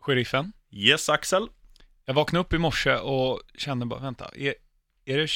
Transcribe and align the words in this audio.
Sheriffen. 0.00 0.52
Yes, 0.70 1.08
Axel. 1.08 1.48
Jag 2.04 2.14
vaknade 2.14 2.40
upp 2.40 2.52
i 2.52 2.58
morse 2.58 2.94
och 2.96 3.40
kände 3.54 3.86
bara, 3.86 4.00
vänta, 4.00 4.30
är, 4.34 4.54
är 5.04 5.18
det 5.18 5.28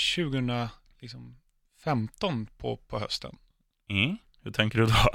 2015 1.81 2.47
på, 2.57 2.77
på 2.77 2.99
hösten? 2.99 3.37
Mm. 3.89 4.17
Hur 4.43 4.51
tänker 4.51 4.79
du 4.79 4.87
då? 4.87 5.11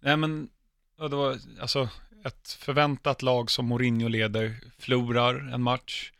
Nej 0.00 0.16
men, 0.16 0.50
ja, 0.98 1.08
det 1.08 1.16
var 1.16 1.38
alltså 1.60 1.88
ett 2.24 2.48
förväntat 2.48 3.22
lag 3.22 3.50
som 3.50 3.66
Mourinho 3.66 4.08
leder, 4.08 4.56
förlorar 4.78 5.34
en 5.54 5.62
match. 5.62 6.12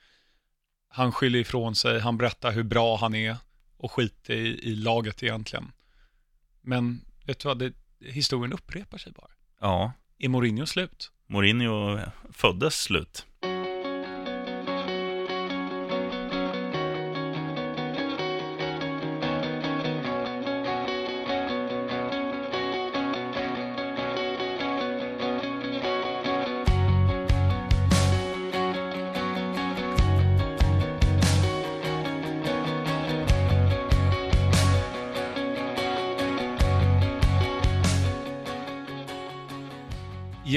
Han 0.88 1.12
skyller 1.12 1.38
ifrån 1.38 1.74
sig, 1.74 2.00
han 2.00 2.18
berättar 2.18 2.52
hur 2.52 2.62
bra 2.62 2.96
han 2.96 3.14
är 3.14 3.36
och 3.76 3.92
skiter 3.92 4.34
i, 4.34 4.58
i 4.62 4.74
laget 4.74 5.22
egentligen. 5.22 5.72
Men 6.60 7.04
vet 7.24 7.38
du 7.38 7.48
vad, 7.48 7.58
det, 7.58 7.72
historien 8.00 8.52
upprepar 8.52 8.98
sig 8.98 9.12
bara. 9.12 9.30
Ja, 9.60 9.92
Är 10.18 10.28
Mourinho 10.28 10.66
slut? 10.66 11.11
Mourinho 11.32 11.98
föddes 12.32 12.82
slut. 12.82 13.26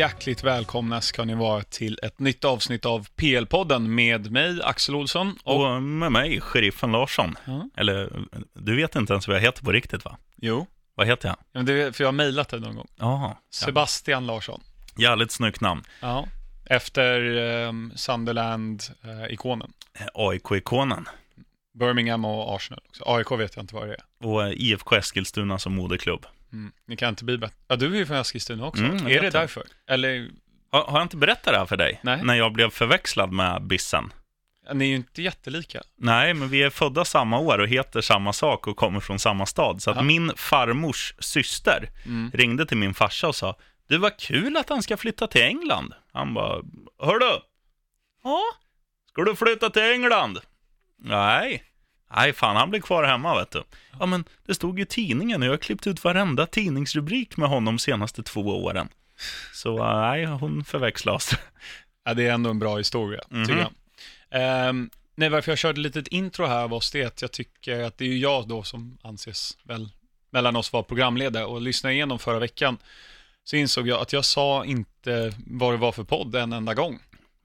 Hjärtligt 0.05 0.43
välkomna 0.43 1.01
ska 1.01 1.25
ni 1.25 1.35
vara 1.35 1.63
till 1.63 1.99
ett 2.03 2.19
nytt 2.19 2.45
avsnitt 2.45 2.85
av 2.85 3.07
PL-podden 3.15 3.79
med 3.87 4.31
mig, 4.31 4.61
Axel 4.63 4.95
Olsson. 4.95 5.35
Och, 5.43 5.75
Och 5.75 5.83
med 5.83 6.11
mig, 6.11 6.41
sheriffen 6.41 6.91
Larsson. 6.91 7.35
Ja. 7.45 7.69
Eller, 7.77 8.09
du 8.53 8.75
vet 8.75 8.95
inte 8.95 9.13
ens 9.13 9.27
vad 9.27 9.37
jag 9.37 9.41
heter 9.41 9.63
på 9.63 9.71
riktigt 9.71 10.05
va? 10.05 10.17
jo, 10.35 10.67
Vad 10.95 11.07
heter 11.07 11.27
jag? 11.29 11.37
men 11.53 11.65
det 11.65 11.95
för 11.95 12.03
jag 12.03 12.07
har 12.07 12.11
mejlat 12.13 12.49
det 12.49 12.59
någon 12.59 12.75
gång. 12.75 12.87
Jaha. 12.95 13.27
Ja. 13.29 13.37
Sebastian 13.53 14.25
Larsson. 14.25 14.61
Jävligt 14.97 15.31
snyggt 15.31 15.61
namn. 15.61 15.83
Ja. 16.01 16.27
Efter 16.65 17.21
um, 17.67 17.91
Sunderland-ikonen. 17.95 19.71
AIK-ikonen. 20.13 21.05
Birmingham 21.79 22.25
och 22.25 22.55
Arsenal 22.55 22.81
också. 22.89 23.03
AIK 23.07 23.31
vet 23.31 23.55
jag 23.55 23.63
inte 23.63 23.75
vad 23.75 23.87
det 23.87 23.93
är. 23.93 24.27
Och 24.27 24.43
eh, 24.43 24.53
IFK 24.55 24.95
Eskilstuna 24.95 25.59
som 25.59 25.75
moderklubb. 25.75 26.25
Mm. 26.55 26.71
Ni 26.87 26.97
kan 26.97 27.09
inte 27.09 27.23
bli 27.23 27.37
bättre. 27.37 27.55
Ja, 27.67 27.75
du 27.75 27.93
är 27.93 27.97
ju 27.97 28.05
från 28.05 28.17
Eskilstuna 28.17 28.65
också. 28.65 28.83
Mm, 28.83 28.97
jag 28.97 29.11
är 29.11 29.21
det 29.21 29.29
därför? 29.29 29.63
Eller, 29.87 30.29
Har, 30.71 30.81
har 30.83 30.97
jag 30.99 31.05
inte 31.05 31.17
berättat 31.17 31.53
det 31.53 31.57
här 31.57 31.65
för 31.65 31.77
dig? 31.77 31.99
Nej. 32.03 32.23
När 32.23 32.35
jag 32.35 32.53
blev 32.53 32.69
förväxlad 32.69 33.31
med 33.31 33.61
Bissen. 33.63 34.13
ni 34.73 34.85
är 34.85 34.89
ju 34.89 34.95
inte 34.95 35.21
jättelika. 35.21 35.81
Nej, 35.97 36.33
men 36.33 36.49
vi 36.49 36.63
är 36.63 36.69
födda 36.69 37.05
samma 37.05 37.39
år 37.39 37.57
och 37.59 37.67
heter 37.67 38.01
samma 38.01 38.33
sak 38.33 38.67
och 38.67 38.77
kommer 38.77 38.99
från 38.99 39.19
samma 39.19 39.45
stad. 39.45 39.81
Så 39.81 39.91
att 39.91 39.97
Ja. 39.97 40.03
min 40.03 40.31
farmors 40.35 41.13
syster 41.19 41.89
Mm. 42.05 42.31
ringde 42.33 42.65
till 42.65 42.77
min 42.77 42.93
farsa 42.93 43.27
och 43.27 43.35
sa 43.35 43.55
Du, 43.87 43.97
var 43.97 44.19
kul 44.19 44.57
att 44.57 44.69
han 44.69 44.83
ska 44.83 44.97
flytta 44.97 45.27
till 45.27 45.41
England. 45.41 45.93
Han 46.13 46.33
bara, 46.33 46.61
hördu, 46.99 47.39
ja, 48.23 48.41
ska 49.09 49.23
du 49.23 49.35
flytta 49.35 49.69
till 49.69 49.81
England? 49.91 50.39
Nej, 50.97 51.63
nej 52.15 52.33
fan 52.33 52.55
han 52.55 52.69
blir 52.69 52.81
kvar 52.81 53.03
hemma 53.03 53.35
vet 53.39 53.51
du. 53.51 53.63
Ja 53.99 54.05
men 54.05 54.23
det 54.45 54.55
stod 54.55 54.77
ju 54.79 54.83
i 54.83 54.87
tidningen 54.87 55.41
och 55.41 55.47
jag 55.47 55.53
har 55.53 55.57
klippt 55.57 55.87
ut 55.87 56.03
varenda 56.03 56.45
tidningsrubrik 56.45 57.37
med 57.37 57.49
honom 57.49 57.65
de 57.75 57.79
senaste 57.79 58.23
två 58.23 58.41
åren. 58.63 58.89
Så 59.53 59.77
eh, 59.77 59.95
nej, 60.01 60.25
hon 60.25 60.63
förväxlar 60.65 61.13
oss. 61.13 61.31
Ja, 62.05 62.13
det 62.13 62.27
är 62.27 62.31
ändå 62.33 62.49
en 62.49 62.59
bra 62.59 62.77
historia, 62.77 63.21
Mhm. 63.29 63.45
tycker 63.45 63.59
jag. 63.59 63.71
Ehm, 64.31 64.89
nej, 65.15 65.29
varför 65.29 65.51
jag 65.51 65.59
körde 65.59 65.71
ett 65.81 65.83
litet 65.95 66.07
intro 66.07 66.45
här 66.45 66.67
var 66.67 66.83
det 66.93 67.03
att 67.03 67.21
jag 67.21 67.31
tycker 67.31 67.79
att 67.83 67.97
det 67.97 68.05
är 68.05 68.17
jag 68.17 68.47
då 68.47 68.63
som 68.63 68.97
anses 69.03 69.57
väl 69.63 69.89
mellan 70.29 70.55
oss 70.55 70.73
vara 70.73 70.83
programledare 70.83 71.45
och 71.45 71.61
lyssna 71.61 71.91
igenom 71.91 72.19
förra 72.19 72.39
veckan 72.39 72.77
så 73.43 73.55
insåg 73.55 73.87
jag 73.87 74.01
att 74.01 74.13
jag 74.13 74.25
sa 74.25 74.65
inte 74.65 75.33
vad 75.47 75.73
det 75.73 75.77
var 75.77 75.91
för 75.91 76.03
podd 76.03 76.35
en 76.35 76.53
enda 76.53 76.73
gång. 76.73 76.99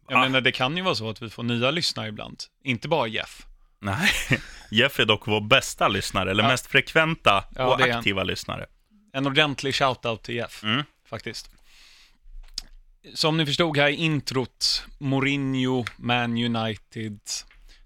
Jag 0.09 0.17
Va? 0.17 0.23
menar, 0.23 0.41
det 0.41 0.53
kan 0.53 0.77
ju 0.77 0.83
vara 0.83 0.95
så 0.95 1.11
att 1.11 1.23
vi 1.23 1.31
får 1.31 1.43
nya 1.43 1.71
lyssnare 1.71 2.09
ibland, 2.09 2.43
inte 2.65 2.89
bara 2.89 3.07
Jeff. 3.07 3.47
Nej, 3.81 4.11
Jeff 4.71 5.01
är 5.01 5.05
dock 5.05 5.27
vår 5.27 5.41
bästa 5.41 5.89
lyssnare, 5.89 6.31
eller 6.31 6.43
Ja. 6.43 6.49
mest 6.49 6.67
frekventa 6.67 7.45
Ja, 7.57 7.75
och 7.75 7.81
aktiva 7.81 8.23
lyssnare. 8.25 8.67
En 9.13 9.27
ordentlig 9.27 9.75
shoutout 9.75 10.23
till 10.23 10.35
Jeff, 10.35 10.63
Mm. 10.63 10.83
faktiskt. 11.09 11.51
Som 13.15 13.37
ni 13.37 13.47
förstod 13.47 13.77
här 13.77 13.89
i 13.89 13.95
introt, 13.95 14.85
Mourinho, 14.99 15.85
Man 15.97 16.31
United. 16.57 17.19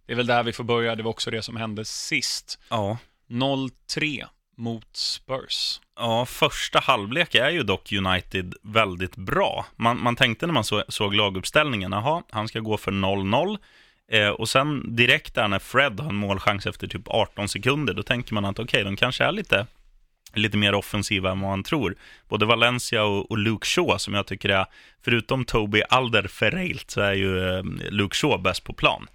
Det 0.06 0.12
är 0.12 0.16
väl 0.16 0.26
där 0.26 0.42
vi 0.42 0.52
får 0.52 0.64
börja, 0.64 0.94
det 0.94 1.02
var 1.02 1.10
också 1.10 1.30
det 1.30 1.42
som 1.42 1.56
hände 1.56 1.84
sist. 1.84 2.58
Ja. 2.68 2.98
0-3 3.28 4.26
mot 4.56 4.96
Spurs. 4.96 5.80
Ja, 5.96 6.26
första 6.26 6.78
halvlek 6.80 7.34
är 7.34 7.50
ju 7.50 7.62
dock 7.62 7.92
United 7.92 8.54
väldigt 8.62 9.16
bra. 9.16 9.66
Man, 9.76 10.02
man 10.02 10.16
tänkte 10.16 10.46
när 10.46 10.54
man 10.54 10.64
så, 10.64 10.84
såg 10.88 11.14
laguppställningen, 11.14 11.92
jaha, 11.92 12.22
han 12.30 12.48
ska 12.48 12.60
gå 12.60 12.76
för 12.76 12.92
0-0. 12.92 13.58
Eh, 14.12 14.28
och 14.28 14.48
sen 14.48 14.96
direkt 14.96 15.34
där 15.34 15.48
när 15.48 15.58
Fred 15.58 16.00
har 16.00 16.08
en 16.08 16.14
målchans 16.14 16.66
efter 16.66 16.86
typ 16.86 17.02
18 17.08 17.48
sekunder, 17.48 17.94
då 17.94 18.02
tänker 18.02 18.34
man 18.34 18.44
att 18.44 18.58
okej, 18.58 18.84
de 18.84 18.96
kanske 18.96 19.24
är 19.24 19.32
lite, 19.32 19.66
lite 20.34 20.56
mer 20.56 20.74
offensiva 20.74 21.30
än 21.30 21.40
vad 21.40 21.50
man 21.50 21.62
tror. 21.62 21.94
Både 22.28 22.46
Valencia 22.46 23.04
och, 23.04 23.30
och 23.30 23.38
Luke 23.38 23.66
Shaw, 23.66 23.98
som 23.98 24.14
jag 24.14 24.26
tycker 24.26 24.48
är, 24.48 24.66
förutom 25.04 25.44
Toby 25.44 25.82
Alderferreilt, 25.88 26.90
så 26.90 27.00
är 27.00 27.12
ju 27.12 27.48
eh, 27.58 27.62
Luke 27.90 28.16
Shaw 28.16 28.42
bäst 28.42 28.64
på 28.64 28.72
plan. 28.72 29.06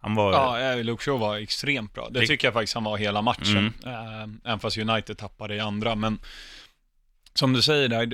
Han 0.00 0.14
var... 0.14 0.32
Ja, 0.32 0.74
Luke 0.82 1.04
Shaw 1.04 1.18
var 1.20 1.36
extremt 1.36 1.94
bra. 1.94 2.08
Det 2.10 2.20
Det- 2.20 2.26
tycker 2.26 2.46
jag 2.46 2.54
faktiskt 2.54 2.74
han 2.74 2.84
var 2.84 2.96
hela 2.96 3.22
matchen. 3.22 3.72
Mm. 3.84 3.94
Eh, 3.94 4.28
Även 4.44 4.60
fast 4.60 4.78
United 4.78 5.18
tappade 5.18 5.54
i 5.54 5.60
andra. 5.60 5.94
Men 5.94 6.18
som 7.34 7.52
du 7.52 7.62
säger 7.62 7.88
där, 7.88 8.04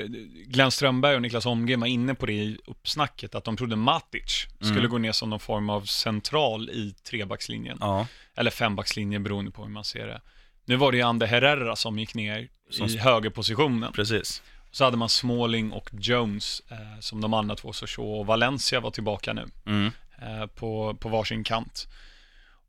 Glenn 0.47 0.71
Strömberg 0.71 1.15
och 1.17 1.23
Niklas 1.23 1.45
Holmgren 1.45 1.81
var 1.81 1.87
inne 1.87 2.15
på 2.15 2.27
det 2.27 2.33
i 2.33 2.59
uppsnacket, 2.67 3.34
att 3.34 3.45
de 3.45 3.56
trodde 3.56 3.77
Matic 3.77 4.47
skulle 4.61 4.79
Mm. 4.79 4.91
gå 4.91 4.99
ner 4.99 5.12
som 5.12 5.31
någon 5.31 5.41
form 5.41 5.71
av 5.71 5.83
central 5.83 6.71
i 6.71 6.95
trebackslinjen. 7.05 7.79
Ja, 7.81 8.06
Eller 8.37 8.51
fembackslinjen 8.51 9.23
beroende 9.23 9.51
på 9.51 9.62
hur 9.62 9.71
man 9.71 9.84
ser 9.84 10.06
det. 10.06 10.21
Nu 10.65 10.77
var 10.77 10.93
det 10.93 10.99
ju 10.99 11.03
Ander 11.05 11.27
Herrera 11.27 11.77
som 11.77 11.99
gick 11.99 12.15
ner 12.15 12.49
Som- 12.71 12.87
i 12.87 12.97
högerpositionen. 12.99 13.93
precis. 13.93 14.43
Så 14.71 14.84
hade 14.84 14.97
man 14.97 15.09
Smalling 15.09 15.73
och 15.73 15.91
Jones 15.93 16.62
eh, 16.71 17.00
som 17.00 17.21
de 17.21 17.35
andra 17.35 17.56
två, 17.56 17.73
så 17.73 17.87
Shaw 17.87 18.19
och 18.21 18.27
Valencia 18.27 18.81
var 18.81 18.91
tillbaka 18.91 19.33
nu 19.33 19.47
Mm. 19.67 19.91
eh, 20.23 20.47
på, 20.47 20.95
på 21.00 21.09
varsin 21.09 21.45
kant. 21.45 21.89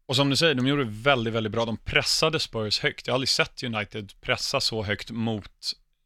Och 0.05 0.15
som 0.15 0.29
du 0.29 0.35
säger, 0.35 0.55
de 0.55 0.67
gjorde 0.67 0.83
väldigt, 0.83 1.33
väldigt 1.33 1.51
bra. 1.51 1.65
De 1.65 1.77
pressade 1.77 2.39
Spurs 2.39 2.79
högt. 2.79 3.07
Jag 3.07 3.13
har 3.13 3.15
aldrig 3.15 3.29
sett 3.29 3.63
United 3.63 4.13
pressa 4.21 4.59
så 4.61 4.83
högt 4.83 5.11
mot 5.11 5.51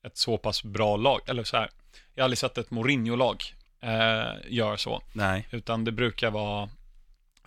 ett 0.03 0.18
så 0.18 0.38
pass 0.38 0.64
bra 0.64 0.97
lag. 0.97 1.22
Eller 1.28 1.44
så 1.44 1.58
här, 1.58 1.69
jag 2.14 2.22
har 2.22 2.25
aldrig 2.25 2.38
sett 2.38 2.58
ett 2.58 2.72
Mourinho-lag 2.72 3.44
eh, 3.81 4.34
göra 4.50 4.78
så. 4.78 5.02
Nej. 5.14 5.47
Utan 5.52 5.84
det 5.84 5.91
brukar 5.91 6.31
vara 6.31 6.69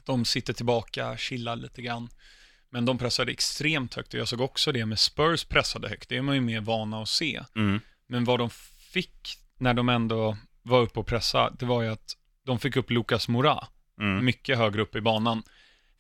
de 0.05 0.25
sitter 0.25 0.53
tillbaka, 0.53 1.17
chillar 1.17 1.57
lite 1.57 1.83
grann. 1.83 2.09
Men 2.71 2.85
de 2.85 2.99
pressade 2.99 3.33
extremt 3.33 3.95
högt 3.95 4.15
och 4.15 4.21
jag 4.21 4.29
såg 4.29 4.41
också 4.41 4.73
det 4.73 4.87
med 4.87 4.99
Spurs 4.99 5.45
pressade 5.45 5.89
högt. 5.89 6.09
Det 6.09 6.17
är 6.17 6.23
man 6.23 6.35
ju 6.35 6.41
mer 6.41 6.61
vana 6.61 7.03
att 7.03 7.09
se. 7.09 7.43
Mm. 7.57 7.81
Men 8.07 8.25
vad 8.25 8.39
de 8.39 8.51
fick 8.93 9.39
när 9.59 9.75
de 9.75 9.89
ändå 9.89 10.37
var 10.63 10.81
uppe 10.81 11.01
och 11.01 11.07
pressa, 11.07 11.51
det 11.59 11.67
var 11.67 11.83
ju 11.83 11.89
att 11.89 12.17
de 12.45 12.59
fick 12.59 12.77
upp 12.77 12.91
Lucas 12.91 13.29
Moura 13.29 13.67
Mm. 14.01 14.25
mycket 14.25 14.59
högre 14.59 14.83
upp 14.83 14.97
i 14.97 15.01
banan. 15.01 15.43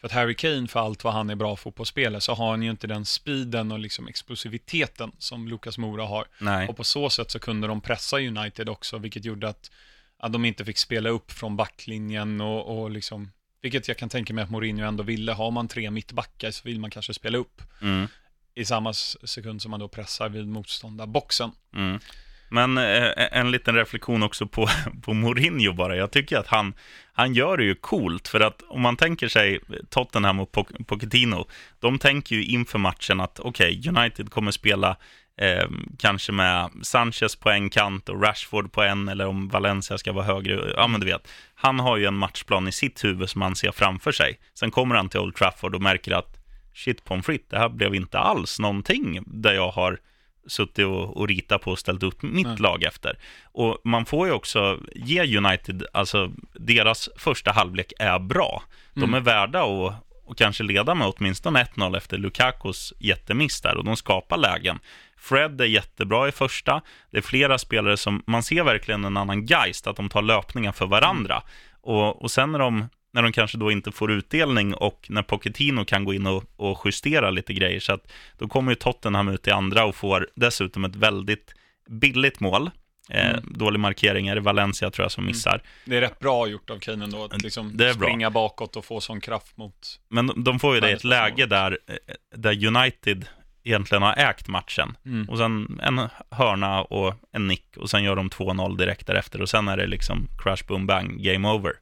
För 0.01 0.07
att 0.07 0.13
Harry 0.13 0.35
Kane, 0.35 0.69
för 0.69 0.81
allt 0.81 1.05
vad 1.05 1.13
han 1.13 1.31
är 1.31 1.35
bra 1.35 1.57
fotbollsspelare, 1.57 2.21
så 2.21 2.35
har 2.35 2.51
han 2.51 2.63
ju 2.63 2.71
inte 2.71 2.87
den 2.87 3.05
speeden 3.05 3.73
och 3.73 3.79
liksom 3.79 4.09
explosiviteten 4.09 5.13
som 5.19 5.49
Lucas 5.49 5.79
Moura 5.79 6.05
har. 6.07 6.25
Nej. 6.39 6.69
Och 6.69 6.77
på 6.77 6.85
så 6.85 7.11
sätt 7.11 7.31
så 7.31 7.39
kunde 7.39 7.67
de 7.67 7.81
pressa 7.81 8.17
United 8.17 8.69
också, 8.69 8.99
vilket 8.99 9.25
gjorde 9.25 9.49
att, 9.49 9.71
att 10.19 10.33
de 10.33 10.45
inte 10.45 10.65
fick 10.65 10.79
spela 10.79 11.09
upp 11.09 11.33
från 11.33 11.57
backlinjen 11.57 12.41
och, 12.41 12.79
och 12.83 12.91
liksom, 12.91 13.31
vilket 13.63 13.89
jag 13.89 13.97
kan 13.97 14.09
tänka 14.09 14.35
mig 14.35 14.45
att 14.45 14.51
Mourinho 14.51 14.87
ändå 14.87 15.03
ville. 15.03 15.33
Har 15.33 15.51
man 15.51 15.69
tre 15.69 15.91
mittbackar 15.91 16.51
så 16.51 16.61
vill 16.65 16.81
man 16.81 16.91
kanske 16.91 17.15
spela 17.15 17.39
upp 17.39 17.63
Mm. 17.83 18.09
i 18.55 18.65
samma 18.65 18.93
sekund 18.93 19.63
som 19.63 19.71
man 19.71 19.81
då 19.81 19.89
pressar 19.89 20.29
vid 20.29 20.49
motståndarboxen. 20.49 21.51
Mm. 21.75 22.01
Men 22.49 22.79
eh, 22.79 23.11
en 23.17 23.51
liten 23.51 23.75
reflektion 23.75 24.23
också 24.23 24.47
på, 24.47 24.69
på 25.03 25.15
Mourinho 25.15 25.73
bara. 25.73 25.97
Jag 25.97 26.11
tycker 26.11 26.39
att 26.39 26.47
han, 26.47 26.75
han 27.13 27.35
gör 27.35 27.57
det 27.57 27.65
ju 27.65 27.75
coolt. 27.75 28.29
För 28.29 28.41
att 28.41 28.63
om 28.69 28.81
man 28.81 28.97
tänker 28.97 29.29
sig 29.29 29.61
Tottenham 29.91 30.41
och 30.41 30.53
Pochettino, 30.87 31.47
de 31.81 31.99
tänker 31.99 32.37
ju 32.37 32.45
inför 32.45 32.79
matchen 32.79 33.21
att 33.21 33.41
okej, 33.41 33.83
United 33.89 34.31
kommer 34.31 34.51
spela 34.51 34.97
eh, 35.41 35.69
kanske 35.99 36.33
med 36.33 36.71
Sanchez 36.83 37.37
på 37.37 37.51
en 37.51 37.71
kant 37.71 38.09
och 38.09 38.23
Rashford 38.23 38.73
på 38.73 38.83
en, 38.83 39.09
eller 39.09 39.27
om 39.27 39.49
Valencia 39.49 39.99
ska 39.99 40.13
vara 40.13 40.25
högre. 40.25 40.73
Ja, 40.77 40.87
men 40.87 41.01
du 41.01 41.07
vet. 41.07 41.29
Han 41.55 41.81
har 41.81 41.97
ju 41.97 42.05
en 42.05 42.17
matchplan 42.17 42.69
i 42.69 42.73
sitt 42.73 43.05
huvud 43.05 43.31
som 43.31 43.43
han 43.43 43.57
ser 43.57 43.73
framför 43.73 44.13
sig. 44.13 44.39
Sen 44.55 44.71
kommer 44.71 44.95
han 44.95 45.09
till 45.09 45.21
Old 45.21 45.35
Trafford 45.35 45.75
och 45.75 45.83
märker 45.83 46.13
att 46.13 46.37
shit 46.75 47.05
pommes 47.05 47.27
frites, 47.27 47.49
det 47.49 47.59
här 47.59 47.69
blev 47.69 47.95
inte 47.95 48.19
alls 48.19 48.59
någonting 48.59 49.23
där 49.27 49.53
jag 49.53 49.71
har 49.71 49.99
suttit 50.47 50.87
och, 50.87 51.17
och 51.17 51.29
ritat 51.29 51.63
på 51.63 51.71
och 51.71 51.79
ställt 51.79 52.03
upp 52.03 52.23
mitt 52.23 52.47
Nej. 52.47 52.57
lag 52.59 52.83
efter. 52.83 53.19
Och 53.45 53.79
man 53.85 54.05
får 54.07 54.27
ju 54.27 54.33
också 54.33 54.79
ge 54.95 55.37
United, 55.39 55.87
alltså 55.93 56.33
deras 56.53 57.09
första 57.17 57.53
halvlek 57.53 57.93
är 57.99 58.19
bra. 58.19 58.63
De 58.95 59.03
Mm. 59.03 59.15
är 59.15 59.21
värda 59.21 59.63
att 59.63 60.07
och 60.27 60.37
kanske 60.39 60.65
leda 60.65 60.95
med 60.95 61.13
åtminstone 61.17 61.65
1-0 61.65 61.97
efter 61.97 62.19
Lukakos 62.19 62.93
jättemiss 62.99 63.61
där 63.61 63.77
och 63.77 63.85
de 63.85 63.97
skapar 63.97 64.37
lägen. 64.37 64.79
Fred 65.17 65.61
är 65.61 65.65
jättebra 65.65 66.29
i 66.29 66.33
första. 66.33 66.83
Det 67.11 67.19
är 67.19 67.23
flera 67.23 67.59
spelare 67.59 67.97
som, 67.97 68.23
man 68.27 68.43
ser 68.43 68.65
verkligen 68.65 69.05
en 69.05 69.17
annan 69.17 69.47
geist, 69.47 69.87
att 69.87 69.97
de 69.97 70.09
tar 70.09 70.23
löpningar 70.23 70.73
för 70.73 70.87
varandra. 70.87 71.43
Och, 71.81 72.23
och 72.23 72.31
sen 72.31 72.53
när 72.53 72.59
de, 72.59 72.89
när 73.13 73.23
de 73.23 73.33
kanske 73.33 73.59
då 73.59 73.71
inte 73.71 73.93
får 73.93 74.11
utdelning 74.13 74.75
och 74.75 75.07
när 75.09 75.23
Pochettino 75.23 75.85
kan 75.85 76.05
gå 76.05 76.15
in 76.15 76.27
och, 76.27 76.45
och 76.57 76.83
justera 76.85 77.31
lite 77.31 77.55
grejer, 77.55 77.81
så 77.81 77.93
att 77.93 78.13
då 78.39 78.49
kommer 78.49 78.73
ju 78.73 78.77
Tottenham 78.77 79.29
ut 79.29 79.47
i 79.47 79.51
andra 79.51 79.85
och 79.85 79.95
får 79.97 80.29
dessutom 80.35 80.85
ett 80.85 80.97
väldigt 80.97 81.55
billigt 81.89 82.41
mål. 82.41 82.71
Eh, 83.11 83.31
Mm. 83.31 83.45
Dålig 83.55 83.81
markering 83.81 84.29
är 84.29 84.35
det 84.35 84.41
Valencia 84.41 84.91
tror 84.91 85.05
jag 85.05 85.13
som 85.13 85.27
missar. 85.27 85.63
Det 85.85 85.97
är 85.97 86.01
rätt 86.01 86.19
bra 86.19 86.47
gjort 86.49 86.71
av 86.71 86.79
Kane 86.79 87.05
ändå, 87.05 87.25
att 87.25 87.43
liksom 87.43 87.77
Det 87.77 87.89
är 87.91 87.95
bra. 87.95 88.07
springa 88.09 88.31
bakåt 88.31 88.77
och 88.77 88.85
få 88.85 89.01
sån 89.01 89.21
kraft 89.21 89.57
mot... 89.57 90.01
Men 90.09 90.27
de- 90.27 90.45
de 90.45 90.59
får 90.59 90.75
ju 90.75 90.81
det 90.81 90.91
i 90.91 90.93
ett 90.93 91.05
läge 91.05 91.47
där, 91.47 91.79
eh, 91.87 91.95
där 92.37 92.67
United 92.67 93.27
egentligen 93.65 94.03
har 94.03 94.13
ägt 94.17 94.49
matchen. 94.49 94.97
Mm. 95.07 95.29
Och 95.29 95.39
sen 95.39 95.81
en 95.83 96.01
hörna 96.31 96.83
och 96.83 97.15
en 97.33 97.47
nick 97.49 97.77
och 97.77 97.91
sen 97.91 98.05
gör 98.05 98.17
de 98.17 98.31
2-0 98.31 98.77
direkt 98.77 99.07
därefter 99.07 99.41
och 99.43 99.49
sen 99.49 99.69
är 99.69 99.77
det 99.77 99.87
liksom 99.87 100.29
crash, 100.39 100.67
boom, 100.69 100.87
bang, 100.87 101.23
game 101.23 101.49
over. 101.49 101.73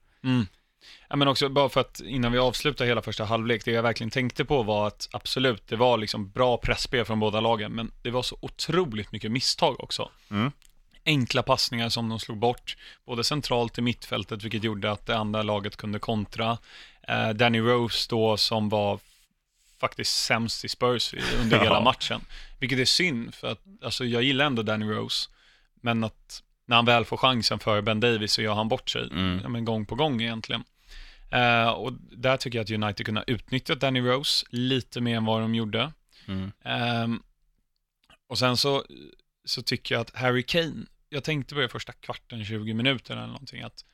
Ja, 1.08 1.16
men 1.16 1.28
också 1.28 1.48
bara 1.48 1.68
för 1.68 1.80
att 1.80 2.00
innan 2.00 2.32
vi 2.32 2.38
avslutar 2.38 2.84
hela 2.84 3.02
första 3.02 3.24
halvlek, 3.24 3.64
det 3.64 3.70
jag 3.70 3.82
verkligen 3.82 4.10
tänkte 4.10 4.44
på 4.44 4.62
var 4.62 4.86
att 4.86 5.08
absolut, 5.12 5.68
det 5.68 5.76
var 5.76 5.98
liksom 5.98 6.30
bra 6.30 6.56
pressspel 6.56 7.04
från 7.04 7.20
båda 7.20 7.40
lagen, 7.40 7.72
men 7.72 7.92
det 8.02 8.10
var 8.10 8.22
så 8.22 8.38
otroligt 8.40 9.12
mycket 9.12 9.32
misstag 9.32 9.80
också. 9.80 10.10
Mm. 10.30 10.52
Enkla 11.06 11.42
passningar 11.42 11.88
som 11.88 12.08
de 12.08 12.20
slog 12.20 12.38
bort, 12.38 12.76
både 13.06 13.24
centralt 13.24 13.78
i 13.78 13.80
mittfältet, 13.80 14.42
vilket 14.44 14.64
gjorde 14.64 14.90
att 14.90 15.06
det 15.06 15.16
andra 15.16 15.42
laget 15.42 15.76
kunde 15.76 15.98
kontra. 15.98 16.58
Eh, 17.08 17.28
Danny 17.28 17.60
Rose 17.60 18.06
då, 18.10 18.36
som 18.36 18.68
var 18.68 19.00
faktiskt 19.80 20.24
sämst 20.24 20.64
i 20.64 20.68
Spurs 20.68 21.14
under 21.40 21.58
hela 21.62 21.80
matchen. 21.80 22.20
Vilket 22.60 22.78
är 22.78 22.84
synd, 22.84 23.34
för 23.34 23.48
att 23.52 23.60
alltså, 23.84 24.04
jag 24.04 24.22
gillar 24.22 24.44
ändå 24.44 24.62
Danny 24.62 24.86
Rose, 24.86 25.28
men 25.80 26.04
att 26.04 26.42
när 26.66 26.76
han 26.76 26.84
väl 26.84 27.04
får 27.04 27.16
chansen 27.16 27.58
för 27.58 27.82
Ben 27.82 28.00
Davis 28.00 28.32
så 28.32 28.42
gör 28.42 28.54
han 28.54 28.68
bort 28.68 28.90
sig, 28.90 29.08
Mm. 29.10 29.40
ja, 29.42 29.48
men 29.48 29.64
gång 29.64 29.86
på 29.86 29.94
gång 29.94 30.22
egentligen. 30.22 30.64
Eh, 31.30 31.68
och 31.68 31.92
där 31.92 32.36
tycker 32.36 32.58
jag 32.58 32.64
att 32.64 32.70
United 32.84 33.06
kunde 33.06 33.20
ha 33.20 33.24
utnyttjat 33.26 33.80
Danny 33.80 34.00
Rose 34.00 34.46
lite 34.50 35.00
mer 35.00 35.16
än 35.16 35.24
vad 35.24 35.40
de 35.40 35.54
gjorde. 35.54 35.92
Mm. 36.26 36.52
Ehm, 36.64 37.22
och 38.28 38.38
sen 38.38 38.56
så, 38.56 38.84
så 39.44 39.62
tycker 39.62 39.94
jag 39.94 40.02
att 40.02 40.14
Harry 40.16 40.42
Kane, 40.42 40.86
jag 41.08 41.24
tänkte 41.24 41.54
på 41.54 41.60
det 41.60 41.68
första 41.68 41.92
kvarten, 41.92 42.44
20 42.44 42.74
minuter 42.74 43.14
eller 43.16 43.26
någonting, 43.26 43.62
att 43.62 43.84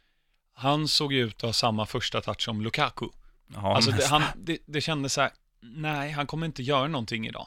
han 0.55 0.89
såg 0.89 1.13
ut 1.13 1.35
att 1.37 1.43
ha 1.43 1.53
samma 1.53 1.87
första 1.87 2.21
touch 2.21 2.41
som 2.43 2.63
Lukaku. 2.63 3.07
Ja, 3.55 3.75
alltså 3.77 3.91
det, 3.91 4.07
han, 4.07 4.23
det, 4.37 4.59
det 4.67 4.81
kändes 4.81 5.13
så 5.13 5.21
här, 5.21 5.31
nej, 5.61 6.11
han 6.11 6.27
kommer 6.27 6.47
inte 6.47 6.63
göra 6.63 6.89
någonting 6.89 7.27
idag. 7.27 7.47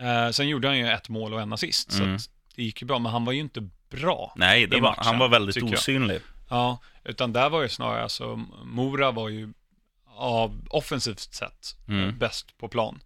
Eh, 0.00 0.30
sen 0.30 0.48
gjorde 0.48 0.68
han 0.68 0.78
ju 0.78 0.88
ett 0.88 1.08
mål 1.08 1.34
och 1.34 1.40
en 1.40 1.52
assist, 1.52 1.92
Mm. 1.92 2.18
så 2.18 2.30
det 2.56 2.62
gick 2.62 2.82
ju 2.82 2.86
bra, 2.86 2.98
men 2.98 3.12
han 3.12 3.24
var 3.24 3.32
ju 3.32 3.40
inte 3.40 3.68
bra. 3.90 4.32
Nej, 4.36 4.66
var, 4.66 4.80
matchen, 4.80 5.04
han 5.04 5.18
var 5.18 5.28
väldigt 5.28 5.54
tycker 5.54 5.66
jag. 5.68 5.78
Ja, 6.48 6.78
utan 7.04 7.32
där 7.32 7.50
var 7.50 7.62
det 7.62 7.68
snarare, 7.68 8.02
alltså, 8.02 8.36
Mora 8.64 9.10
var 9.10 9.28
ju 9.28 9.52
av 10.16 10.66
offensivt 10.70 11.18
sett 11.34 11.76
Mm. 11.88 12.04
eh, 12.08 12.14
bäst 12.14 12.58
på 12.58 12.68
plan. 12.68 13.00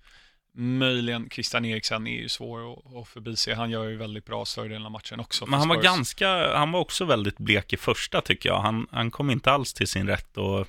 Möjligen 0.54 1.28
Christian 1.30 1.64
Eriksen 1.64 2.06
är 2.06 2.20
ju 2.22 2.28
svår 2.28 2.72
att, 2.72 2.96
att 2.96 3.08
förbise. 3.08 3.54
Han 3.54 3.70
gör 3.70 3.84
ju 3.88 3.96
väldigt 3.96 4.24
bra 4.26 4.44
större 4.44 4.68
delen 4.68 4.86
av 4.86 4.92
matchen 4.92 5.20
också. 5.20 5.46
Men 5.46 5.58
han 5.58 5.68
var 5.68 5.82
ganska, 5.82 6.56
han 6.56 6.72
var 6.72 6.80
också 6.80 7.04
väldigt 7.04 7.38
blek 7.38 7.72
i 7.72 7.76
första 7.76 8.20
tycker 8.20 8.48
jag. 8.48 8.60
Han, 8.60 8.86
han 8.90 9.10
kom 9.10 9.30
inte 9.30 9.50
alls 9.52 9.72
till 9.74 9.86
sin 9.88 10.06
rätt 10.06 10.36
och 10.36 10.66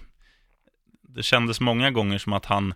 det 1.01 1.23
kändes 1.23 1.59
många 1.59 1.91
gånger 1.91 2.17
som 2.17 2.33
att 2.33 2.45
han, 2.45 2.73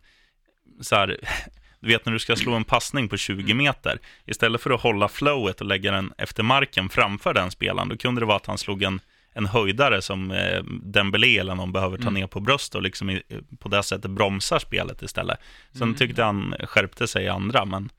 så 0.81 0.95
här, 0.95 1.17
du 1.79 1.87
vet 1.87 2.05
när 2.05 2.13
du 2.13 2.19
ska 2.19 2.35
slå 2.35 2.53
en 2.55 2.63
passning 2.63 3.09
på 3.09 3.17
20 3.17 3.43
Mm. 3.43 3.57
meter, 3.57 3.99
istället 4.25 4.61
för 4.61 4.69
att 4.69 4.81
hålla 4.81 5.07
flowet 5.09 5.61
och 5.61 5.67
lägga 5.67 5.91
den 5.91 6.13
efter 6.17 6.43
marken 6.43 6.89
framför 6.89 7.33
den 7.33 7.51
spelaren, 7.51 7.89
då 7.89 7.97
kunde 7.97 8.21
det 8.21 8.25
vara 8.25 8.37
att 8.37 8.45
han 8.45 8.57
slog 8.57 8.83
en, 8.83 8.99
en 9.37 9.45
höjdare 9.45 10.01
som 10.01 10.31
eh, 10.31 10.63
Dembélé 10.83 11.37
eller 11.39 11.55
någon 11.55 11.71
behöver 11.71 11.97
ta 11.97 12.01
Mm. 12.01 12.13
ner 12.13 12.27
på 12.27 12.39
bröst 12.39 12.75
och 12.75 12.81
liksom 12.81 13.09
i, 13.09 13.21
på 13.59 13.69
det 13.69 13.83
sättet 13.83 14.11
bromsar 14.11 14.59
spelet 14.59 15.01
istället. 15.01 15.39
Sen 15.71 15.81
Mm. 15.81 15.95
tyckte 15.95 16.23
han 16.23 16.55
skärpte 16.63 17.07
sig 17.07 17.23
i 17.23 17.27
andra, 17.27 17.65
men 17.65 17.89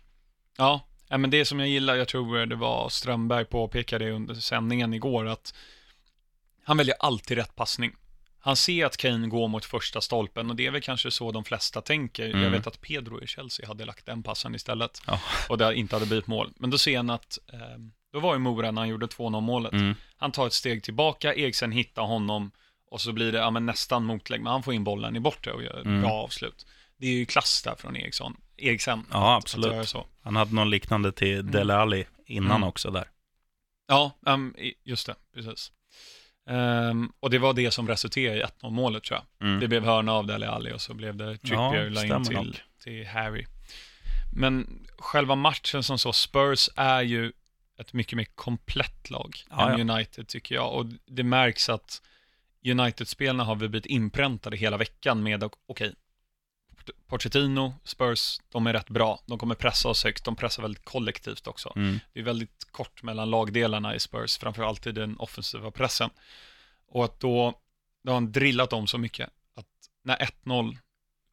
Ja, 0.59 0.81
ja, 1.09 1.19
men 1.19 1.31
det 1.31 1.45
som 1.45 1.61
jag 1.61 1.69
gillar, 1.69 1.95
jag 1.95 2.09
tror 2.09 2.47
det 2.47 2.57
var 2.57 2.89
Strömberg 2.89 3.45
påpekade 3.45 4.11
under 4.11 4.35
sändningen 4.35 4.95
igår, 4.95 5.27
att 5.29 5.55
han 6.65 6.77
väljer 6.77 6.97
alltid 7.01 7.37
rätt 7.39 7.57
passning. 7.57 7.93
Han 8.41 8.57
ser 8.57 8.87
att 8.87 8.97
Kane 8.97 9.27
går 9.29 9.49
mot 9.49 9.65
första 9.65 10.01
stolpen 10.01 10.51
och 10.51 10.57
det 10.57 10.67
är 10.67 10.71
väl 10.71 10.81
kanske 10.83 11.11
så 11.11 11.33
de 11.33 11.45
flesta 11.45 11.81
tänker. 11.81 12.27
Jag 12.27 12.35
Mm. 12.35 12.53
vet 12.53 12.67
att 12.67 12.81
Pedro 12.81 13.23
i 13.23 13.27
Chelsea 13.27 13.67
hade 13.67 13.85
lagt 13.85 14.07
den 14.07 14.23
passen 14.23 14.55
istället 14.55 15.03
Ja. 15.07 15.21
och 15.49 15.59
det 15.59 15.75
inte 15.75 15.97
hade 15.97 16.07
blivit 16.07 16.27
mål. 16.27 16.51
Men 16.57 16.71
då 16.71 16.79
ser 16.79 16.97
han 16.97 17.11
att, 17.11 17.39
eh, 17.53 17.59
då 18.13 18.21
var 18.21 18.33
ju 18.35 18.39
Mora 18.39 18.71
när 18.71 18.83
han 18.83 18.89
gjorde 18.89 19.07
2-0 19.07 19.41
målet. 19.41 19.73
mm, 19.73 19.95
Han 20.17 20.33
tar 20.33 20.47
ett 20.47 20.53
steg 20.53 20.83
tillbaka, 20.83 21.35
Eriksen 21.35 21.73
hittar 21.73 22.03
honom 22.03 22.51
och 22.91 23.01
så 23.01 23.13
blir 23.13 23.33
det 23.33 23.39
ja, 23.39 23.51
men 23.51 23.67
nästan 23.67 24.05
motlägg, 24.05 24.41
men 24.43 24.53
han 24.53 24.63
får 24.63 24.75
in 24.75 24.85
bollen 24.85 25.17
i 25.17 25.21
bortre 25.21 25.53
och 25.53 25.63
gör 25.63 25.81
Mm. 25.81 26.01
bra 26.03 26.11
avslut. 26.13 26.67
Det 26.97 27.07
är 27.07 27.13
ju 27.13 27.27
klass 27.27 27.63
där 27.63 27.75
från 27.75 27.97
Eriksson. 27.97 28.37
Eriksen. 28.57 29.05
ja 29.13 29.37
absolut. 29.37 29.95
Han 30.23 30.37
hade 30.37 30.55
någon 30.55 30.71
liknande 30.71 31.13
till 31.13 31.47
Dele 31.51 31.75
Alli 31.77 32.05
innan 32.27 32.51
Mm. 32.57 32.69
också 32.69 32.91
där. 32.91 33.09
Ja, 33.89 34.13
i- 34.59 34.75
just 34.85 35.07
det, 35.07 35.15
precis. 35.35 35.73
Ehm, 36.51 37.13
och 37.21 37.31
det 37.31 37.39
var 37.39 37.53
det 37.53 37.71
som 37.71 37.89
resulterade 37.89 38.39
i 38.41 38.43
1-0 38.43 38.71
målet 38.71 39.05
tror 39.05 39.21
jag. 39.39 39.49
Mm. 39.49 39.61
Det 39.61 39.69
blev 39.69 39.85
hörna 39.85 40.13
av 40.13 40.27
Dele 40.27 40.49
Alli 40.49 40.73
och 40.73 40.81
så 40.81 40.95
blev 40.95 41.17
det 41.17 41.25
Ja, 41.25 41.37
Trippier 41.73 41.91
la 41.91 42.05
in 42.17 42.25
till, 42.25 42.59
till 42.85 43.07
Harry. 43.07 43.47
Men 44.33 44.87
själva 44.99 45.35
matchen 45.35 45.83
som 45.83 45.99
så, 45.99 46.13
Spurs 46.13 46.69
är 46.77 47.03
ju 47.03 47.33
ett 47.79 47.93
mycket 47.93 48.17
mer 48.17 48.27
komplett 48.35 49.11
lag 49.11 49.37
Ja, 49.51 49.71
än 49.71 49.89
ja. 49.89 49.95
United 49.95 50.29
tycker 50.29 50.55
jag. 50.55 50.75
Och 50.75 50.87
det 51.07 51.23
märks 51.23 51.69
att 51.69 52.03
United-spelarna 52.65 53.45
har 53.45 53.55
vi 53.55 53.69
blivit 53.69 53.87
inpräntade 53.87 54.57
hela 54.57 54.77
veckan 54.77 55.23
med, 55.23 55.45
okej, 55.67 55.95
Pochettino, 57.07 57.75
Spurs, 57.85 58.41
de 58.49 58.67
är 58.67 58.73
rätt 58.73 58.89
bra. 58.89 59.21
De 59.27 59.39
kommer 59.39 59.55
pressa 59.55 59.89
oss 59.89 60.05
högt, 60.05 60.25
de 60.25 60.37
pressar 60.37 60.63
väldigt 60.63 60.85
kollektivt 60.85 61.47
också. 61.47 61.73
Mm. 61.77 62.01
Det 62.13 62.21
är 62.21 62.25
väldigt 62.25 62.65
kort 62.71 63.03
mellan 63.03 63.31
lagdelarna 63.31 63.95
i 63.95 64.01
Spurs, 64.01 64.39
framförallt 64.39 64.87
i 64.87 64.93
den 64.93 65.17
offensiva 65.17 65.71
pressen. 65.71 66.11
Och 66.89 67.05
att 67.05 67.21
då, 67.21 67.61
då 68.03 68.11
har 68.11 68.15
han 68.15 68.33
drillat 68.33 68.71
dem 68.71 68.87
så 68.87 68.99
mycket 68.99 69.31
att 69.55 69.67
när 70.03 70.17
1-0 70.17 70.77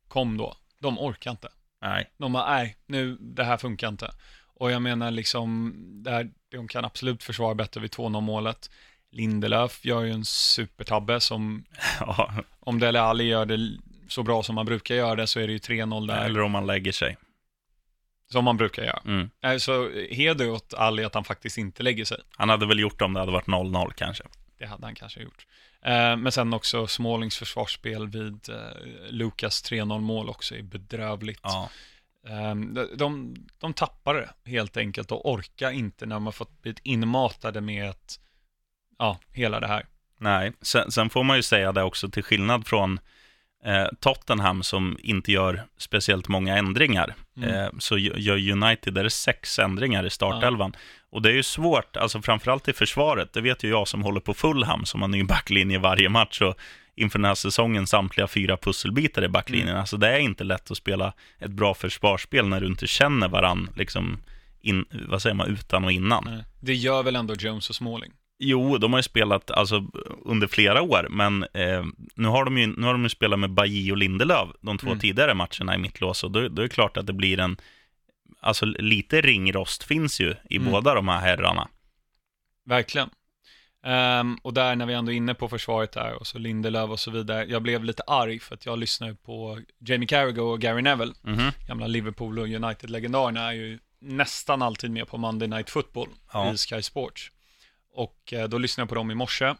kom 0.08 0.38
då, 0.38 0.58
de 0.80 1.00
orkar 1.00 1.32
inte. 1.32 1.50
Nej. 1.82 2.12
De 2.18 2.34
bara, 2.34 2.50
nej, 2.50 2.78
nu, 2.86 3.18
det 3.20 3.44
här 3.44 3.58
funkar 3.58 3.88
inte. 3.88 4.12
Och 4.56 4.72
jag 4.72 4.82
menar 4.82 5.12
liksom, 5.12 5.74
där, 6.04 6.30
de 6.52 6.68
kan 6.68 6.86
absolut 6.86 7.24
försvara 7.24 7.56
bättre 7.56 7.82
vid 7.82 7.92
2-0 7.92 8.22
målet. 8.22 8.70
Lindelöf 9.12 9.86
gör 9.86 10.02
ju 10.02 10.12
en 10.12 10.26
supertabbe 10.26 11.20
som, 11.20 11.66
Ja, 12.00 12.34
om 12.60 12.80
Dele 12.80 13.02
Alli 13.02 13.24
gör 13.24 13.46
det 13.46 13.78
så 14.08 14.24
bra 14.24 14.44
som 14.44 14.56
man 14.56 14.66
brukar 14.66 14.96
göra 14.96 15.16
det 15.16 15.28
så 15.28 15.40
är 15.40 15.48
det 15.48 15.54
ju 15.54 15.60
3-0 15.60 16.08
där, 16.08 16.26
eller 16.26 16.42
om 16.42 16.52
man 16.52 16.68
lägger 16.68 16.92
sig. 16.92 17.18
som 18.32 18.46
man 18.46 18.58
brukar 18.58 18.84
göra. 18.84 19.02
Mm. 19.06 19.60
Så 19.60 19.90
heder 20.10 20.50
åt 20.50 20.74
Alli 20.74 21.04
att 21.04 21.14
han 21.14 21.24
faktiskt 21.24 21.58
inte 21.58 21.84
lägger 21.84 22.06
sig. 22.06 22.18
Han 22.38 22.50
hade 22.50 22.66
väl 22.66 22.80
gjort 22.80 23.00
det 23.00 23.06
om 23.06 23.14
det 23.14 23.20
hade 23.20 23.32
varit 23.32 23.48
0-0 23.48 23.92
kanske. 23.96 24.24
Det 24.60 24.66
hade 24.66 24.86
han 24.86 24.96
kanske 24.96 25.22
gjort. 25.22 25.46
Eh, 25.82 26.18
men 26.18 26.32
sen 26.32 26.54
också 26.54 26.88
Smålings 26.88 27.38
försvarsspel 27.38 28.08
vid 28.08 28.50
eh, 28.50 28.56
Lukas 29.10 29.72
3-0 29.72 30.00
mål 30.02 30.30
också 30.30 30.56
är 30.56 30.62
bedrövligt. 30.62 31.40
Ja. 31.44 31.70
Eh, 32.28 32.56
de, 32.56 33.36
de, 33.60 33.74
det 34.14 34.30
helt 34.46 34.78
enkelt 34.78 35.12
och 35.12 35.32
orkar 35.32 35.72
inte 35.72 36.06
när 36.06 36.16
de 36.16 36.26
har 36.26 36.34
fått 36.34 36.62
blivit 36.62 36.82
inmatade 36.84 37.62
med 37.62 37.90
ett, 37.90 38.20
ja, 39.00 39.20
hela 39.32 39.60
det 39.60 39.68
här. 39.68 39.86
Nej, 40.20 40.52
sen, 40.62 40.92
sen 40.92 41.10
får 41.10 41.24
man 41.24 41.36
ju 41.38 41.44
säga 41.44 41.72
det 41.72 41.84
också 41.84 42.10
till 42.10 42.24
skillnad 42.24 42.68
från 42.68 43.00
eh, 43.66 43.88
Tottenham 44.00 44.64
som 44.64 44.98
inte 45.02 45.32
gör 45.32 45.64
speciellt 45.78 46.28
många 46.28 46.58
ändringar. 46.58 47.16
Mm. 47.38 47.50
Eh, 47.50 47.70
så 47.80 47.98
gö- 47.98 48.18
gör 48.18 48.52
United, 48.52 48.94
där 48.94 49.06
är 49.06 49.10
sex 49.10 49.60
ändringar 49.60 50.06
i 50.06 50.10
startelvan. 50.10 50.76
Och 51.10 51.22
det 51.22 51.30
är 51.30 51.34
ju 51.34 51.44
svårt, 51.44 51.98
alltså 51.98 52.22
framförallt 52.22 52.68
i 52.68 52.74
försvaret. 52.74 53.34
Det 53.34 53.42
vet 53.42 53.64
ju 53.64 53.70
jag 53.70 53.88
som 53.88 54.04
håller 54.04 54.20
på 54.20 54.34
Fulham, 54.34 54.86
som 54.86 55.02
har 55.02 55.08
ny 55.08 55.24
backlinje 55.24 55.80
varje 55.80 56.10
match. 56.10 56.42
Och 56.42 56.60
inför 56.96 57.20
den 57.20 57.26
här 57.26 57.36
säsongen 57.36 57.88
samtliga 57.88 58.28
fyra 58.28 58.58
pusselbitar 58.58 59.24
i 59.24 59.28
backlinjen. 59.28 59.70
Mm. 59.70 59.80
Alltså 59.80 59.98
det 59.98 60.08
är 60.08 60.20
inte 60.20 60.44
lätt 60.44 60.72
att 60.72 60.78
spela 60.78 61.14
ett 61.40 61.52
bra 61.52 61.74
försvarsspel 61.74 62.48
när 62.48 62.62
du 62.62 62.68
inte 62.68 62.88
känner 62.88 63.28
varann, 63.28 63.70
liksom, 63.76 64.18
in, 64.62 64.86
vad 65.08 65.22
säger 65.22 65.34
man, 65.34 65.48
utan 65.48 65.84
och 65.86 65.92
innan. 65.92 66.24
Nej. 66.28 66.44
Det 66.62 66.74
gör 66.74 67.04
väl 67.04 67.16
ändå 67.16 67.34
Jones 67.34 67.70
och 67.70 67.76
Småling? 67.76 68.12
Jo, 68.40 68.78
de 68.78 68.94
har 68.94 69.00
ju 69.00 69.04
spelat 69.04 69.52
alltså, 69.52 69.86
under 70.26 70.48
flera 70.48 70.82
år, 70.82 71.08
men 71.10 71.44
eh, 71.44 71.86
nu, 72.16 72.28
har 72.28 72.46
de 72.46 72.58
ju, 72.58 72.68
nu 72.68 72.86
har 72.86 72.94
de 72.94 73.04
ju 73.04 73.10
spelat 73.10 73.40
med 73.40 73.50
Bailly 73.52 73.92
och 73.92 73.98
Lindelöf 73.98 74.50
de 74.62 74.78
två 74.78 74.88
Mm. 74.88 75.00
tidigare 75.00 75.34
matcherna 75.34 75.76
i 75.76 75.78
mittlås, 75.78 76.24
och 76.24 76.32
då, 76.32 76.40
då 76.48 76.62
är 76.62 76.64
det 76.68 76.70
klart 76.74 76.98
att 76.98 77.08
det 77.08 77.14
blir 77.14 77.40
en, 77.40 77.58
alltså 78.40 78.66
lite 78.66 79.22
ringrost 79.22 79.84
finns 79.84 80.20
ju 80.22 80.36
i 80.50 80.58
Mm. 80.58 80.72
båda 80.72 80.94
de 80.94 81.08
här 81.08 81.20
herrarna. 81.22 81.68
Verkligen. 82.66 83.10
Ehm, 83.86 84.38
och 84.42 84.54
där 84.54 84.76
när 84.76 84.86
vi 84.86 84.94
ändå 84.94 85.12
är 85.12 85.16
inne 85.16 85.34
på 85.34 85.50
försvaret 85.50 85.92
där 85.92 86.14
och 86.14 86.28
så 86.28 86.38
Lindelöf 86.38 86.90
och 86.90 87.00
så 87.00 87.12
vidare. 87.12 87.46
Jag 87.46 87.62
blev 87.62 87.84
lite 87.84 88.04
arg 88.08 88.40
för 88.40 88.56
att 88.56 88.66
jag 88.66 88.80
lyssnar 88.80 89.14
på 89.14 89.62
Jamie 89.80 90.08
Carragher 90.08 90.42
och 90.42 90.62
Gary 90.62 90.82
Neville. 90.82 91.14
Mhm. 91.22 91.52
Gamla 91.68 91.88
Liverpool 91.88 92.40
och 92.40 92.46
United-legendarerna 92.48 93.48
är 93.50 93.54
ju 93.54 93.80
nästan 94.00 94.62
alltid 94.62 94.92
med 94.92 95.08
på 95.08 95.18
Monday 95.18 95.48
Night 95.48 95.70
Football 95.70 96.10
Ja. 96.34 96.54
i 96.54 96.58
Sky 96.58 96.82
Sports. 96.82 97.32
Och 97.94 98.34
eh, 98.34 98.48
då 98.48 98.58
lyssnade 98.58 98.84
jag 98.84 98.90
på 98.90 98.96
dem 98.96 99.12
i 99.12 99.16
morse. 99.16 99.54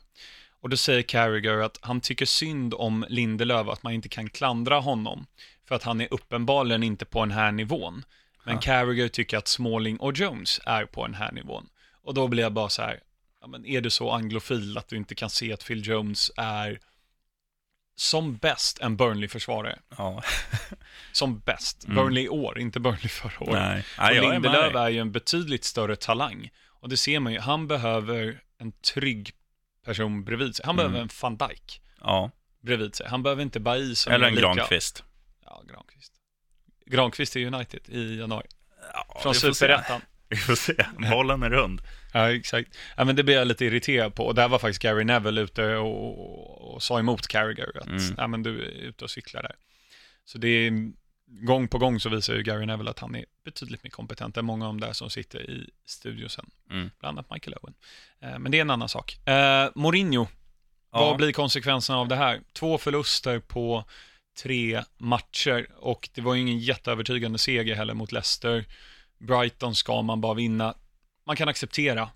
Och 0.62 0.70
då 0.70 0.78
säger 0.78 1.02
Carragher 1.02 1.62
att 1.62 1.80
han 1.82 2.02
tycker 2.02 2.26
synd 2.26 2.74
om 2.74 3.06
Lindelöf, 3.10 3.68
att 3.68 3.84
man 3.84 3.94
inte 3.94 4.10
kan 4.10 4.30
klandra 4.30 4.80
honom. 4.80 5.26
För 5.68 5.76
att 5.76 5.84
han 5.84 6.02
är 6.02 6.08
uppenbarligen 6.12 6.84
inte 6.84 7.06
på 7.06 7.20
den 7.20 7.32
här 7.32 7.52
nivån. 7.52 8.04
Men 8.44 8.56
Ja. 8.56 8.62
Carragher 8.62 9.08
tycker 9.08 9.38
att 9.38 9.48
Smalling 9.48 9.98
och 9.98 10.14
Jones 10.18 10.60
är 10.66 10.86
på 10.86 11.06
den 11.06 11.16
här 11.16 11.32
nivån. 11.32 11.70
Och 12.04 12.14
då 12.14 12.28
blir 12.28 12.44
jag 12.44 12.54
bara 12.54 12.70
så 12.70 12.82
här, 12.82 13.00
ja, 13.46 13.50
men 13.50 13.66
är 13.66 13.82
du 13.82 13.90
så 13.90 14.12
anglofil 14.12 14.78
att 14.78 14.88
du 14.88 14.96
inte 14.98 15.16
kan 15.16 15.30
se 15.30 15.54
att 15.54 15.66
Phil 15.66 15.88
Jones 15.88 16.32
är 16.38 16.80
som 17.96 18.38
bäst 18.38 18.80
en 18.80 18.98
Burnley-försvarare? 18.98 19.80
Ja. 19.98 20.24
Som 21.12 21.40
bäst. 21.40 21.84
Mm. 21.86 21.96
Burnley 21.96 22.24
i 22.24 22.30
år, 22.30 22.60
inte 22.60 22.80
Burnley 22.80 23.08
förra 23.10 23.40
året. 23.50 23.54
Nej, 23.62 23.80
Och 23.98 24.04
Nej 24.04 24.22
Lindelöf 24.32 24.76
är 24.76 24.90
ju 24.90 25.00
en 25.00 25.12
betydligt 25.12 25.64
större 25.64 25.96
talang. 25.96 26.50
Och 26.68 26.90
det 26.90 26.98
ser 26.98 27.20
man 27.20 27.34
ju, 27.34 27.40
han 27.40 27.68
behöver 27.68 28.44
en 28.58 28.72
trygg 28.72 29.32
person 29.86 30.24
bredvid 30.24 30.56
sig. 30.56 30.66
Han 30.66 30.76
Mm. 30.80 30.92
behöver 30.92 31.02
en 31.04 31.10
van 31.22 31.38
Dijk 31.38 31.82
Ja, 32.02 32.32
bredvid 32.62 32.96
sig. 32.96 33.08
Han 33.10 33.24
behöver 33.24 33.42
inte 33.44 33.60
Bailly 33.60 33.96
som 33.96 34.14
eller 34.14 34.28
en 34.28 34.36
lika- 34.36 34.54
Granqvist. 34.54 35.04
Ja, 35.46 35.64
Granqvist. 35.70 36.14
Granqvist 36.86 37.36
är 37.36 37.46
United 37.46 37.90
i 37.90 38.18
januari. 38.20 38.48
Ja, 38.94 39.20
Från. 39.22 39.36
Superettan. 39.36 40.02
Vi 40.30 40.36
får 40.36 40.56
se. 40.56 40.74
Bollen 41.12 41.44
är 41.44 41.50
rund. 41.50 41.82
Ja, 42.14 42.32
exakt. 42.32 42.78
Ja, 42.98 43.06
men 43.06 43.16
det 43.16 43.24
blir 43.24 43.36
jag 43.36 43.48
lite 43.48 43.66
irriterad 43.66 44.16
på. 44.16 44.26
Och 44.26 44.36
där 44.36 44.48
var 44.48 44.60
faktiskt 44.60 44.82
Gary 44.82 45.04
Neville 45.04 45.42
ute 45.42 45.76
och, 45.76 46.10
och, 46.10 46.74
och 46.76 46.84
sa 46.84 47.00
emot 47.00 47.28
Carragher 47.28 47.78
att 47.82 47.88
Mm. 47.88 48.16
ja, 48.18 48.28
men 48.28 48.44
du 48.44 48.62
är 48.62 48.70
ute 48.70 49.04
och 49.04 49.10
cyklar 49.12 49.42
där. 49.44 49.56
Så 50.26 50.38
det 50.38 50.48
är, 50.48 50.92
gång 51.28 51.68
på 51.68 51.78
gång 51.78 52.00
så 52.00 52.10
visar 52.10 52.36
ju 52.36 52.44
Gary 52.44 52.66
Neville 52.66 52.90
att 52.90 53.00
han 53.00 53.16
är 53.16 53.26
betydligt 53.46 53.84
mer 53.84 53.90
kompetent 53.92 54.38
än 54.38 54.46
många 54.46 54.68
av 54.68 54.74
de 54.74 54.80
där 54.88 54.94
som 54.94 55.10
sitter 55.10 55.50
i 55.50 55.70
studio 55.86 56.28
sen. 56.28 56.50
Mm. 56.72 56.92
Bland 57.00 57.18
annat 57.20 57.32
Michael 57.32 57.58
Owen. 57.62 57.74
Eh, 58.22 58.40
men 58.40 58.52
det 58.52 58.58
är 58.58 58.62
en 58.62 58.70
annan 58.70 58.90
sak. 58.90 59.28
Eh, 59.28 59.70
Mourinho, 59.76 60.28
vad 60.90 61.08
Ja. 61.14 61.16
blir 61.18 61.32
konsekvenserna 61.32 62.00
av 62.00 62.08
det 62.08 62.16
här? 62.16 62.42
Två 62.54 62.78
förluster 62.78 63.40
på 63.40 63.86
tre 64.44 64.84
matcher 64.98 65.68
och 65.78 66.10
det 66.14 66.22
var 66.22 66.34
ju 66.36 66.42
ingen 66.42 66.60
jätteövertygande 66.60 67.40
seger 67.40 67.76
heller 67.76 67.94
mot 67.94 68.12
Leicester. 68.12 68.66
Brighton 69.20 69.76
ska 69.76 70.02
man 70.02 70.22
bara 70.22 70.34
vinna. 70.34 70.74
Man 71.28 71.36
kan 71.36 71.48
acceptera 71.50 72.10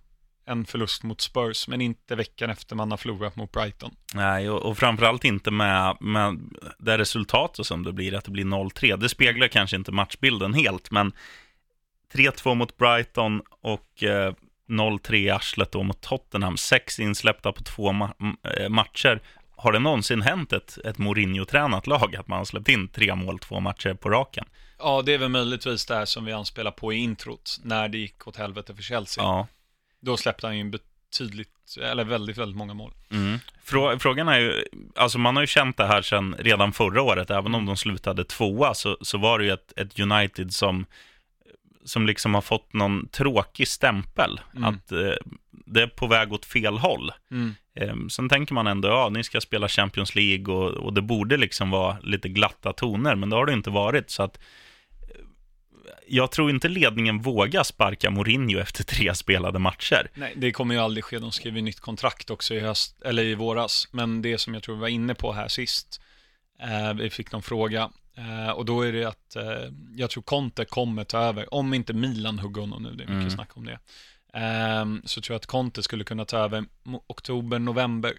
en 0.46 0.66
förlust 0.66 1.04
mot 1.04 1.22
Spurs, 1.22 1.68
men 1.68 1.82
inte 1.82 2.16
veckan 2.16 2.50
efter 2.50 2.76
man 2.76 2.92
har 2.92 2.98
förlorat 2.98 3.36
mot 3.36 3.52
Brighton. 3.52 3.96
Nej, 4.14 4.50
och, 4.50 4.66
och 4.66 4.78
framförallt 4.78 5.24
inte 5.26 5.52
med, 5.52 5.98
med 6.00 6.40
det 6.80 6.98
resultatet 6.98 7.66
som 7.66 7.84
det 7.84 7.94
blir, 7.94 8.16
att 8.16 8.26
det 8.26 8.32
blir 8.32 8.46
0-3. 8.46 8.98
Det 8.98 9.10
speglar 9.10 9.48
kanske 9.48 9.76
inte 9.76 9.92
matchbilden 9.92 10.54
helt, 10.54 10.92
men 10.92 11.12
3-2 12.14 12.56
mot 12.56 12.78
Brighton 12.78 13.42
och 13.62 14.04
eh, 14.04 14.34
0-3 14.70 15.14
i 15.16 15.30
arslet 15.30 15.72
då 15.72 15.84
mot 15.84 16.02
Tottenham. 16.02 16.58
Sex 16.58 17.00
insläppta 17.00 17.52
på 17.52 17.64
två 17.64 17.92
ma- 17.92 18.36
eh, 18.58 18.70
matcher. 18.70 19.22
Har 19.56 19.72
det 19.72 19.80
någonsin 19.80 20.22
hänt 20.22 20.54
ett, 20.54 20.78
ett 20.86 20.98
Mourinho-tränat 20.98 21.88
lag 21.88 22.16
att 22.16 22.28
man 22.28 22.38
har 22.38 22.46
släppt 22.46 22.70
in 22.70 22.88
tre 22.88 23.16
mål 23.16 23.40
två 23.40 23.60
matcher 23.60 23.94
på 23.94 24.10
raken? 24.10 24.46
Ja, 24.80 25.02
det 25.02 25.14
är 25.14 25.18
väl 25.18 25.30
möjligtvis 25.30 25.86
det 25.86 25.96
här 25.96 26.06
som 26.06 26.26
vi 26.26 26.32
anspelar 26.32 26.72
på 26.72 26.94
i 26.94 26.98
introt, 26.98 27.60
när 27.64 27.90
det 27.90 27.98
gick 27.98 28.28
åt 28.28 28.36
helvete 28.36 28.76
för 28.76 28.84
Chelsea. 28.84 29.24
Ja. 29.24 29.48
Då 30.00 30.18
släppte 30.18 30.48
han 30.48 30.58
ju 30.58 30.64
betydligt, 30.64 31.78
eller 31.82 32.04
väldigt, 32.04 32.38
väldigt 32.38 32.58
många 32.58 32.74
mål. 32.74 32.94
Mm. 33.12 33.40
Frå 33.64 34.00
frågan 34.00 34.28
är 34.28 34.40
ju, 34.40 34.66
alltså 34.96 35.18
man 35.18 35.36
har 35.36 35.44
ju 35.44 35.48
känt 35.48 35.78
det 35.78 35.86
här 35.86 36.02
sedan 36.02 36.36
redan 36.40 36.74
förra 36.74 37.02
året, 37.02 37.30
även 37.30 37.56
om 37.56 37.66
de 37.66 37.78
slutade 37.78 38.24
tvåa, 38.24 38.74
så, 38.74 38.98
så 39.02 39.18
var 39.18 39.40
det 39.40 39.46
ju 39.46 39.52
ett, 39.52 39.74
ett 39.76 40.00
United 40.00 40.54
som, 40.54 40.86
som 41.90 42.08
liksom 42.08 42.34
har 42.34 42.42
fått 42.42 42.74
någon 42.74 43.08
tråkig 43.08 43.68
stämpel, 43.68 44.40
Mm. 44.56 44.64
att 44.64 44.92
eh, 44.92 45.14
det 45.66 45.82
är 45.82 45.88
på 45.88 46.08
väg 46.08 46.34
åt 46.34 46.46
fel 46.46 46.78
håll. 46.78 47.12
Mm. 47.32 47.56
Eh, 47.76 47.96
sen 48.10 48.30
tänker 48.30 48.54
man 48.54 48.68
ändå, 48.68 48.88
ja, 48.88 49.10
ni 49.10 49.24
ska 49.24 49.42
spela 49.42 49.68
Champions 49.68 50.16
League 50.16 50.54
och, 50.56 50.70
och 50.72 50.94
det 50.94 51.02
borde 51.02 51.38
liksom 51.38 51.70
vara 51.70 51.98
lite 52.04 52.30
glatta 52.30 52.74
toner, 52.74 53.16
men 53.16 53.30
det 53.30 53.36
har 53.36 53.46
det 53.46 53.54
inte 53.54 53.70
varit, 53.70 54.10
så 54.10 54.24
att 54.24 54.38
eh, 55.02 55.16
jag 56.08 56.32
tror 56.32 56.50
inte 56.50 56.68
ledningen 56.68 57.22
vågar 57.22 57.64
sparka 57.64 58.10
Mourinho 58.10 58.60
efter 58.60 58.84
tre 58.84 59.16
spelade 59.24 59.60
matcher. 59.60 60.10
Nej, 60.14 60.34
det 60.36 60.52
kommer 60.52 60.76
ju 60.76 60.82
aldrig 60.82 61.04
ske. 61.04 61.20
De 61.20 61.32
skrev 61.32 61.56
ju 61.56 61.62
nytt 61.62 61.80
kontrakt 61.80 62.30
också 62.30 62.54
i 62.54 62.60
höst, 62.60 63.02
eller 63.02 63.24
i 63.24 63.36
våras. 63.36 63.88
Men 63.92 64.22
det 64.22 64.38
som 64.38 64.54
jag 64.54 64.64
tror 64.64 64.76
vi 64.76 64.82
var 64.82 64.88
inne 64.88 65.16
på 65.16 65.32
här 65.34 65.48
sist, 65.48 66.02
eh, 66.62 66.94
vi 66.94 67.10
fick 67.10 67.32
någon 67.32 67.42
fråga, 67.44 67.90
eh, 68.20 68.50
och 68.50 68.66
då 68.66 68.82
är 68.82 68.92
det 68.94 69.06
att 69.06 69.36
eh, 69.36 69.44
jag 69.96 70.10
tror 70.10 70.24
Conte 70.24 70.66
kommer 70.66 71.04
ta 71.04 71.18
över, 71.18 71.54
om 71.54 71.74
inte 71.74 71.94
Milan 71.94 72.40
hugger 72.40 72.62
honom 72.62 72.84
nu, 72.84 72.90
det 72.90 73.04
är 73.04 73.08
mycket 73.08 73.22
Mm. 73.22 73.30
snack 73.30 73.58
om 73.58 73.66
det. 73.66 73.80
Eh, 74.34 74.86
så 75.06 75.22
tror 75.22 75.34
jag 75.34 75.40
att 75.40 75.46
Conte 75.46 75.84
skulle 75.84 76.04
kunna 76.04 76.26
ta 76.26 76.38
över 76.38 76.66
oktober, 77.08 77.60
november. 77.60 78.14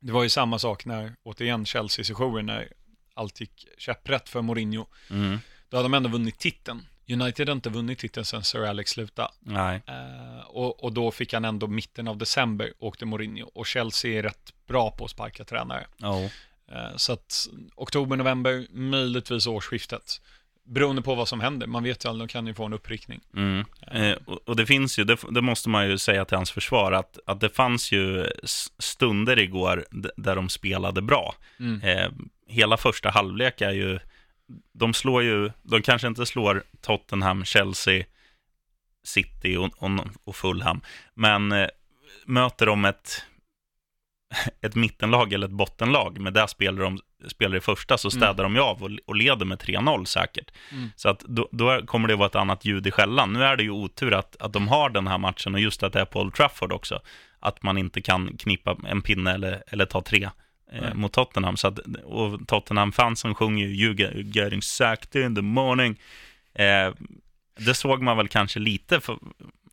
Det 0.00 0.12
var 0.12 0.22
ju 0.22 0.28
samma 0.28 0.58
sak 0.58 0.84
när, 0.84 1.14
återigen, 1.22 1.66
Chelsea-sessionen, 1.66 2.46
när 2.46 2.68
allt 3.14 3.40
gick 3.40 3.66
käpprätt 3.78 4.28
för 4.28 4.42
Mourinho. 4.42 4.86
Mm. 5.10 5.38
Då 5.68 5.76
hade 5.76 5.84
de 5.84 5.94
ändå 5.94 6.08
vunnit 6.08 6.38
titeln. 6.38 6.86
United 7.08 7.48
har 7.48 7.56
inte 7.56 7.70
vunnit 7.70 7.98
titeln 7.98 8.24
sedan 8.24 8.44
Sir 8.44 8.64
Alex 8.64 8.90
slutade. 8.90 9.28
Nej. 9.40 9.82
Eh, 9.86 10.46
och, 10.46 10.84
och 10.84 10.92
då 10.92 11.10
fick 11.10 11.32
han 11.32 11.44
ändå 11.44 11.66
mitten 11.66 12.08
av 12.08 12.16
december 12.16 12.72
åkte 12.78 13.06
Mourinho. 13.06 13.50
Och 13.54 13.66
Chelsea 13.66 14.18
är 14.18 14.22
rätt 14.22 14.52
bra 14.66 14.90
på 14.90 15.04
att 15.04 15.10
sparka 15.10 15.44
tränare. 15.44 15.86
Ja. 15.96 16.28
Eh, 16.70 16.96
så 16.96 17.12
att 17.12 17.48
oktober, 17.74 18.16
november, 18.16 18.66
möjligtvis 18.70 19.46
årsskiftet. 19.46 20.20
Beroende 20.64 21.02
på 21.02 21.14
vad 21.14 21.28
som 21.28 21.40
händer. 21.40 21.66
Man 21.66 21.82
vet 21.82 22.04
ju 22.04 22.08
aldrig, 22.08 22.28
de 22.28 22.32
kan 22.32 22.46
ju 22.46 22.54
få 22.54 22.64
en 22.64 22.72
uppryckning. 22.72 23.20
Mm. 23.36 23.64
Eh, 23.86 24.16
och, 24.46 24.56
det 24.56 24.66
finns 24.66 24.98
ju, 24.98 25.04
det, 25.04 25.16
det 25.30 25.42
måste 25.42 25.68
man 25.68 25.88
ju 25.88 25.98
säga 25.98 26.24
till 26.24 26.36
hans 26.36 26.50
försvar, 26.50 26.92
att, 26.92 27.18
att 27.26 27.40
det 27.40 27.48
fanns 27.48 27.92
ju 27.92 28.26
stunder 28.78 29.38
igår 29.38 29.84
där 30.16 30.36
de 30.36 30.48
spelade 30.48 31.02
bra. 31.02 31.34
Mm. 31.58 31.82
Eh, 31.82 32.10
hela 32.46 32.76
första 32.76 33.10
halvlek 33.10 33.60
är 33.60 33.72
ju, 33.72 33.98
de 34.72 34.94
slår 34.94 35.22
ju, 35.22 35.50
de 35.62 35.82
kanske 35.82 36.08
inte 36.08 36.26
slår 36.26 36.62
Tottenham, 36.80 37.44
Chelsea, 37.44 38.04
City 39.04 39.56
och, 39.56 39.82
och, 39.82 39.90
och 40.24 40.36
Fulham, 40.36 40.80
men 41.14 41.52
eh, 41.52 41.68
möter 42.24 42.66
de 42.66 42.84
ett, 42.84 43.24
ett 44.60 44.74
mittenlag 44.74 45.32
eller 45.32 45.46
ett 45.46 45.52
bottenlag, 45.52 46.18
med 46.18 46.32
det 46.32 46.48
spelar 46.48 46.82
de 46.82 46.98
spelar 47.28 47.56
i 47.56 47.60
första, 47.60 47.98
så 47.98 48.10
städar 48.10 48.44
de 48.44 48.54
ju 48.54 48.60
av 48.60 48.82
och, 48.82 48.90
och 49.06 49.14
leder 49.14 49.46
med 49.46 49.58
3-0 49.58 50.04
säkert. 50.04 50.50
Mm. 50.72 50.90
Så 50.96 51.08
att 51.08 51.20
då, 51.20 51.48
då 51.52 51.86
kommer 51.86 52.08
det 52.08 52.16
vara 52.16 52.26
ett 52.26 52.34
annat 52.34 52.64
ljud 52.64 52.86
i 52.86 52.90
skällan. 52.90 53.32
Nu 53.32 53.44
är 53.44 53.56
det 53.56 53.62
ju 53.62 53.70
otur 53.70 54.14
att, 54.14 54.36
att 54.40 54.52
de 54.52 54.68
har 54.68 54.90
den 54.90 55.06
här 55.06 55.18
matchen 55.18 55.54
och 55.54 55.60
just 55.60 55.82
att 55.82 55.92
det 55.92 56.00
är 56.00 56.04
på 56.04 56.20
Old 56.20 56.34
Trafford 56.34 56.72
också. 56.72 57.00
Att 57.40 57.62
man 57.62 57.78
inte 57.78 58.00
kan 58.00 58.36
knipa 58.36 58.76
en 58.88 59.02
pinne 59.02 59.32
eller, 59.32 59.62
eller 59.66 59.86
ta 59.86 60.02
tre 60.02 60.24
eh, 60.72 60.82
Nej. 60.82 60.94
mot 60.94 61.12
Tottenham. 61.12 61.56
Så 61.56 61.68
att, 61.68 61.78
och 62.04 62.48
Tottenham-fansen 62.48 63.34
sjunger 63.34 63.66
ju 63.66 63.74
"You 63.74 64.22
getting 64.22 64.62
sacked 64.62 65.24
in 65.24 65.34
the 65.34 65.42
morning. 65.42 66.00
Eh, 66.54 66.94
det 67.58 67.74
såg 67.74 68.02
man 68.02 68.16
väl 68.16 68.28
kanske 68.28 68.58
lite 68.58 69.00
för, 69.00 69.18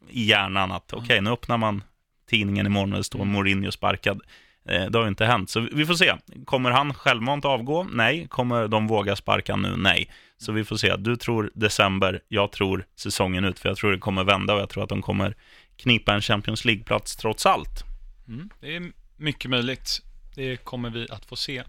i 0.09 0.23
hjärnan 0.23 0.71
att 0.71 0.93
okej, 0.93 1.21
nu 1.21 1.29
öppnar 1.29 1.57
man 1.57 1.83
tidningen 2.29 2.65
imorgon 2.65 2.91
och 2.93 2.97
det 2.97 3.03
står 3.03 3.19
Mm. 3.19 3.33
Mourinho 3.33 3.71
sparkad. 3.71 4.21
Eh, 4.67 4.85
det 4.85 4.97
har 4.97 5.05
ju 5.05 5.09
inte 5.09 5.25
hänt, 5.25 5.49
så 5.49 5.59
vi 5.59 5.85
får 5.85 5.93
se. 5.93 6.15
Kommer 6.45 6.71
han 6.71 6.93
självmant 6.93 7.45
avgå? 7.45 7.83
Nej. 7.83 8.27
Kommer 8.27 8.67
de 8.67 8.87
våga 8.87 9.15
sparka 9.15 9.55
nu? 9.55 9.75
Nej. 9.77 10.11
Så 10.37 10.51
vi 10.51 10.63
får 10.63 10.77
se. 10.77 10.95
Du 10.95 11.15
tror 11.15 11.51
december, 11.53 12.21
jag 12.27 12.51
tror 12.51 12.85
säsongen 12.95 13.45
ut, 13.45 13.59
för 13.59 13.69
jag 13.69 13.77
tror 13.77 13.91
det 13.91 13.99
kommer 13.99 14.23
vända 14.23 14.53
och 14.53 14.59
jag 14.59 14.69
tror 14.69 14.83
att 14.83 14.89
de 14.89 15.01
kommer 15.01 15.35
knipa 15.75 16.13
en 16.13 16.21
Champions 16.21 16.65
League-plats 16.65 17.15
trots 17.15 17.45
allt. 17.45 17.83
Mm. 18.27 18.49
Det 18.59 18.75
är 18.75 18.91
mycket 19.17 19.51
möjligt. 19.51 20.01
Det 20.35 20.57
kommer 20.57 20.89
vi 20.89 21.07
att 21.09 21.25
få 21.25 21.35
se. 21.35 21.63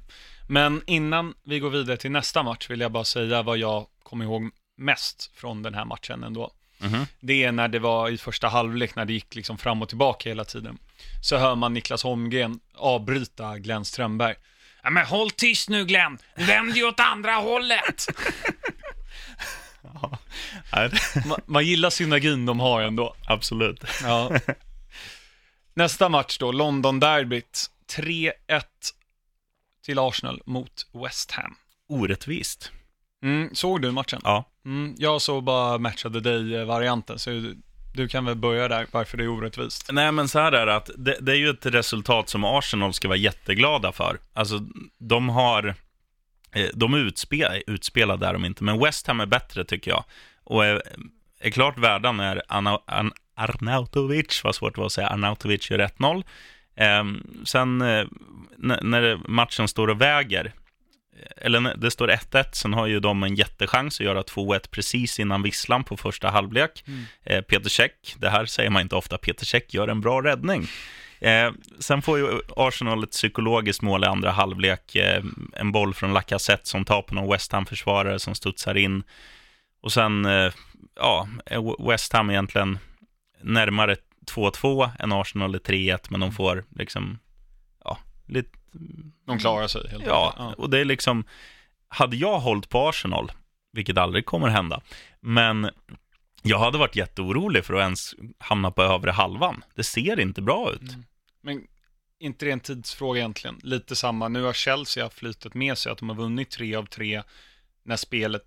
Men 0.49 0.83
innan 0.87 1.35
vi 1.45 1.59
går 1.59 1.71
vidare 1.71 1.97
till 1.97 2.11
nästa 2.11 2.43
match 2.43 2.71
vill 2.71 2.81
jag 2.81 2.93
bara 2.93 3.05
säga 3.05 3.43
vad 3.43 3.59
jag 3.59 3.87
kommer 4.03 4.25
ihåg 4.25 4.51
mest 4.77 5.31
från 5.35 5.63
den 5.63 5.75
här 5.75 5.85
matchen 5.85 6.25
ändå. 6.25 6.51
Mhm. 6.79 7.07
Det 7.21 7.45
är 7.45 7.53
när 7.53 7.69
det 7.69 7.79
var 7.79 8.09
i 8.11 8.19
första 8.19 8.49
halvlek, 8.49 8.95
när 8.95 9.05
det 9.05 9.13
gick 9.13 9.35
liksom 9.35 9.59
fram 9.59 9.83
och 9.83 9.89
tillbaka 9.89 10.29
hela 10.29 10.45
tiden. 10.45 10.79
Så 11.23 11.37
hör 11.37 11.55
man 11.55 11.75
Niklas 11.75 12.03
Holmgren 12.03 12.61
avbryta 12.75 13.59
Glenn 13.59 13.85
Strömberg. 13.85 14.35
Ja, 14.83 14.91
men 14.91 15.07
håll 15.07 15.31
tyst 15.31 15.69
nu 15.69 15.85
Glenn, 15.85 16.19
vänd 16.35 16.77
ju 16.77 16.85
åt 16.85 17.01
andra 17.01 17.33
hållet. 17.33 18.07
Nej, 20.73 20.91
Man, 21.27 21.41
man 21.47 21.65
gillar 21.67 21.91
synergin 21.91 22.47
de 22.47 22.61
har 22.61 22.83
ändå. 22.83 23.15
absolut. 23.27 23.85
Ja. 24.03 24.31
Nästa 25.75 26.09
match 26.09 26.39
då, 26.39 26.53
London-derbyt. 26.53 27.67
3-1 27.97 28.33
till 29.85 29.99
Arsenal 29.99 30.43
mot 30.47 30.87
West 31.05 31.31
Ham. 31.31 31.55
Orättvist. 31.89 32.73
Mm, 33.23 33.55
såg 33.55 33.83
du 33.83 33.91
matchen? 33.93 34.21
Ja. 34.25 34.45
Mm, 34.65 34.95
jag 34.99 35.23
såg 35.23 35.45
bara 35.45 35.79
match 35.79 36.05
of 36.05 36.13
the 36.13 36.21
day-varianten, 36.21 37.19
så 37.19 37.31
du, 37.31 37.57
du 37.95 38.09
kan 38.09 38.25
väl 38.25 38.35
börja 38.37 38.69
där, 38.69 38.87
varför 38.91 39.19
det 39.19 39.25
är 39.25 39.29
orättvist. 39.29 39.89
Nej, 39.93 40.13
men 40.13 40.29
så 40.29 40.39
här 40.39 40.53
är 40.53 40.67
det 40.67 40.75
att 40.77 40.91
det, 40.97 41.17
det 41.21 41.33
är 41.33 41.37
ju 41.37 41.51
ett 41.51 41.67
resultat 41.67 42.29
som 42.29 42.45
Arsenal 42.45 42.93
ska 42.93 43.09
vara 43.09 43.19
jätteglada 43.19 43.93
för. 43.93 44.19
Alltså, 44.33 44.61
de 44.99 45.29
har... 45.29 45.75
eh, 46.53 46.67
De 46.75 46.95
är 46.95 46.99
utspel, 46.99 47.63
utspelade 47.67 48.27
är 48.27 48.33
de 48.33 48.45
inte, 48.45 48.65
men 48.65 48.79
West 48.79 49.07
Ham 49.07 49.21
är 49.21 49.27
bättre 49.27 49.65
tycker 49.65 49.91
jag. 49.91 50.05
Och 50.45 50.65
är, 50.65 50.83
är 51.41 51.51
klart 51.51 51.79
värda 51.79 52.13
när 52.13 52.43
Arna, 52.49 52.79
Arn, 52.87 53.13
Arnautovic, 53.35 54.41
vad 54.45 54.55
svårt 54.55 54.75
det 54.75 54.81
var 54.81 54.87
att 54.87 54.93
säga, 54.93 55.09
Arnautovic 55.09 55.71
gör 55.71 55.79
1-0. 55.79 56.25
Eh, 56.77 57.05
sen 57.45 57.83
eh, 57.83 58.07
när 58.59 59.29
matchen 59.31 59.69
står 59.69 59.89
och 59.89 60.01
väger, 60.01 60.53
eller 61.37 61.77
det 61.77 61.91
står 61.91 62.09
1-1, 62.09 62.45
sen 62.53 62.75
har 62.75 62.87
ju 62.87 63.01
de 63.01 63.23
en 63.23 63.35
jättechans 63.35 64.01
att 64.01 64.07
göra 64.07 64.23
2-1 64.23 64.71
precis 64.71 65.21
innan 65.21 65.43
visslan 65.43 65.85
på 65.85 65.97
första 65.97 66.31
halvlek. 66.31 66.85
Mm. 66.87 67.05
Eh, 67.25 67.41
Peter 67.41 67.71
Käck, 67.71 68.15
det 68.19 68.31
här 68.31 68.47
säger 68.47 68.71
man 68.71 68.83
inte 68.83 68.97
ofta, 68.97 69.19
Peter 69.19 69.47
Käck 69.47 69.75
gör 69.75 69.89
en 69.89 70.01
bra 70.01 70.23
räddning. 70.23 70.67
Eh, 71.21 71.53
sen 71.79 72.03
får 72.03 72.19
ju 72.19 72.41
Arsenal 72.57 73.05
ett 73.05 73.11
psykologiskt 73.11 73.83
mål 73.83 74.05
i 74.05 74.07
andra 74.07 74.31
halvlek. 74.31 74.97
Eh, 74.97 75.25
en 75.53 75.73
boll 75.73 75.95
från 75.95 76.15
Lacazette 76.15 76.69
som 76.69 76.85
tar 76.85 77.03
på 77.03 77.15
någon 77.15 77.31
West 77.31 77.53
Ham-försvarare 77.53 78.19
som 78.19 78.35
studsar 78.35 78.77
in. 78.77 79.03
Och 79.81 79.93
sen, 79.93 80.25
eh, 80.25 80.53
ja, 80.97 81.29
West 81.89 82.13
Ham 82.13 82.31
egentligen 82.31 82.79
närmare 83.43 83.97
2-2 84.27 84.91
än 84.99 85.13
Arsenal 85.13 85.55
är 85.55 85.59
3-1, 85.59 86.11
men 86.11 86.21
de 86.21 86.33
får 86.33 86.65
liksom, 86.71 87.19
ja, 87.85 87.99
lite 88.27 88.58
De 89.27 89.39
klarar 89.39 89.67
sig 89.69 89.89
helt 89.91 90.05
Ja, 90.07 90.35
enkelt. 90.39 90.59
och 90.59 90.71
det 90.71 90.79
är 90.79 90.85
liksom, 90.85 91.25
hade 91.89 92.17
jag 92.17 92.39
hållit 92.39 92.69
på 92.69 92.89
Arsenal, 92.89 93.33
vilket 93.73 93.99
aldrig 93.99 94.27
kommer 94.27 94.49
hända, 94.49 94.81
men 95.21 95.71
jag 96.43 96.59
hade 96.59 96.79
varit 96.79 96.97
jätteorolig 96.97 97.65
för 97.65 97.75
att 97.75 97.81
ens 97.83 98.15
hamna 98.39 98.71
på 98.71 98.83
övre 98.83 99.11
halvan. 99.11 99.65
Det 99.75 99.85
ser 99.85 100.21
inte 100.21 100.43
bra 100.43 100.73
ut. 100.73 100.81
Mm. 100.83 101.05
Men 101.41 101.67
inte 102.19 102.45
det 102.45 102.51
en 102.51 102.61
tidsfråga 102.61 103.19
egentligen? 103.21 103.61
Lite 103.63 103.97
samma, 103.97 104.29
nu 104.29 104.43
har 104.43 104.53
Chelsea 104.53 105.05
haft 105.05 105.19
flytet 105.19 105.55
med 105.55 105.79
sig 105.79 105.93
att 105.93 105.99
de 105.99 106.09
har 106.09 106.17
vunnit 106.17 106.51
tre 106.51 106.75
av 106.75 106.87
tre 106.87 107.23
när 107.83 107.97
spelet 107.97 108.43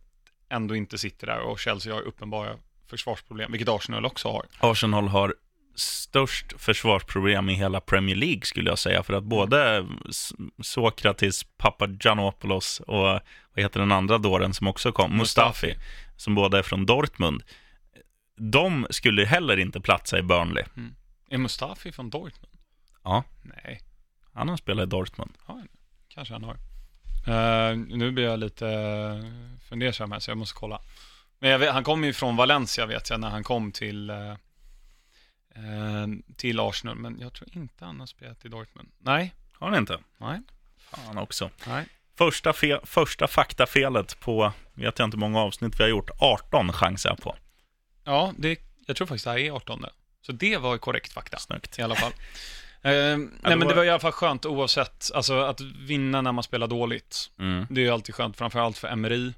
ändå 0.50 0.76
inte 0.76 0.98
sitter 0.98 1.28
där 1.28 1.40
och 1.40 1.60
Chelsea 1.60 1.94
har 1.94 2.02
uppenbara 2.02 2.56
försvarsproblem, 2.88 3.52
vilket 3.52 3.70
Arsenal 3.70 4.06
också 4.06 4.32
har. 4.32 4.46
Arsenal 4.60 5.08
har 5.08 5.36
störst 5.76 6.54
försvarsproblem 6.58 7.50
i 7.50 7.54
hela 7.54 7.82
Premier 7.82 8.16
League 8.16 8.42
skulle 8.44 8.70
jag 8.70 8.80
säga, 8.80 9.04
för 9.04 9.14
att 9.14 9.24
både 9.24 9.88
Sokratis, 10.64 11.44
Papagiannopoulos 11.58 12.80
och 12.80 13.20
vad 13.54 13.64
heter 13.64 13.80
den 13.80 13.92
andra 13.92 14.18
dåren 14.18 14.54
som 14.54 14.68
också 14.68 14.92
kom, 14.92 15.18
Mustafi, 15.18 15.68
Mustafi. 15.68 15.86
som 16.18 16.36
båda 16.36 16.58
är 16.58 16.64
från 16.64 16.86
Dortmund, 16.86 17.44
de 18.38 18.88
skulle 18.90 19.26
heller 19.26 19.58
inte 19.60 19.82
platsa 19.82 20.20
i 20.20 20.22
Burnley. 20.22 20.64
Är 21.30 21.38
Mustafi 21.38 21.92
från 21.92 22.10
Dortmund? 22.10 22.58
Ja. 23.04 23.24
Nej, 23.42 23.82
Han 24.34 24.50
har 24.50 24.58
spelat 24.58 24.84
i 24.84 24.90
Dortmund. 24.90 25.32
ja, 25.48 25.62
kanske 26.08 26.34
han 26.34 26.44
har. 26.44 26.58
Eh, 27.28 27.78
nu 27.78 28.12
blir 28.12 28.24
jag 28.24 28.40
lite 28.40 28.66
uh, 28.66 29.58
fundersam 29.70 30.12
här, 30.12 30.20
så 30.20 30.32
jag 30.32 30.38
måste 30.38 30.60
kolla. 30.60 30.82
Men 31.40 31.60
vet, 31.60 31.74
han 31.74 31.84
kom 31.84 32.04
ju 32.04 32.14
från 32.14 32.36
Valencia 32.36 32.86
vet 32.86 33.10
jag, 33.10 33.20
när 33.20 33.30
han 33.30 33.44
kom 33.44 33.72
till, 33.72 34.10
eh, 34.10 34.18
eh, 34.18 34.36
till 36.38 36.60
Arsenal, 36.60 36.96
men 36.96 37.20
jag 37.20 37.34
tror 37.34 37.50
inte 37.54 37.86
han 37.86 38.00
har 38.00 38.08
spelat 38.08 38.46
i 38.46 38.48
Dortmund. 38.48 38.90
Nej, 39.00 39.34
Har 39.60 39.70
han 39.70 39.78
inte? 39.78 40.00
nej, 40.18 40.40
Fan 40.78 41.18
också. 41.18 41.50
nej. 41.68 41.86
Första, 42.18 42.54
fe 42.54 42.80
första 42.84 43.28
faktafelet 43.28 44.20
på, 44.20 44.54
vet 44.74 45.00
jag 45.00 45.06
inte 45.08 45.16
hur 45.18 45.20
många 45.20 45.40
avsnitt 45.40 45.80
vi 45.80 45.84
har 45.84 45.90
gjort, 45.90 46.10
18 46.20 46.74
chansar 46.74 47.10
jag 47.10 47.20
på. 47.22 47.36
Ja, 48.04 48.34
det, 48.38 48.60
jag 48.88 48.96
tror 48.96 49.08
faktiskt 49.08 49.26
det 49.26 49.32
här 49.32 49.38
är 49.40 49.52
18. 49.52 49.86
Så 50.22 50.32
det 50.32 50.58
var 50.58 50.78
korrekt 50.78 51.14
fakta. 51.14 51.38
Snyggt. 51.38 51.80
I 51.80 51.82
alla 51.82 51.96
fall. 51.96 52.12
Eh, 52.84 52.92
nej, 52.92 53.18
men 53.44 53.60
var- 53.60 53.68
det 53.70 53.76
var 53.76 53.84
i 53.84 53.90
alla 53.90 54.00
fall 54.00 54.12
skönt 54.12 54.46
oavsett. 54.46 55.12
Alltså 55.14 55.40
att 55.42 55.62
vinna 55.62 56.22
när 56.22 56.32
man 56.32 56.44
spelar 56.44 56.68
dåligt. 56.68 57.32
Mm. 57.40 57.66
Det 57.70 57.82
är 57.82 57.86
ju 57.86 57.92
alltid 57.92 58.16
skönt, 58.16 58.38
framförallt 58.38 58.78
för 58.78 58.88
Emery. 58.88 59.34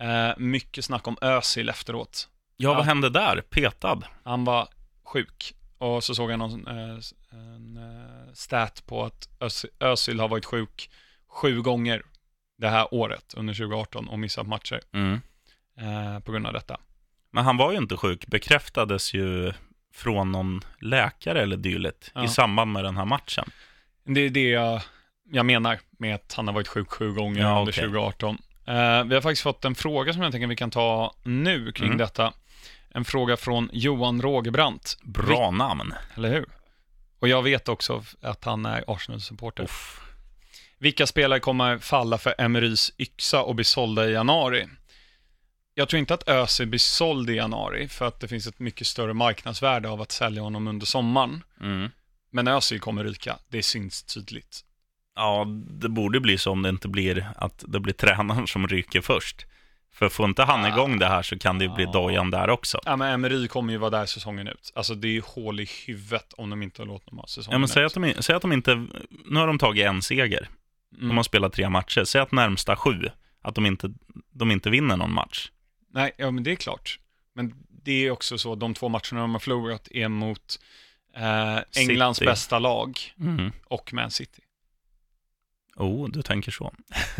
Eh, 0.00 0.30
mycket 0.38 0.84
snack 0.84 1.06
om 1.08 1.16
Özil 1.20 1.68
efteråt. 1.68 2.28
Ja, 2.56 2.70
vad 2.72 2.78
Ja. 2.78 2.82
hände 2.82 3.10
där? 3.10 3.40
Petad? 3.50 4.02
Han 4.24 4.44
var 4.44 4.68
sjuk. 5.06 5.54
Och 5.78 6.04
så 6.04 6.14
såg 6.14 6.30
jag 6.30 6.38
någon 6.38 6.66
eh, 6.66 6.98
en, 7.30 7.76
eh, 7.76 8.32
stat 8.34 8.82
på 8.86 9.04
att 9.04 9.28
Öz- 9.40 9.66
Özil 9.80 10.20
har 10.20 10.28
varit 10.28 10.44
sjuk 10.44 10.90
sju 11.28 11.62
gånger 11.62 12.02
det 12.58 12.68
här 12.68 12.94
året 12.94 13.34
under 13.36 13.54
2018 13.54 14.08
och 14.08 14.18
missat 14.18 14.46
matcher 14.46 14.80
Mm. 14.92 15.20
eh, 15.80 16.20
på 16.20 16.32
grund 16.32 16.46
av 16.46 16.52
detta. 16.52 16.76
Men 17.30 17.44
han 17.44 17.56
var 17.56 17.72
ju 17.72 17.78
inte 17.78 17.96
sjuk, 17.96 18.26
bekräftades 18.26 19.14
ju 19.14 19.52
från 19.94 20.32
någon 20.32 20.60
läkare 20.80 21.42
eller 21.42 21.56
dylikt 21.56 22.10
Ja. 22.14 22.24
i 22.24 22.28
samband 22.28 22.72
med 22.72 22.84
den 22.84 22.96
här 22.96 23.04
matchen. 23.04 23.50
Det 24.04 24.20
är 24.20 24.30
det 24.30 24.48
jag, 24.50 24.80
jag 25.30 25.46
menar 25.46 25.78
med 25.98 26.14
att 26.14 26.34
han 26.36 26.46
har 26.46 26.54
varit 26.54 26.68
sjuk 26.68 26.90
sju 26.90 27.12
gånger 27.12 27.40
Ja, 27.40 27.48
under 27.58 27.72
okej. 27.72 27.82
2018. 27.84 28.38
Eh, 28.66 29.04
vi 29.04 29.14
har 29.14 29.20
faktiskt 29.20 29.42
fått 29.42 29.64
en 29.64 29.74
fråga 29.74 30.12
som 30.12 30.22
jag 30.22 30.32
tänker 30.32 30.46
vi 30.46 30.56
kan 30.56 30.70
ta 30.70 31.14
nu 31.24 31.72
kring 31.72 31.86
Mm. 31.86 31.98
detta. 31.98 32.32
En 32.96 33.04
fråga 33.04 33.36
från 33.36 33.70
Johan 33.72 34.22
Rågebrandt, 34.22 34.98
Bra 35.02 35.50
namn. 35.50 35.94
eller 36.14 36.32
hur? 36.32 36.46
Och 37.18 37.28
jag 37.28 37.42
vet 37.42 37.68
också 37.68 38.04
att 38.20 38.44
han 38.44 38.66
är 38.66 38.84
Arsenal-supporter. 38.86 39.70
Vilka 40.78 41.06
spelare 41.06 41.40
kommer 41.40 41.78
falla 41.78 42.18
för 42.18 42.34
Emerys 42.38 42.92
yxa 42.98 43.42
och 43.42 43.54
bli 43.54 43.64
sålda 43.64 44.08
i 44.08 44.12
januari? 44.12 44.68
Jag 45.74 45.88
tror 45.88 45.98
inte 45.98 46.14
att 46.14 46.28
Özil 46.28 46.66
blir 46.68 46.78
såld 46.78 47.30
i 47.30 47.34
januari, 47.34 47.88
för 47.88 48.06
att 48.06 48.20
det 48.20 48.28
finns 48.28 48.46
ett 48.46 48.58
mycket 48.58 48.86
större 48.86 49.14
marknadsvärde 49.14 49.88
av 49.88 50.00
att 50.00 50.12
sälja 50.12 50.42
honom 50.42 50.68
under 50.68 50.86
sommaren. 50.86 51.44
Mm. 51.60 51.90
Men 52.30 52.48
Özil 52.48 52.80
kommer 52.80 53.04
ryka, 53.04 53.38
det 53.48 53.62
syns 53.62 54.02
tydligt. 54.02 54.64
Ja, 55.14 55.46
det 55.70 55.88
borde 55.88 56.20
bli 56.20 56.38
så 56.38 56.52
om 56.52 56.62
det 56.62 56.68
inte 56.68 56.88
blir 56.88 57.28
att 57.36 57.64
det 57.68 57.80
blir 57.80 57.94
tränaren 57.94 58.46
som 58.46 58.68
ryker 58.68 59.00
först. 59.00 59.46
För 59.98 60.08
får 60.08 60.26
inte 60.28 60.42
han 60.42 60.66
igång 60.66 60.98
det 60.98 61.06
här 61.06 61.22
så 61.22 61.38
kan 61.38 61.58
det 61.58 61.64
ju 61.64 61.74
bli 61.74 61.84
Ja. 61.84 61.92
dojan 61.92 62.30
där 62.30 62.50
också. 62.50 62.80
Ja, 62.84 62.96
men 62.96 63.12
Emery 63.12 63.48
kommer 63.48 63.72
ju 63.72 63.78
vara 63.78 63.90
där 63.90 64.06
säsongen 64.06 64.48
ut. 64.48 64.72
Alltså 64.74 64.94
det 64.94 65.08
är 65.08 65.12
ju 65.12 65.20
hål 65.26 65.60
i 65.60 65.68
huvudet 65.86 66.32
om 66.36 66.50
de 66.50 66.62
inte 66.62 66.84
låter 66.84 67.10
dem 67.10 67.18
ha 67.18 67.26
säsongen 67.26 67.52
Ja, 67.54 67.58
men 67.58 67.68
säg 67.68 67.82
ut. 67.84 67.86
att, 67.96 68.02
de, 68.02 68.22
säg 68.22 68.36
att 68.36 68.42
de 68.42 68.52
inte, 68.52 68.74
nu 69.24 69.40
har 69.40 69.46
de 69.46 69.58
tagit 69.58 69.86
en 69.86 70.02
seger. 70.02 70.48
Mm. 70.96 71.08
De 71.08 71.16
har 71.16 71.24
spelat 71.24 71.52
tre 71.52 71.68
matcher. 71.68 72.04
Säg 72.04 72.20
att 72.20 72.32
närmsta 72.32 72.76
sju, 72.76 73.02
att 73.42 73.54
de 73.54 73.66
inte, 73.66 73.94
de 74.32 74.50
inte 74.50 74.70
vinner 74.70 74.96
någon 74.96 75.12
match. 75.14 75.50
Nej, 75.92 76.12
ja 76.16 76.30
men 76.30 76.44
det 76.44 76.52
är 76.52 76.56
klart. 76.56 76.98
Men 77.34 77.54
det 77.84 78.06
är 78.06 78.10
också 78.10 78.38
så, 78.38 78.54
de 78.54 78.74
två 78.74 78.88
matcherna 78.88 79.20
de 79.20 79.32
har 79.32 79.38
förlorat 79.40 79.88
är 79.90 80.08
mot 80.08 80.60
eh, 81.16 81.58
Englands 81.82 82.18
City. 82.18 82.26
bästa 82.26 82.58
lag 82.58 82.98
Mm. 83.20 83.52
och 83.64 83.92
Man 83.92 84.10
City. 84.10 84.42
Oh, 85.76 86.08
du 86.10 86.22
tänker 86.22 86.50
så. 86.52 86.74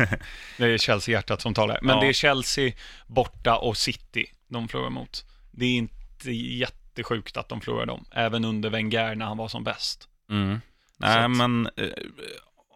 Det 0.57 0.65
är 0.65 0.77
Chelsea-hjärtat 0.77 1.41
som 1.41 1.53
talar. 1.53 1.79
Men 1.81 1.95
Ja. 1.95 2.01
det 2.01 2.07
är 2.07 2.13
Chelsea 2.13 2.71
borta 3.07 3.57
och 3.57 3.77
City 3.77 4.25
de 4.47 4.67
förlorar 4.67 4.89
mot. 4.89 5.25
Det 5.51 5.65
är 5.65 5.75
inte 5.77 6.31
jättesjukt 6.31 7.37
att 7.37 7.49
de 7.49 7.61
förlorar 7.61 7.85
dem, 7.85 8.05
även 8.11 8.45
under 8.45 8.69
Wenger 8.69 9.15
när 9.15 9.25
han 9.25 9.37
var 9.37 9.47
som 9.47 9.63
bäst. 9.63 10.07
Mm. 10.29 10.61
Nej, 10.97 11.23
att- 11.23 11.31
men 11.31 11.69
eh, 11.75 11.89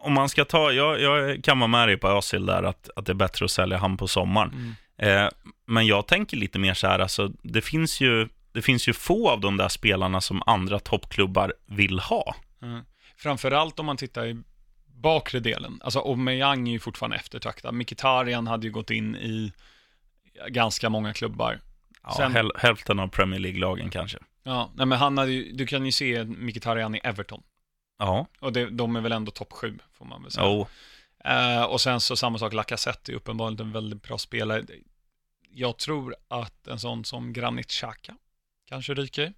om 0.04 0.12
man 0.12 0.28
ska 0.28 0.44
ta, 0.44 0.72
jag, 0.72 1.00
jag 1.00 1.44
kan 1.44 1.58
vara 1.58 1.68
med 1.68 1.88
dig 1.88 1.96
på 1.96 2.08
Özil 2.08 2.46
där, 2.46 2.62
att, 2.62 2.90
att 2.96 3.06
det 3.06 3.12
är 3.12 3.14
bättre 3.14 3.44
att 3.44 3.50
sälja 3.50 3.78
han 3.78 3.96
på 3.96 4.08
sommaren. 4.08 4.74
Eh, 4.98 5.28
men 5.66 5.86
jag 5.86 6.06
tänker 6.06 6.36
lite 6.36 6.58
mer 6.58 6.74
så 6.74 6.86
här, 6.86 6.98
alltså, 6.98 7.28
det 7.42 7.60
finns 7.62 8.00
ju 8.00 8.28
det 8.52 8.62
finns 8.62 8.88
ju 8.88 8.92
få 8.92 9.30
av 9.30 9.40
de 9.40 9.56
där 9.56 9.68
spelarna 9.68 10.20
som 10.20 10.42
andra 10.46 10.78
toppklubbar 10.78 11.54
vill 11.66 11.98
ha. 11.98 12.34
Mm. 12.62 12.84
Framförallt 13.16 13.78
om 13.80 13.86
man 13.86 13.96
tittar 13.96 14.26
i 14.26 14.42
bakre 15.02 15.40
delen. 15.40 15.80
Alltså 15.84 15.98
Aubameyang 15.98 16.68
är 16.68 16.72
ju 16.72 16.78
fortfarande 16.80 17.16
eftertraktad. 17.16 17.74
Mkhitaryan 17.74 18.46
hade 18.46 18.66
ju 18.66 18.72
gått 18.72 18.90
in 18.90 19.16
i 19.16 19.52
ganska 20.48 20.88
många 20.90 21.12
klubbar. 21.12 21.60
Ja, 22.02 22.14
Sen- 22.16 22.32
häl, 22.32 22.50
hälften 22.56 22.98
av 23.00 23.08
Premier 23.08 23.40
League-lagen 23.40 23.90
kanske. 23.90 24.18
Ja, 24.42 24.70
nej 24.74 24.86
men 24.86 24.98
han 24.98 25.18
hade 25.18 25.32
ju, 25.32 25.52
du 25.52 25.66
kan 25.66 25.86
ju 25.86 25.92
se 25.92 26.24
Mkhitaryan 26.24 26.94
i 26.94 27.00
Everton. 27.04 27.42
Ja, 27.98 28.26
Och 28.40 28.52
det, 28.52 28.70
de 28.70 28.96
är 28.96 29.00
väl 29.00 29.12
ändå 29.12 29.30
topp 29.30 29.52
sju, 29.52 29.78
får 29.92 30.04
man 30.04 30.22
väl 30.22 30.30
säga. 30.32 30.46
jo. 30.46 30.66
Eh, 31.24 31.62
och 31.64 31.80
sen 31.80 32.00
så 32.00 32.16
samma 32.16 32.38
sak, 32.38 32.52
Lacazette 32.52 33.12
är 33.12 33.16
uppenbarligen 33.16 33.66
en 33.66 33.72
väldigt 33.72 34.02
bra 34.02 34.18
spelare. 34.18 34.64
Jag 35.54 35.76
tror 35.78 36.16
att 36.28 36.66
en 36.66 36.78
sån 36.78 37.04
som 37.04 37.32
Granit 37.32 37.68
Xhaka 37.70 38.16
kanske 38.68 38.94
ryker. 38.94 39.32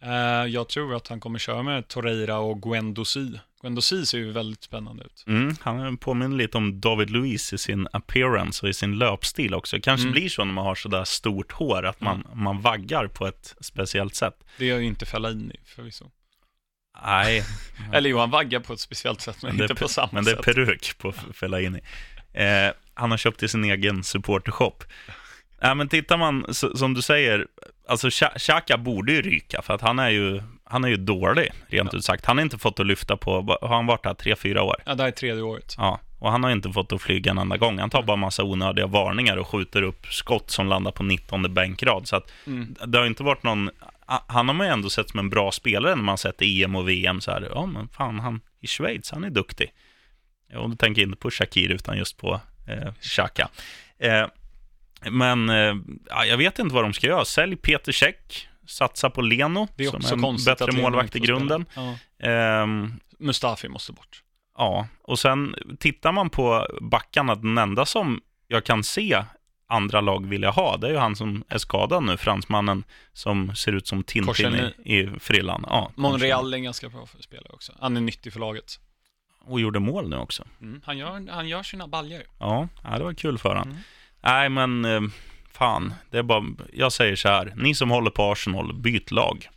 Eh, 0.00 0.10
jag 0.46 0.68
tror 0.68 0.94
att 0.96 1.08
han 1.08 1.20
kommer 1.20 1.38
köra 1.38 1.62
med 1.62 1.88
Torreira 1.88 2.38
och 2.38 2.62
Guendouzi. 2.62 3.40
Guendouzi 3.64 4.06
ser 4.06 4.18
ju 4.18 4.32
väldigt 4.32 4.62
spännande 4.62 5.04
ut. 5.04 5.24
Mm, 5.26 5.56
han 5.60 5.96
påminner 5.96 6.36
lite 6.36 6.58
om 6.58 6.80
David 6.80 7.10
Luiz 7.10 7.52
i 7.52 7.58
sin 7.58 7.88
appearance 7.92 8.66
och 8.66 8.70
i 8.70 8.74
sin 8.74 8.98
löpstil 8.98 9.54
också. 9.54 9.76
Kanske 9.82 10.04
Mm. 10.04 10.12
blir 10.12 10.28
så 10.28 10.44
när 10.44 10.52
man 10.54 10.64
har 10.64 10.74
sådär 10.74 11.04
stort 11.04 11.52
hår, 11.52 11.84
att 11.86 12.00
man, 12.00 12.26
man 12.34 12.60
vaggar 12.60 13.06
på 13.06 13.26
ett 13.26 13.54
speciellt 13.60 14.14
sätt. 14.14 14.44
Det 14.58 14.64
gör 14.66 14.78
ju 14.78 14.84
inte 14.86 15.06
Fellaini 15.06 15.56
förvisso. 15.64 16.10
Nej, 17.04 17.44
Eller 17.92 18.10
jo, 18.10 18.18
han 18.18 18.30
vaggar 18.30 18.60
på 18.60 18.72
ett 18.72 18.80
speciellt 18.80 19.20
sätt, 19.20 19.36
men, 19.42 19.56
men 19.56 19.62
inte 19.70 19.74
på 19.74 19.88
samma 19.88 20.08
men 20.12 20.24
det 20.24 20.30
är 20.30 20.36
sätt. 20.36 20.44
peruk 20.44 20.98
på 20.98 21.12
Fellaini. 21.12 21.80
Eh, 22.32 22.72
han 22.94 23.10
har 23.10 23.18
köpt 23.18 23.38
till 23.38 23.48
sin 23.48 23.64
egen 23.64 24.04
supportershop. 24.04 24.84
Ja, 25.60 25.74
men 25.74 25.88
tittar 25.88 26.16
man, 26.16 26.54
som 26.54 26.94
du 26.94 27.02
säger, 27.02 27.46
alltså 27.88 28.10
Xhaka 28.38 28.78
borde 28.78 29.12
ju 29.12 29.22
ryka, 29.22 29.62
för 29.62 29.74
att 29.74 29.80
han 29.80 29.98
är 29.98 30.08
ju, 30.10 30.42
han 30.64 30.84
är 30.84 30.88
ju 30.88 30.96
dålig, 30.96 31.50
rent 31.66 31.92
ja. 31.92 31.98
ut 31.98 32.04
sagt. 32.04 32.26
Han 32.26 32.38
har 32.38 32.42
inte 32.42 32.58
fått 32.58 32.80
att 32.80 32.86
lyfta 32.86 33.16
på, 33.16 33.58
har 33.60 33.76
han 33.76 33.86
varit 33.86 34.06
här 34.06 34.14
tre, 34.14 34.36
fyra 34.36 34.62
år? 34.62 34.76
Ja, 34.86 34.94
det 34.94 35.02
här 35.02 35.08
är 35.08 35.12
tredje 35.12 35.42
året. 35.42 35.74
Ja, 35.78 36.00
och 36.18 36.30
han 36.30 36.44
har 36.44 36.50
inte 36.50 36.72
fått 36.72 36.92
att 36.92 37.02
flyga 37.02 37.30
en 37.30 37.38
enda 37.38 37.56
gång. 37.56 37.78
Han 37.78 37.90
tar 37.90 38.02
bara 38.02 38.16
massa 38.16 38.44
onödiga 38.44 38.86
varningar 38.86 39.36
och 39.36 39.48
skjuter 39.48 39.82
upp 39.82 40.06
skott 40.06 40.50
som 40.50 40.66
landar 40.66 40.90
på 40.90 41.02
19 41.02 41.54
bänkrad. 41.54 42.08
Så 42.08 42.16
att 42.16 42.32
mm. 42.46 42.76
det 42.86 42.98
har 42.98 43.06
inte 43.06 43.22
varit 43.22 43.42
någon... 43.42 43.70
Han 44.06 44.48
har 44.48 44.54
man 44.54 44.66
ju 44.66 44.72
ändå 44.72 44.90
sett 44.90 45.10
som 45.10 45.20
en 45.20 45.30
bra 45.30 45.52
spelare 45.52 45.94
när 45.94 46.02
man 46.02 46.18
sett 46.18 46.42
EM 46.42 46.76
och 46.76 46.88
VM. 46.88 47.20
Så 47.20 47.30
här, 47.30 47.48
ja 47.54 47.66
men 47.66 47.88
fan, 47.88 48.20
han 48.20 48.40
i 48.60 48.66
Schweiz, 48.66 49.10
han 49.10 49.24
är 49.24 49.30
duktig. 49.30 49.72
Och 50.54 50.70
då 50.70 50.76
tänker 50.76 51.02
jag 51.02 51.08
inte 51.08 51.18
på 51.18 51.30
Shakir 51.30 51.70
utan 51.70 51.98
just 51.98 52.16
på 52.16 52.40
eh, 52.66 52.92
Xhaka. 53.00 53.48
Eh, 53.98 54.26
men 55.10 55.48
eh, 55.48 55.74
jag 56.28 56.36
vet 56.36 56.58
inte 56.58 56.74
vad 56.74 56.84
de 56.84 56.92
ska 56.92 57.06
göra. 57.06 57.24
Sälj 57.24 57.56
Peter 57.56 57.92
Käck, 57.92 58.48
satsa 58.66 59.10
på 59.10 59.22
Leno, 59.22 59.68
det 59.76 59.84
är 59.84 59.96
också 59.96 60.08
som 60.08 60.24
en 60.24 60.36
bättre 60.44 60.72
målvakt 60.72 61.16
i 61.16 61.20
grunden. 61.20 61.66
Ja. 61.74 62.28
Eh, 62.28 62.66
Mustafi 63.18 63.68
måste 63.68 63.92
bort. 63.92 64.22
Ja, 64.58 64.88
och 65.02 65.18
sen 65.18 65.54
tittar 65.78 66.12
man 66.12 66.30
på 66.30 66.66
backarna, 66.80 67.34
den 67.34 67.58
enda 67.58 67.86
som 67.86 68.20
jag 68.48 68.64
kan 68.64 68.84
se 68.84 69.24
andra 69.66 70.00
lag 70.00 70.26
vilja 70.26 70.50
ha, 70.50 70.76
det 70.76 70.86
är 70.86 70.90
ju 70.90 70.96
han 70.96 71.16
som 71.16 71.44
är 71.48 71.58
skadad 71.58 72.02
nu, 72.02 72.16
fransmannen 72.16 72.84
som 73.12 73.54
ser 73.54 73.72
ut 73.72 73.86
som 73.86 74.02
Tintin 74.02 74.54
i, 74.54 74.98
i 74.98 75.10
frillan. 75.20 75.64
Ja, 75.68 75.90
Monreal 75.94 76.52
är 76.52 76.56
en 76.56 76.64
ganska 76.64 76.88
bra 76.88 77.06
spelare 77.20 77.52
också. 77.52 77.72
Han 77.80 77.96
är 77.96 78.00
nyttig 78.00 78.32
för 78.32 78.40
laget. 78.40 78.80
Och 79.40 79.60
gjorde 79.60 79.78
mål 79.78 80.08
nu 80.08 80.16
också. 80.16 80.44
Mm, 80.60 80.80
han, 80.84 80.98
gör, 80.98 81.30
han 81.30 81.48
gör 81.48 81.62
sina 81.62 81.88
baljor. 81.88 82.22
Ja, 82.38 82.68
ja 82.84 82.98
det 82.98 83.04
var 83.04 83.14
kul 83.14 83.38
för 83.38 83.48
honom. 83.48 83.68
Mm. 83.68 83.82
Nej, 84.20 84.48
men 84.48 84.84
eh, 84.84 85.00
fan, 85.56 85.94
det 86.10 86.18
är 86.18 86.22
bara, 86.22 86.44
jag 86.72 86.92
säger 86.92 87.16
så 87.16 87.28
här, 87.28 87.52
ni 87.56 87.74
som 87.74 87.90
håller 87.90 88.10
på 88.10 88.32
Arsenal, 88.32 88.74
byt 88.74 89.10
lag. 89.10 89.48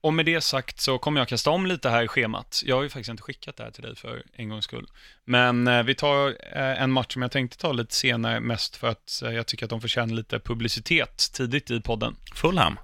Och 0.00 0.14
med 0.14 0.26
det 0.26 0.40
sagt 0.40 0.80
så 0.80 0.98
kommer 0.98 1.20
jag 1.20 1.28
kasta 1.28 1.50
om 1.50 1.66
lite 1.66 1.90
här 1.90 2.02
i 2.02 2.08
schemat. 2.08 2.62
Jag 2.64 2.76
har 2.76 2.82
ju 2.82 2.88
faktiskt 2.88 3.10
inte 3.10 3.22
skickat 3.22 3.56
det 3.56 3.64
här 3.64 3.70
till 3.70 3.82
dig 3.82 3.96
för 3.96 4.22
en 4.32 4.48
gångs 4.48 4.64
skull. 4.64 4.86
Men 5.24 5.68
eh, 5.68 5.82
vi 5.82 5.94
tar 5.94 6.28
eh, 6.28 6.82
en 6.82 6.92
match 6.92 7.12
som 7.12 7.22
jag 7.22 7.30
tänkte 7.30 7.58
ta 7.58 7.72
lite 7.72 7.94
senare, 7.94 8.40
mest 8.40 8.76
för 8.76 8.88
att 8.88 9.22
eh, 9.24 9.30
jag 9.30 9.46
tycker 9.46 9.66
att 9.66 9.70
de 9.70 9.80
förtjänar 9.80 10.14
lite 10.14 10.38
publicitet 10.38 11.30
tidigt 11.32 11.70
i 11.70 11.80
podden. 11.80 12.16
Fulham. 12.34 12.78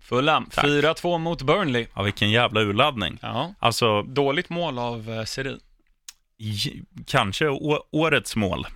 Fulham, 0.00 0.46
4-2 0.52 1.18
mot 1.18 1.42
Burnley. 1.42 1.86
Ja, 1.94 2.02
vilken 2.02 2.30
jävla 2.30 2.60
urladdning. 2.60 3.18
Ja. 3.22 3.54
Alltså, 3.58 4.02
Dåligt 4.02 4.48
mål 4.48 4.78
av 4.78 5.10
eh, 5.10 5.24
Seri. 5.24 5.58
Kanske 7.06 7.48
årets 7.92 8.36
mål. 8.36 8.66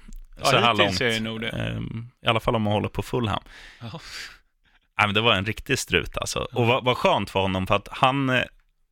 Så 0.42 0.54
ja, 0.56 0.60
här 0.60 0.74
långt. 0.74 1.00
Är 1.00 1.20
nog 1.20 1.40
det. 1.40 1.48
Ehm, 1.48 2.10
I 2.22 2.28
alla 2.28 2.40
fall 2.40 2.56
om 2.56 2.62
man 2.62 2.72
håller 2.72 2.88
på 2.88 3.02
Fulham. 3.02 3.42
Ja. 3.80 4.00
Nej, 4.98 5.06
men 5.06 5.14
det 5.14 5.20
var 5.20 5.34
en 5.34 5.44
riktig 5.44 5.78
strut 5.78 6.16
alltså. 6.18 6.38
Och 6.52 6.66
vad, 6.66 6.84
vad 6.84 6.96
skönt 6.96 7.30
för 7.30 7.40
honom, 7.40 7.66
för 7.66 7.74
att 7.74 7.88
han, 7.90 8.30
eh, 8.30 8.42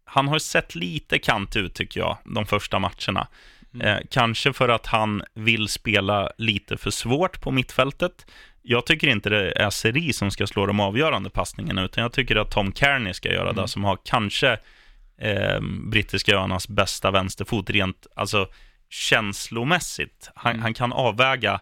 han 0.05 0.29
har 0.29 0.39
sett 0.39 0.75
lite 0.75 1.19
kant 1.19 1.57
ut 1.57 1.75
tycker 1.75 2.01
jag, 2.01 2.17
de 2.25 2.47
första 2.47 2.79
matcherna. 2.79 3.27
Mm. 3.75 3.87
Eh, 3.87 3.99
kanske 4.11 4.53
för 4.53 4.69
att 4.69 4.87
han 4.87 5.23
vill 5.35 5.69
spela 5.69 6.31
lite 6.39 6.77
för 6.77 6.91
svårt 6.91 7.41
på 7.41 7.51
mittfältet. 7.51 8.27
Jag 8.63 8.87
tycker 8.87 9.09
inte 9.09 9.31
det 9.31 9.53
är 9.53 9.71
Seri 9.71 10.13
som 10.13 10.31
ska 10.31 10.47
slå 10.47 10.67
de 10.67 10.81
avgörande 10.81 11.31
passningarna, 11.31 11.85
utan 11.85 12.03
jag 12.03 12.13
tycker 12.13 12.37
att 12.37 12.51
Tom 12.51 12.73
Kearney 12.73 13.15
ska 13.15 13.33
göra 13.33 13.51
mm. 13.51 13.57
det, 13.57 13.69
som 13.69 13.85
har 13.85 13.99
kanske 14.05 14.59
eh, 15.19 15.61
brittiska 15.91 16.35
öarnas 16.35 16.69
bästa 16.69 17.11
vänsterfot, 17.11 17.71
rent 17.71 18.07
alltså 18.17 18.49
känslomässigt. 18.89 20.31
Han, 20.35 20.53
mm. 20.53 20.63
han 20.63 20.75
kan 20.75 20.93
avväga, 20.93 21.61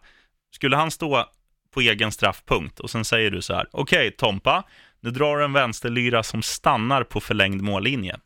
skulle 0.50 0.76
han 0.76 0.90
stå 0.90 1.28
på 1.70 1.80
egen 1.80 2.12
straffpunkt 2.12 2.80
och 2.80 2.90
sen 2.90 3.04
säger 3.04 3.30
du 3.30 3.42
så 3.42 3.54
här, 3.54 3.66
okej 3.70 3.98
okay, 3.98 4.10
Tompa, 4.10 4.64
nu 5.00 5.10
drar 5.10 5.36
du 5.36 5.44
en 5.44 5.52
vänsterlyra 5.52 6.22
som 6.22 6.42
stannar 6.42 7.04
på 7.04 7.20
förlängd 7.20 7.62
mållinje. 7.62 8.16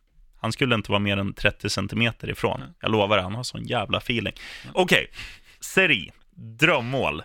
Han 0.41 0.53
skulle 0.53 0.75
inte 0.75 0.91
vara 0.91 0.99
mer 0.99 1.17
än 1.17 1.35
30 1.35 1.71
centimeter 1.71 2.31
ifrån. 2.31 2.61
Mm. 2.61 2.75
Jag 2.81 2.91
lovar, 2.91 3.19
han 3.19 3.35
har 3.35 3.43
sån 3.43 3.65
jävla 3.65 3.99
feeling. 3.99 4.33
Mm. 4.63 4.75
Okej, 4.75 5.09
okay. 5.11 5.17
Seri, 5.61 6.11
drömmål 6.35 7.23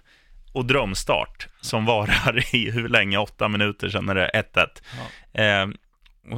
och 0.53 0.65
drömstart 0.65 1.47
som 1.61 1.85
varar 1.85 2.55
i 2.55 2.71
hur 2.71 2.89
länge? 2.89 3.17
Åtta 3.17 3.47
minuter, 3.47 3.89
sen 3.89 4.09
är 4.09 4.15
det 4.15 4.45
1-1. 4.53 4.67
Ja. 5.33 5.41
Eh, 5.41 5.67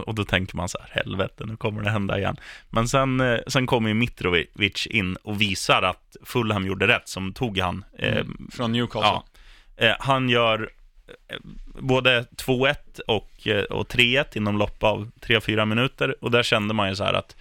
och 0.06 0.16
då 0.16 0.26
tänker 0.26 0.58
man 0.58 0.70
så 0.70 0.78
här, 0.82 1.04
helvete, 1.04 1.44
nu 1.46 1.56
kommer 1.56 1.82
det 1.82 1.90
hända 1.90 2.18
igen. 2.18 2.38
Men 2.70 2.88
sen, 2.88 3.20
eh, 3.20 3.40
sen 3.48 3.68
kommer 3.68 3.90
ju 3.90 3.94
Mitrovic 3.94 4.88
in 4.88 5.16
och 5.16 5.42
visar 5.42 5.82
att 5.82 6.16
Fulham 6.24 6.68
gjorde 6.68 6.88
rätt, 6.88 7.08
som 7.08 7.34
tog 7.34 7.58
han. 7.58 7.86
Eh, 8.00 8.18
mm, 8.18 8.50
från 8.52 8.72
Newcastle. 8.72 9.10
Ja, 9.10 9.24
Eh, 9.78 9.96
han 10.00 10.30
gör 10.30 10.70
eh, 11.28 11.38
både 11.66 12.26
2-1 12.36 13.00
och, 13.08 13.48
och 13.70 13.88
3-1 13.88 14.38
inom 14.38 14.58
lopp 14.58 14.84
av 14.84 15.12
3-4 15.22 15.66
minuter. 15.66 16.16
Och 16.22 16.32
där 16.32 16.44
kände 16.44 16.74
man 16.74 16.90
ju 16.90 16.96
så 16.96 17.04
här 17.04 17.14
att 17.14 17.36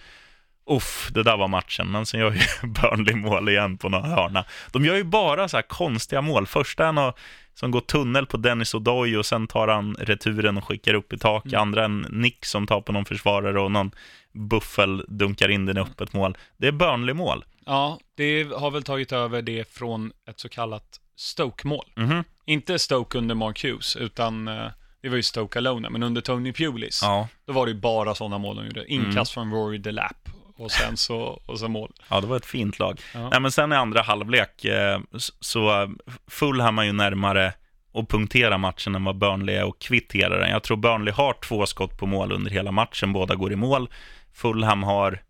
Uff, 0.65 1.09
det 1.13 1.23
där 1.23 1.37
var 1.37 1.47
matchen, 1.47 1.91
men 1.91 2.05
sen 2.05 2.19
gör 2.19 2.31
ju 2.31 2.39
Burnley 2.67 3.15
mål 3.15 3.49
igen 3.49 3.77
på 3.77 3.89
några 3.89 4.07
hörna. 4.07 4.45
De 4.71 4.85
gör 4.85 4.95
ju 4.95 5.03
bara 5.03 5.47
så 5.47 5.57
här 5.57 5.61
konstiga 5.61 6.21
mål. 6.21 6.47
Första 6.47 6.87
är 6.87 6.91
något 6.91 7.19
som 7.55 7.71
går 7.71 7.81
tunnel 7.81 8.25
på 8.25 8.37
Dennis 8.37 8.75
O'Doy 8.75 9.17
och 9.17 9.25
sen 9.25 9.47
tar 9.47 9.67
han 9.67 9.95
returen 9.99 10.57
och 10.57 10.67
skickar 10.67 10.93
upp 10.93 11.13
i 11.13 11.17
tak. 11.17 11.45
Mm. 11.45 11.61
Andra 11.61 11.85
en 11.85 12.01
nick 12.09 12.45
som 12.45 12.67
tar 12.67 12.81
på 12.81 12.91
någon 12.91 13.05
försvarare 13.05 13.61
och 13.61 13.71
någon 13.71 13.91
buffel 14.31 15.05
dunkar 15.07 15.49
in 15.49 15.65
den 15.65 15.77
i 15.77 15.79
öppet 15.79 16.13
mål. 16.13 16.37
Det 16.57 16.67
är 16.67 16.71
Burnley-mål. 16.71 17.45
Ja, 17.65 17.99
det 18.15 18.43
har 18.43 18.71
väl 18.71 18.83
tagit 18.83 19.11
över 19.11 19.41
det 19.41 19.73
från 19.73 20.11
ett 20.29 20.39
så 20.39 20.49
kallat 20.49 20.99
Stoke-mål. 21.15 21.85
Mm 21.95 22.09
-hmm. 22.11 22.23
Inte 22.45 22.79
Stoke 22.79 23.17
under 23.17 23.35
Mark 23.35 23.63
Hughes, 23.63 23.95
utan 23.95 24.47
uh, 24.47 24.67
det 25.01 25.09
var 25.09 25.15
ju 25.15 25.23
Stoke 25.23 25.59
Alone, 25.59 25.89
men 25.89 26.03
under 26.03 26.21
Tony 26.21 26.53
Pulis, 26.53 26.99
ja. 27.01 27.27
då 27.45 27.53
var 27.53 27.65
det 27.65 27.71
ju 27.71 27.79
bara 27.79 28.15
sådana 28.15 28.37
mål 28.37 28.55
de 28.55 28.65
gjorde. 28.65 28.85
Inkast 28.87 29.37
mm. 29.37 29.51
från 29.51 29.59
Rory 29.59 29.77
DeLapp 29.77 30.29
och 30.55 30.71
sen 30.71 30.97
så, 30.97 31.19
och 31.45 31.59
så 31.59 31.67
mål. 31.67 31.91
Ja, 32.09 32.21
det 32.21 32.27
var 32.27 32.37
ett 32.37 32.45
fint 32.45 32.79
lag. 32.79 33.01
Ja. 33.13 33.29
Nej, 33.29 33.39
men 33.39 33.51
sen 33.51 33.73
i 33.73 33.75
andra 33.75 34.01
halvlek 34.01 34.65
eh, 34.65 34.99
så 35.39 35.93
Fulham 36.27 36.79
är 36.79 36.83
ju 36.83 36.91
närmare 36.91 37.53
att 37.93 38.09
punktera 38.09 38.57
matchen 38.57 38.95
än 38.95 39.03
vad 39.03 39.17
Burnley 39.17 39.55
är 39.55 39.63
och 39.63 39.79
kvittera 39.79 40.37
den. 40.37 40.49
Jag 40.49 40.63
tror 40.63 40.77
Burnley 40.77 41.13
har 41.13 41.33
två 41.33 41.65
skott 41.65 41.97
på 41.97 42.05
mål 42.05 42.31
under 42.31 42.51
hela 42.51 42.71
matchen, 42.71 43.13
båda 43.13 43.35
går 43.35 43.53
i 43.53 43.55
mål. 43.55 43.89
Fulham 44.33 44.83
har, 44.83 45.21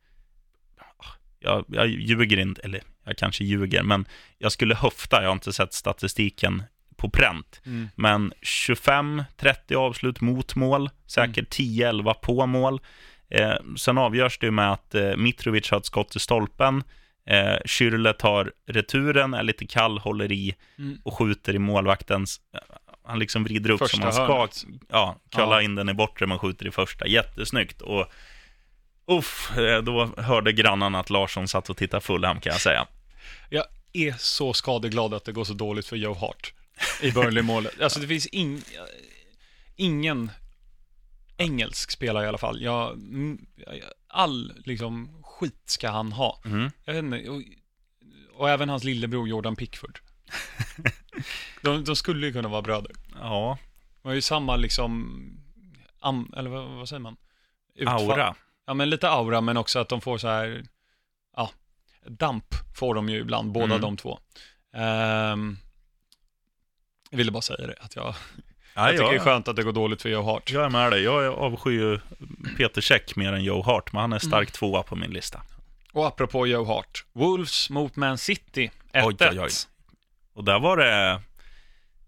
jag, 1.40 1.66
jag 1.68 1.88
ljuger 1.88 2.40
inte, 2.40 2.62
eller 2.62 2.82
jag 3.06 3.18
kanske 3.18 3.44
ljuger, 3.44 3.84
men 3.84 4.06
jag 4.38 4.52
skulle 4.52 4.76
höfta, 4.76 5.22
jag 5.22 5.30
har 5.30 5.34
inte 5.34 5.54
sett 5.54 5.74
statistiken 5.74 6.64
på 6.96 7.10
pränt. 7.10 7.62
Mm. 7.66 7.90
Men 7.96 8.34
25-30 8.42 9.76
avslut 9.76 10.22
mot 10.22 10.56
mål, 10.56 10.90
säkert 11.06 11.60
mm. 11.60 12.02
10-11 12.02 12.14
på 12.14 12.46
mål. 12.46 12.82
Eh, 13.30 13.56
sen 13.78 13.98
avgörs 13.98 14.40
det 14.40 14.52
med 14.52 14.72
att 14.72 14.96
eh, 14.96 15.16
Mitrovic 15.16 15.72
har 15.72 15.78
ett 15.78 15.86
skott 15.86 16.16
i 16.16 16.20
stolpen. 16.20 16.84
Eh, 17.26 17.58
Schürrle 17.66 18.14
tar 18.14 18.52
returen, 18.68 19.34
är 19.34 19.44
lite 19.44 19.66
kall, 19.66 20.00
håller 20.00 20.32
i 20.32 20.56
mm. 20.78 20.98
och 21.04 21.18
skjuter 21.18 21.56
i 21.56 21.60
målvaktens... 21.60 22.42
Eh, 22.54 22.60
han 23.06 23.20
liksom 23.20 23.44
vrider 23.44 23.70
upp 23.70 23.80
första 23.80 24.12
som 24.12 24.28
han 24.28 24.48
ska. 24.50 24.68
Ja, 24.90 25.20
kalla 25.30 25.56
ja. 25.56 25.62
in 25.62 25.76
den 25.76 25.90
i 25.90 25.94
bortre, 25.94 26.28
men 26.28 26.40
skjuter 26.40 26.68
i 26.68 26.72
första. 26.72 27.08
Jättesnyggt. 27.08 27.82
Och 27.82 28.12
Uff, 29.08 29.58
eh, 29.58 29.82
då 29.82 30.10
hörde 30.18 30.52
grannarna 30.52 31.00
att 31.00 31.10
Larsson 31.10 31.48
satt 31.48 31.70
och 31.70 31.78
tittade 31.78 32.02
Fulham 32.02 32.40
kan 32.40 32.52
jag 32.52 32.62
säga. 32.62 32.88
Jag 33.50 33.66
är 33.94 34.16
så 34.18 34.54
skadeglad 34.54 35.14
att 35.14 35.26
det 35.26 35.32
går 35.32 35.44
så 35.44 35.54
dåligt 35.54 35.88
för 35.88 35.96
Joe 35.96 36.14
Hart 36.14 36.54
i 37.02 37.12
Burnley-målet. 37.12 37.82
Alltså 37.82 38.00
det 38.00 38.08
finns 38.08 38.28
in, 38.28 38.64
ingen 39.76 40.32
engelsk 41.38 41.92
spelare 41.92 42.26
i 42.26 42.28
alla 42.28 42.38
fall. 42.38 42.62
Jag, 42.62 43.00
all 44.08 44.54
liksom 44.66 45.24
skit 45.24 45.64
ska 45.66 45.90
han 45.90 46.12
ha. 46.12 46.42
Mm. 46.46 46.72
Jag 46.86 46.94
vet 46.94 47.04
inte, 47.04 47.30
och, 47.30 47.42
och, 48.34 48.50
även 48.50 48.70
hans 48.70 48.84
lillebror 48.84 49.28
Jordan 49.28 49.56
Pickford. 49.56 50.00
de, 51.62 51.84
de, 51.84 51.96
skulle 51.96 52.28
ju 52.28 52.34
kunna 52.34 52.50
vara 52.50 52.62
bröder. 52.62 52.92
Ja. 53.20 53.58
De 54.02 54.08
har 54.08 54.16
ju 54.16 54.22
samma 54.22 54.56
liksom, 54.56 55.20
am, 56.00 56.34
eller 56.38 56.50
vad, 56.50 56.70
vad 56.70 56.90
säger 56.90 57.00
man? 57.00 57.18
Utfall. 57.76 58.12
Aura. 58.12 58.36
Ja, 58.66 58.74
men 58.74 58.90
lite 58.90 59.10
aura, 59.10 59.42
men 59.42 59.58
också 59.58 59.80
att 59.80 59.90
de 59.90 60.02
får 60.02 60.18
så 60.18 60.28
här, 60.28 60.66
ja, 61.36 61.52
damp 62.06 62.56
får 62.76 62.96
de 62.96 63.10
ju 63.10 63.20
ibland, 63.20 63.52
båda 63.52 63.66
mm. 63.66 63.82
de 63.82 63.98
två. 63.98 64.20
Um, 64.74 65.58
jag 67.10 67.18
ville 67.18 67.32
bara 67.32 67.42
säga 67.42 67.68
det, 67.68 67.76
att 67.80 67.96
jag, 67.96 68.06
ja, 68.06 68.16
jag 68.74 68.90
tycker 68.90 69.04
ja. 69.04 69.10
det 69.10 69.16
är 69.16 69.20
skönt 69.20 69.48
att 69.48 69.56
det 69.56 69.64
går 69.64 69.72
dåligt 69.72 70.02
för 70.02 70.10
Joe 70.10 70.24
Hart. 70.24 70.52
Jag 70.52 70.66
är 70.66 70.70
med 70.70 70.92
dig, 70.92 71.04
jag 71.04 71.34
avskyr 71.34 72.02
Peter 72.58 72.82
Käck 72.82 73.16
mer 73.16 73.34
än 73.34 73.44
Joe 73.44 73.62
Hart, 73.62 73.94
men 73.94 74.02
han 74.02 74.14
är 74.14 74.20
stark 74.20 74.34
mm. 74.34 74.52
tvåa 74.52 74.84
på 74.84 74.96
min 74.96 75.12
lista. 75.12 75.42
Och 75.92 76.08
apropå 76.08 76.48
Joe 76.48 76.66
Hart, 76.66 77.06
Wolves 77.14 77.70
mot 77.70 77.96
Man 77.96 78.18
City, 78.18 78.72
1-1. 78.94 79.06
Oj, 79.06 79.16
oj, 79.20 79.40
oj. 79.40 79.50
Och 80.34 80.44
där 80.44 80.60
var 80.60 80.78
det, 80.78 81.22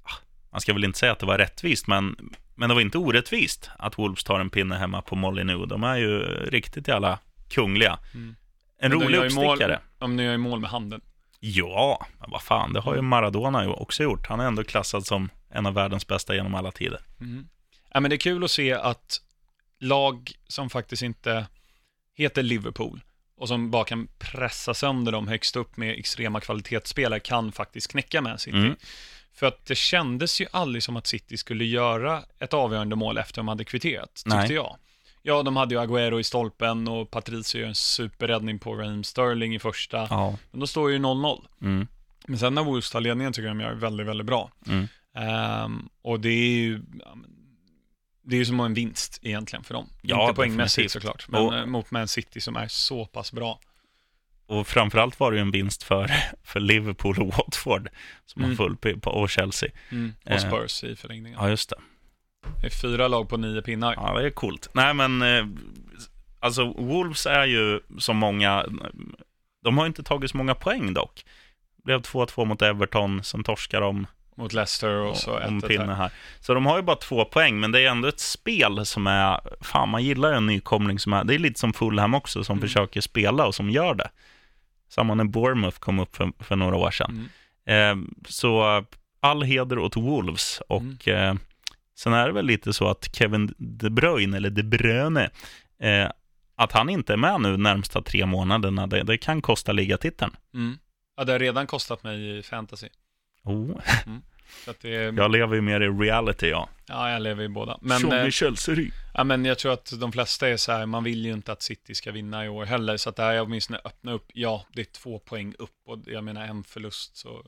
ah, 0.04 0.16
man 0.52 0.62
ska 0.62 0.74
väl 0.74 0.84
inte 0.84 1.00
säga 1.00 1.12
att 1.12 1.20
det 1.20 1.26
var 1.26 1.38
rättvist, 1.38 1.88
men 1.88 2.16
men 2.56 2.70
det 2.70 2.76
var 2.76 2.82
inte 2.82 2.98
orättvist 2.98 3.70
att 3.80 4.00
Wolves 4.00 4.24
tar 4.24 4.40
en 4.40 4.50
pinne 4.50 4.76
hemma 4.76 5.02
på 5.02 5.16
Molineux. 5.16 5.70
De 5.70 5.84
är 5.84 5.96
ju 5.96 6.20
riktigt 6.50 6.88
jävla 6.88 7.20
kungliga. 7.50 8.00
Mm. 8.14 8.36
En 8.80 8.92
rolig 8.92 9.18
uppstickare. 9.18 9.80
Om 10.00 10.16
ni 10.16 10.24
gör 10.24 10.38
mål 10.38 10.60
med 10.60 10.70
handen. 10.70 11.02
Ja, 11.48 12.08
men 12.20 12.32
vad 12.32 12.42
fan, 12.42 12.74
det 12.74 12.80
har 12.80 12.96
ju 12.96 13.02
Maradona 13.02 13.70
också 13.70 14.04
gjort. 14.04 14.28
Han 14.28 14.40
är 14.40 14.46
ändå 14.46 14.64
klassad 14.64 15.06
som 15.06 15.30
en 15.50 15.66
av 15.66 15.74
världens 15.74 16.08
bästa 16.08 16.36
genom 16.36 16.56
alla 16.56 16.72
tider. 16.72 17.00
Mm. 17.22 17.48
Ja, 17.94 18.00
men 18.00 18.10
det 18.10 18.16
är 18.16 18.18
kul 18.18 18.44
att 18.44 18.52
se 18.52 18.74
att 18.74 19.22
lag 19.80 20.32
som 20.48 20.70
faktiskt 20.70 21.04
inte 21.04 21.48
heter 22.16 22.44
Liverpool 22.44 23.02
och 23.38 23.48
som 23.48 23.72
bara 23.72 23.86
kan 23.86 24.08
pressa 24.18 24.74
sönder 24.74 25.12
dem 25.12 25.28
högst 25.28 25.56
upp 25.56 25.78
med 25.78 26.00
extrema 26.00 26.40
kvalitetsspelare 26.40 27.20
kan 27.20 27.52
faktiskt 27.52 27.92
knäcka 27.92 28.22
Man 28.22 28.40
City. 28.40 28.58
Mm. 28.58 28.76
För 29.34 29.48
att 29.48 29.66
det 29.66 29.76
kändes 29.76 30.42
ju 30.42 30.48
aldrig 30.52 30.84
som 30.84 30.98
att 30.98 31.08
City 31.08 31.38
skulle 31.38 31.66
göra 31.66 32.24
ett 32.40 32.54
avgörande 32.54 32.96
mål 32.96 33.18
efter 33.18 33.40
de 33.40 33.48
hade 33.48 33.64
kvitterat, 33.64 34.14
tyckte 34.16 34.38
Nej. 34.38 34.52
jag. 34.52 34.78
Ja, 35.28 35.44
de 35.44 35.56
hade 35.56 35.76
ju 35.76 35.82
Agüero 35.82 36.20
i 36.20 36.24
stolpen 36.24 36.88
och 36.88 37.12
Patricio 37.12 37.60
gör 37.62 37.68
en 37.68 37.76
superräddning 37.76 38.60
på 38.60 38.76
Raheem 38.76 39.04
Sterling 39.04 39.56
i 39.56 39.60
första. 39.60 39.98
Ja. 40.10 40.38
Men 40.52 40.60
då 40.60 40.68
står 40.68 40.92
ju 40.92 40.98
0-0. 40.98 41.46
Mm. 41.62 41.88
Men 42.28 42.40
sen 42.40 42.56
när 42.56 42.64
Wolves 42.64 42.92
tar 42.92 43.02
ledningen 43.02 43.34
tycker 43.34 43.48
jag 43.48 43.58
de 43.58 43.62
gör 43.64 43.74
väldigt, 43.74 44.08
väldigt 44.08 44.28
bra. 44.28 44.52
Mm. 44.68 44.88
Ehm, 45.16 45.90
och 46.02 46.20
det 46.20 46.30
är 46.30 46.58
ju 46.58 46.82
det 48.28 48.36
är 48.36 48.40
ju 48.40 48.46
som 48.46 48.60
en 48.60 48.74
vinst 48.74 49.20
egentligen 49.22 49.64
för 49.64 49.74
dem. 49.74 49.90
Ja, 50.02 50.22
Inte 50.24 50.36
poängmässigt 50.36 50.92
såklart, 50.92 51.26
men 51.30 51.42
Och- 51.42 51.56
eh, 51.58 51.66
mot 51.66 51.92
Man 51.92 52.08
City 52.08 52.42
som 52.42 52.56
är 52.56 52.68
så 52.68 53.06
pass 53.06 53.32
bra. 53.32 53.60
Och 54.48 54.68
framförallt 54.68 55.20
var 55.20 55.32
det 55.32 55.38
ju 55.38 55.42
en 55.42 55.52
vinst 55.52 55.84
för, 55.84 56.12
för 56.44 56.60
Liverpool 56.60 57.20
och 57.22 57.28
Watford 57.28 57.90
som 58.26 58.44
Mm. 58.44 58.58
har 58.58 58.66
full 58.66 59.00
på, 59.00 59.12
och 59.12 59.30
Chelsea. 59.30 59.70
Och 60.26 60.32
Eh, 60.32 60.38
Spurs 60.38 60.84
i 60.84 60.96
förlängningen. 60.96 61.40
Ja, 61.42 61.50
just 61.50 61.70
det. 61.70 61.76
Det 62.62 62.68
är 62.68 62.72
fyra 62.72 63.08
lag 63.08 63.30
på 63.30 63.38
nio 63.38 63.62
pinnar. 63.62 63.94
Ja, 63.98 64.14
det 64.20 64.26
är 64.26 64.30
coolt. 64.30 64.70
Nej, 64.74 64.94
men 64.94 65.22
eh, 65.22 65.46
alltså 66.40 66.66
Wolves 66.74 67.26
är 67.26 67.46
ju 67.46 67.80
som 67.98 68.18
många, 68.18 68.66
de 69.64 69.78
har 69.78 69.86
inte 69.86 70.04
tagit 70.04 70.32
så 70.32 70.38
många 70.38 70.56
poäng 70.56 70.94
dock. 70.94 71.26
Blev 71.84 72.02
2-2 72.02 72.46
mot 72.46 72.62
Everton, 72.62 73.24
sen 73.24 73.44
torskar 73.44 73.82
de 73.82 74.08
Mot 74.38 74.54
Leicester 74.54 74.96
och 74.96 75.18
så 75.18 75.40
om 75.40 75.62
1-1 75.62 75.68
pinne 75.68 75.94
här. 75.94 76.12
Så 76.40 76.54
de 76.54 76.66
har 76.66 76.78
ju 76.78 76.84
bara 76.84 76.96
två 76.96 77.26
poäng, 77.26 77.60
men 77.60 77.72
det 77.72 77.80
är 77.82 77.90
ändå 77.90 78.08
ett 78.08 78.20
spel 78.20 78.86
som 78.86 79.08
är, 79.08 79.40
fan 79.62 79.90
man 79.90 80.04
gillar 80.04 80.30
ju 80.32 80.36
en 80.38 80.46
nykomling 80.46 81.00
som 81.00 81.14
är, 81.14 81.24
det 81.24 81.36
är 81.36 81.40
lite 81.40 81.60
som 81.60 81.74
Fulham 81.74 82.14
också, 82.14 82.44
som 82.44 82.58
Mm. 82.58 82.68
försöker 82.68 83.02
spela 83.02 83.46
och 83.46 83.56
som 83.56 83.70
gör 83.70 83.94
det. 83.96 84.10
Samma 84.90 85.14
när 85.14 85.24
Bournemouth 85.24 85.80
kom 85.80 86.00
upp 86.00 86.16
för, 86.16 86.32
för 86.40 86.56
några 86.56 86.76
år 86.76 86.92
sedan. 86.92 87.30
Mm. 87.66 88.00
Eh, 88.02 88.08
så 88.30 88.84
all 89.20 89.44
heder 89.44 89.78
åt 89.80 89.98
Wolves 89.98 90.62
och 90.70 91.08
eh, 91.08 91.36
sen 91.96 92.14
är 92.14 92.28
det 92.28 92.34
väl 92.34 92.46
lite 92.46 92.74
så 92.74 92.88
att 92.88 93.16
Kevin 93.16 93.54
De 93.58 93.90
Bruyne, 93.90 94.38
eller 94.38 94.50
De 94.50 94.64
Bruyne, 94.64 95.30
eh, 95.80 96.10
att 96.56 96.72
han 96.72 96.90
inte 96.90 97.14
är 97.14 97.18
med 97.18 97.42
nu 97.42 97.58
närmsta 97.58 98.02
tre 98.02 98.26
månaderna, 98.26 98.88
det, 98.88 99.04
det 99.04 99.18
kan 99.18 99.42
kosta 99.42 99.72
ligatiteln. 99.72 100.36
Mm. 100.54 100.78
Ja, 101.18 101.24
det 101.24 101.32
har 101.32 101.40
redan 101.40 101.68
kostat 101.68 102.04
mig 102.04 102.38
i 102.38 102.44
fantasy. 102.44 102.88
Oh, 103.44 103.80
det 104.82 104.96
är, 104.96 105.14
jag 105.14 105.32
lever 105.32 105.56
ju 105.56 105.62
mer 105.62 105.82
i 105.82 105.88
reality, 105.88 106.48
ja. 106.50 106.70
ja, 106.88 107.12
jag 107.12 107.22
lever 107.22 107.44
i 107.44 107.50
båda. 107.50 107.78
Men, 107.82 108.12
eh, 108.12 108.30
Chelsea. 108.30 108.76
ja, 109.14 109.24
men 109.24 109.46
jag 109.46 109.60
tror 109.60 109.74
att 109.74 110.00
de 110.00 110.12
flesta 110.12 110.50
är 110.50 110.58
så 110.58 110.72
här, 110.72 110.86
man 110.86 111.04
vill 111.04 111.26
ju 111.26 111.34
inte 111.34 111.52
att 111.52 111.62
City 111.62 111.96
ska 111.96 112.12
vinna 112.12 112.46
i 112.46 112.50
år 112.50 112.66
heller. 112.66 112.98
Så 112.98 113.10
att 113.10 113.16
det 113.16 113.24
här 113.24 113.34
är 113.34 113.42
åtminstone 113.42 113.80
öppna 113.86 114.12
upp, 114.12 114.32
ja, 114.34 114.66
det 114.74 114.82
är 114.82 114.86
två 114.86 115.20
poäng 115.20 115.54
upp 115.60 115.82
och 115.86 116.00
jag 116.06 116.24
menar 116.24 116.48
en 116.48 116.64
förlust 116.64 117.18
så 117.18 117.46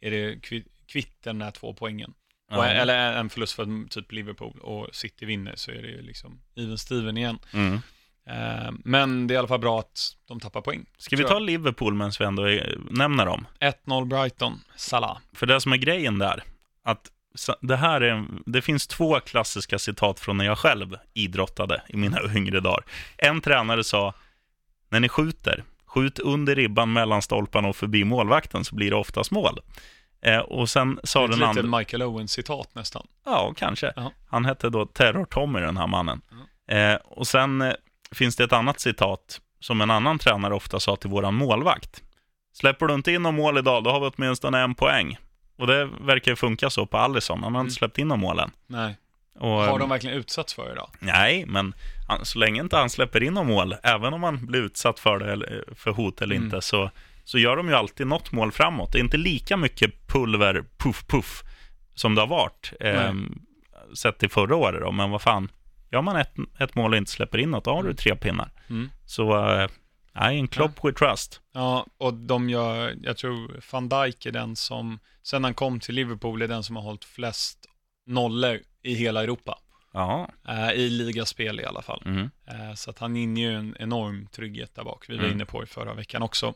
är 0.00 0.10
det 0.10 0.34
kvi- 0.34 0.68
kvitt 0.86 1.22
den 1.22 1.42
här 1.42 1.50
två 1.50 1.74
poängen. 1.74 2.14
Och, 2.50 2.56
Ja. 2.56 2.64
eller 2.66 3.12
en 3.12 3.30
förlust 3.30 3.52
för 3.52 3.88
typ 3.88 4.12
Liverpool 4.12 4.58
och 4.60 4.88
City 4.92 5.26
vinner 5.26 5.52
så 5.56 5.70
är 5.70 5.82
det 5.82 5.88
ju 5.88 6.02
liksom 6.02 6.40
even 6.56 6.78
Steven 6.78 7.18
igen. 7.18 7.38
Mm. 7.52 7.80
Eh, 8.26 8.72
men 8.84 9.26
det 9.26 9.32
är 9.32 9.36
i 9.36 9.38
alla 9.38 9.48
fall 9.48 9.60
bra 9.60 9.78
att 9.80 10.16
de 10.28 10.40
tappar 10.40 10.60
poäng. 10.60 10.86
Ska 10.98 11.16
vi 11.16 11.24
ta. 11.24 11.38
Liverpool 11.38 11.94
medan 11.94 12.12
vi 12.18 12.24
ändå 12.24 12.42
nämner 12.90 13.26
dem? 13.26 13.46
1-0 13.60 14.04
Brighton, 14.04 14.60
Salah. 14.76 15.18
För 15.32 15.46
det 15.46 15.60
som 15.60 15.72
är 15.72 15.76
grejen 15.76 16.18
där, 16.18 16.42
att 16.82 17.10
det 17.60 17.76
här 17.76 18.00
är, 18.00 18.24
det 18.46 18.62
finns 18.62 18.86
två 18.86 19.20
klassiska 19.20 19.78
citat 19.78 20.20
från 20.20 20.36
när 20.36 20.44
jag 20.44 20.58
själv 20.58 20.96
idrottade 21.14 21.82
i 21.88 21.96
mina 21.96 22.18
yngre 22.36 22.60
dagar. 22.60 22.84
En 23.16 23.40
tränare 23.40 23.84
sa, 23.84 24.14
när 24.88 25.00
ni 25.00 25.08
skjuter, 25.08 25.64
skjut 25.86 26.18
under 26.18 26.54
ribban 26.54 26.92
mellan 26.92 27.22
stolparna 27.22 27.68
och 27.68 27.76
förbi 27.76 28.04
målvakten 28.04 28.64
så 28.64 28.74
blir 28.74 28.90
det 28.90 28.96
oftast 28.96 29.30
mål. 29.30 29.60
Eh, 30.22 30.38
och 30.38 30.70
sen 30.70 31.00
sa 31.04 31.24
Ett 31.24 31.30
den 31.30 31.42
andra, 31.42 31.78
Michael 31.78 32.02
Owen-citat 32.02 32.74
nästan. 32.74 33.06
ja 33.24 33.54
kanske, 33.56 33.92
Ja. 33.96 34.12
han 34.28 34.44
hette 34.44 34.70
då 34.70 34.84
Terror-Tommy 34.86 35.60
den 35.60 35.76
här 35.76 35.86
mannen. 35.86 36.20
Eh, 36.70 36.94
och 37.04 37.26
sen 37.26 37.62
eh, 37.62 37.72
finns 38.12 38.36
det 38.36 38.44
ett 38.44 38.52
annat 38.52 38.80
citat 38.80 39.40
som 39.60 39.80
en 39.80 39.90
annan 39.90 40.18
tränare 40.18 40.54
ofta 40.54 40.80
sa 40.80 40.96
till 40.96 41.10
våran 41.10 41.34
målvakt. 41.34 42.02
Släpper 42.52 42.86
du 42.86 42.94
inte 42.94 43.12
in 43.12 43.22
någon 43.22 43.34
mål 43.36 43.58
idag, 43.58 43.84
då 43.84 43.90
har 43.90 44.00
vi 44.00 44.10
åtminstone 44.16 44.58
en 44.60 44.74
poäng. 44.74 45.18
Och 45.58 45.66
det 45.66 45.84
verkar 46.00 46.32
ju 46.32 46.36
funka 46.36 46.70
så 46.70 46.86
på 46.86 46.98
Allison. 46.98 47.42
Han 47.42 47.54
har 47.54 47.60
inte 47.60 47.68
Mm. 47.70 47.74
släppt 47.74 47.98
in 47.98 48.08
någon 48.08 48.20
målen. 48.20 48.50
Nej. 48.66 48.96
Och, 49.38 49.48
Har 49.50 49.78
de 49.78 49.88
verkligen 49.88 50.16
utsatts 50.16 50.54
för 50.54 50.68
det 50.68 50.74
då? 50.74 50.90
Nej, 50.98 51.44
men 51.46 51.74
så 52.22 52.38
länge 52.38 52.60
inte 52.60 52.76
han 52.76 52.90
släpper 52.90 53.22
in 53.22 53.34
någon 53.34 53.46
mål, 53.46 53.74
även 53.82 54.14
om 54.14 54.22
han 54.22 54.46
blir 54.46 54.60
utsatt 54.62 54.98
för 55.00 55.18
det, 55.18 55.32
eller, 55.32 55.64
för 55.74 55.90
hot 55.90 56.22
eller 56.22 56.34
Mm. 56.36 56.44
inte, 56.46 56.62
så, 56.62 56.90
så 57.28 57.38
gör 57.38 57.56
de 57.56 57.68
ju 57.68 57.74
alltid 57.74 58.06
något 58.06 58.32
mål 58.32 58.52
framåt. 58.52 58.92
Det 58.92 58.98
är 58.98 59.00
inte 59.00 59.16
lika 59.16 59.56
mycket 59.56 60.06
pulver, 60.06 60.64
puff, 60.78 61.04
puff, 61.06 61.42
som 61.94 62.14
det 62.14 62.20
har 62.20 62.28
varit. 62.28 62.72
Eh, 62.80 63.12
sett 63.94 64.18
till 64.18 64.30
förra 64.30 64.56
året 64.56 64.80
då, 64.80 64.92
men 64.92 65.10
vad 65.10 65.22
fan. 65.22 65.50
Gör 65.90 66.02
man 66.02 66.16
ett, 66.16 66.34
ett 66.60 66.74
mål 66.74 66.92
och 66.92 66.96
inte 66.98 67.10
släpper 67.10 67.38
in 67.38 67.50
något, 67.50 67.64
då 67.64 67.70
har 67.74 67.82
du 67.82 67.94
tre 67.94 68.16
pinnar. 68.16 68.50
Mm. 68.70 68.90
Så, 69.06 69.48
eh, 69.50 69.68
nej, 70.12 70.38
en 70.38 70.48
Klopp 70.48 70.84
we 70.84 70.92
trust. 70.92 71.40
Ja, 71.52 71.86
och 71.98 72.14
de 72.14 72.50
gör, 72.50 72.94
jag 73.02 73.16
tror 73.16 73.60
van 73.72 73.88
Dijk 73.88 74.26
är 74.26 74.32
den 74.32 74.56
som, 74.56 74.98
sen 75.22 75.44
han 75.44 75.54
kom 75.54 75.80
till 75.80 75.94
Liverpool, 75.94 76.42
är 76.42 76.48
den 76.48 76.62
som 76.62 76.76
har 76.76 76.82
hållit 76.82 77.04
flest 77.04 77.58
nollor 78.06 78.58
i 78.82 78.94
hela 78.94 79.22
Europa. 79.22 79.58
Ja. 79.92 80.30
Eh, 80.48 80.70
I 80.72 80.90
ligaspel 80.90 81.60
i 81.60 81.64
alla 81.64 81.82
fall. 81.82 82.02
Mm. 82.06 82.30
Eh, 82.46 82.74
så 82.74 82.90
att 82.90 82.98
han 82.98 83.16
inger 83.16 83.50
ju 83.50 83.56
en 83.56 83.76
enorm 83.78 84.26
trygghet 84.32 84.74
där 84.74 84.84
bak. 84.84 85.04
Vi 85.08 85.16
var 85.16 85.24
Mm. 85.24 85.34
inne 85.34 85.44
på 85.44 85.60
det 85.60 85.66
förra 85.66 85.94
veckan 85.94 86.22
också. 86.22 86.54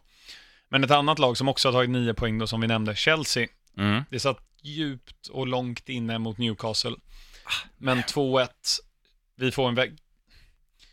Men 0.73 0.85
ett 0.85 0.91
annat 0.91 1.19
lag 1.19 1.37
som 1.37 1.49
också 1.49 1.69
har 1.69 1.73
tagit 1.73 1.91
nio 1.91 2.15
poäng 2.15 2.39
då, 2.39 2.47
som 2.47 2.61
vi 2.61 2.67
nämnde, 2.67 2.97
Chelsea. 2.97 3.49
Mm. 3.79 4.03
Det 4.11 4.21
satt 4.21 4.39
djupt 4.63 5.27
och 5.29 5.47
långt 5.47 5.89
inne 5.89 6.19
mot 6.19 6.39
Newcastle. 6.39 6.97
Men 7.79 7.99
2-1, 8.03 8.49
vi 9.37 9.51
får 9.53 9.69
en, 9.69 9.79
vä- 9.79 9.99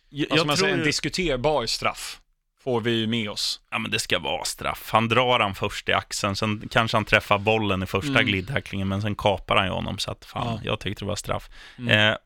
Jag, 0.09 0.37
ska 0.39 0.47
man 0.47 0.57
säga, 0.57 0.73
en 0.73 0.83
diskuterbar 0.83 1.65
straff. 1.65 2.21
Får 2.63 2.81
vi 2.81 2.91
ju 2.91 3.07
med 3.07 3.29
oss. 3.29 3.61
Ja, 3.71 3.79
men 3.79 3.91
det 3.91 3.99
ska 3.99 4.19
vara 4.19 4.45
straff. 4.45 4.89
Han 4.91 5.07
drar 5.09 5.39
han 5.39 5.55
först 5.55 5.89
i 5.89 5.93
axeln, 5.93 6.35
sen 6.35 6.67
kanske 6.71 6.97
han 6.97 7.05
träffar 7.05 7.37
bollen 7.37 7.83
i 7.83 7.85
första 7.85 8.09
Mm. 8.11 8.25
glidtacklingen, 8.25 8.87
men 8.87 9.01
sen 9.01 9.15
kapar 9.15 9.55
han 9.55 9.65
ju 9.65 9.71
honom, 9.71 9.97
så 9.97 10.11
att 10.11 10.25
fan, 10.25 10.47
Ja. 10.55 10.61
jag 10.63 10.79
tyckte 10.79 11.03
det 11.05 11.07
var 11.07 11.15
straff. 11.15 11.49
Mm. 11.77 12.11
Eh, 12.11 12.17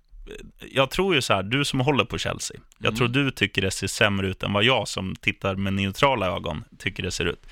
jag 0.71 0.89
tror 0.89 1.15
ju 1.15 1.21
så 1.21 1.33
här, 1.33 1.43
du 1.43 1.65
som 1.65 1.79
håller 1.79 2.05
på 2.05 2.17
Chelsea, 2.17 2.57
jag 2.77 2.85
Mm. 2.87 2.97
tror 2.97 3.07
du 3.07 3.31
tycker 3.31 3.61
det 3.61 3.71
ser 3.71 3.87
sämre 3.87 4.27
ut 4.27 4.43
än 4.43 4.53
vad 4.53 4.63
jag 4.63 4.87
som 4.87 5.15
tittar 5.15 5.55
med 5.55 5.73
neutrala 5.73 6.27
ögon 6.27 6.63
tycker 6.79 7.03
det 7.03 7.11
ser 7.11 7.25
ut. 7.25 7.45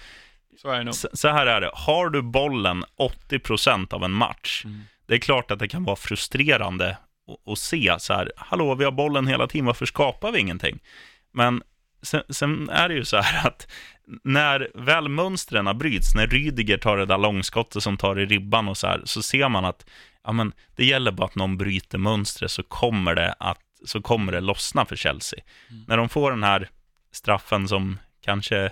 Så. 0.94 1.08
Så, 1.14 1.28
här 1.28 1.46
är 1.46 1.62
det, 1.62 1.72
har 1.74 2.10
du 2.10 2.22
bollen 2.22 2.84
80% 2.98 3.94
av 3.94 4.04
en 4.04 4.12
match, 4.12 4.62
Mm. 4.66 4.82
det 5.08 5.14
är 5.14 5.20
klart 5.20 5.52
att 5.52 5.60
det 5.60 5.68
kan 5.68 5.84
vara 5.84 5.96
frustrerande 5.96 6.90
att- 7.28 7.52
att 7.52 7.58
se 7.60 7.96
så 8.00 8.14
här, 8.14 8.32
hallå, 8.38 8.76
vi 8.76 8.84
har 8.86 8.92
bollen 8.92 9.28
hela 9.28 9.48
tiden, 9.48 9.66
varför 9.66 9.86
skapar 9.86 10.32
vi 10.32 10.40
ingenting? 10.40 10.80
Men 11.34 11.62
sen, 12.02 12.24
sen 12.30 12.70
är 12.70 12.90
det 12.90 12.96
ju 12.96 13.06
så 13.06 13.18
här 13.18 13.48
att 13.48 13.68
när 14.24 14.70
väl 14.76 15.08
mönstren 15.10 15.78
bryts, 15.78 16.16
när 16.16 16.28
Rydiger 16.28 16.78
tar 16.78 16.98
det 16.98 17.06
där 17.06 17.18
långskottet 17.18 17.84
som 17.84 17.98
tar 17.98 18.20
i 18.20 18.26
ribban 18.26 18.68
och 18.68 18.78
så 18.78 18.88
här, 18.88 19.02
så 19.06 19.22
ser 19.22 19.50
man 19.50 19.66
att 19.66 19.86
ja, 20.24 20.32
men 20.32 20.54
det 20.76 20.86
gäller 20.86 21.12
bara 21.12 21.28
att 21.28 21.36
någon 21.36 21.58
bryter 21.58 21.98
mönstret 21.98 22.52
så 22.52 22.64
kommer 22.64 23.16
det 23.16 23.34
att 23.40 23.62
så 23.86 24.02
kommer 24.02 24.32
det 24.32 24.42
lossna 24.42 24.86
för 24.86 24.96
Chelsea. 24.96 25.40
Mm. 25.70 25.84
När 25.88 25.98
de 25.98 26.10
får 26.10 26.32
den 26.32 26.44
här 26.44 26.70
straffen 27.12 27.68
som 27.68 28.00
kanske 28.22 28.72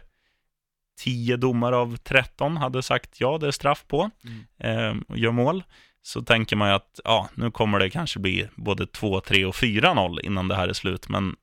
10 1.00 1.38
domare 1.38 1.76
av 1.76 1.98
13 1.98 2.58
hade 2.58 2.84
sagt 2.84 3.22
ja, 3.22 3.38
det 3.38 3.48
är 3.48 3.52
straff 3.52 3.86
på, 3.88 4.10
Mm. 4.24 5.00
eh, 5.10 5.18
gör 5.18 5.32
mål, 5.32 5.64
så 6.02 6.22
tänker 6.22 6.56
man 6.56 6.70
ju 6.70 6.76
att 6.76 7.00
ja, 7.04 7.30
nu 7.36 7.52
kommer 7.52 7.80
det 7.80 7.90
kanske 7.90 8.20
bli 8.20 8.48
både 8.56 8.88
2, 8.88 9.22
3 9.22 9.46
och 9.46 9.56
4-0 9.56 10.20
innan 10.24 10.48
det 10.48 10.56
här 10.56 10.68
är 10.68 10.74
slut, 10.74 11.10
men 11.10 11.36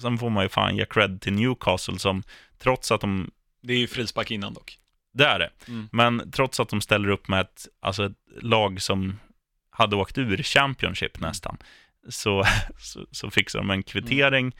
sen 0.00 0.18
får 0.18 0.30
man 0.30 0.42
ju 0.42 0.48
fan 0.48 0.76
ge 0.76 0.86
cred 0.86 1.20
till 1.20 1.32
Newcastle 1.32 1.98
som 1.98 2.22
trots 2.58 2.92
att 2.92 3.00
de, 3.00 3.30
Det 3.62 3.72
är 3.72 3.78
ju 3.78 3.86
frispark 3.86 4.30
innan 4.30 4.54
dock. 4.54 4.78
det 5.12 5.24
är 5.24 5.38
det, 5.38 5.50
Mm. 5.68 5.88
men 5.92 6.30
trots 6.30 6.60
att 6.60 6.68
de 6.68 6.80
ställer 6.80 7.08
upp 7.08 7.28
med 7.28 7.40
ett, 7.40 7.66
alltså 7.80 8.04
ett 8.06 8.16
lag 8.42 8.82
som 8.82 9.20
hade 9.74 9.96
åkt 9.96 10.18
ur 10.18 10.42
Championship 10.42 11.20
nästan, 11.20 11.56
så, 12.08 12.44
så, 12.78 13.06
så 13.10 13.30
fixar 13.30 13.58
de 13.58 13.70
en 13.70 13.82
kvittering 13.82 14.56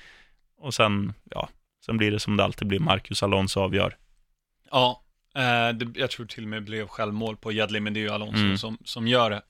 och 0.59 0.75
sen, 0.75 1.13
ja, 1.31 1.49
sen 1.87 1.97
blir 1.97 2.11
det 2.11 2.21
som 2.21 2.37
det 2.37 2.45
alltid 2.45 2.69
blir, 2.69 2.79
Marcus 2.81 3.23
Alonso 3.23 3.61
avgör. 3.61 3.97
Ja, 4.71 5.03
eh, 5.35 5.69
det, 5.77 6.01
jag 6.01 6.11
tror 6.11 6.27
till 6.27 6.43
och 6.43 6.49
med 6.49 6.65
blev 6.65 6.87
självmål 6.89 7.37
på 7.37 7.53
Jedley, 7.53 7.81
men 7.81 7.95
det 7.95 8.01
är 8.01 8.03
ju 8.03 8.11
Alonso 8.11 8.45
Mm. 8.45 8.59
som, 8.59 8.79
som 8.85 9.09
gör 9.09 9.31
det. 9.31 9.43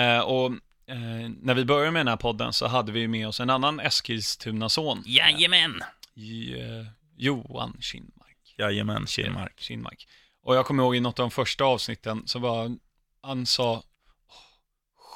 Eh, 0.00 0.20
och 0.20 0.46
eh, 0.86 1.30
när 1.42 1.54
vi 1.54 1.64
började 1.64 1.90
med 1.90 2.00
den 2.00 2.08
här 2.08 2.16
podden 2.16 2.52
så 2.52 2.66
hade 2.66 2.92
vi 2.92 3.08
med 3.08 3.28
oss 3.28 3.40
en 3.40 3.50
annan 3.50 3.80
Eskilstuna-son. 3.80 5.02
Jajamän! 5.06 5.82
Eh, 6.16 6.86
Johan 7.16 7.76
Kinmark. 7.80 8.54
Jajamän, 8.58 9.06
Kinmark. 9.06 9.60
Kinmark. 9.60 10.08
Och 10.42 10.56
jag 10.56 10.66
kommer 10.66 10.82
ihåg 10.82 10.96
i 10.96 11.00
något 11.00 11.18
av 11.18 11.22
de 11.22 11.30
första 11.30 11.64
avsnitten 11.64 12.22
så 12.26 12.38
var 12.38 12.76
han 13.22 13.46
sa, 13.46 13.82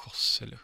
Joselu. 0.06 0.56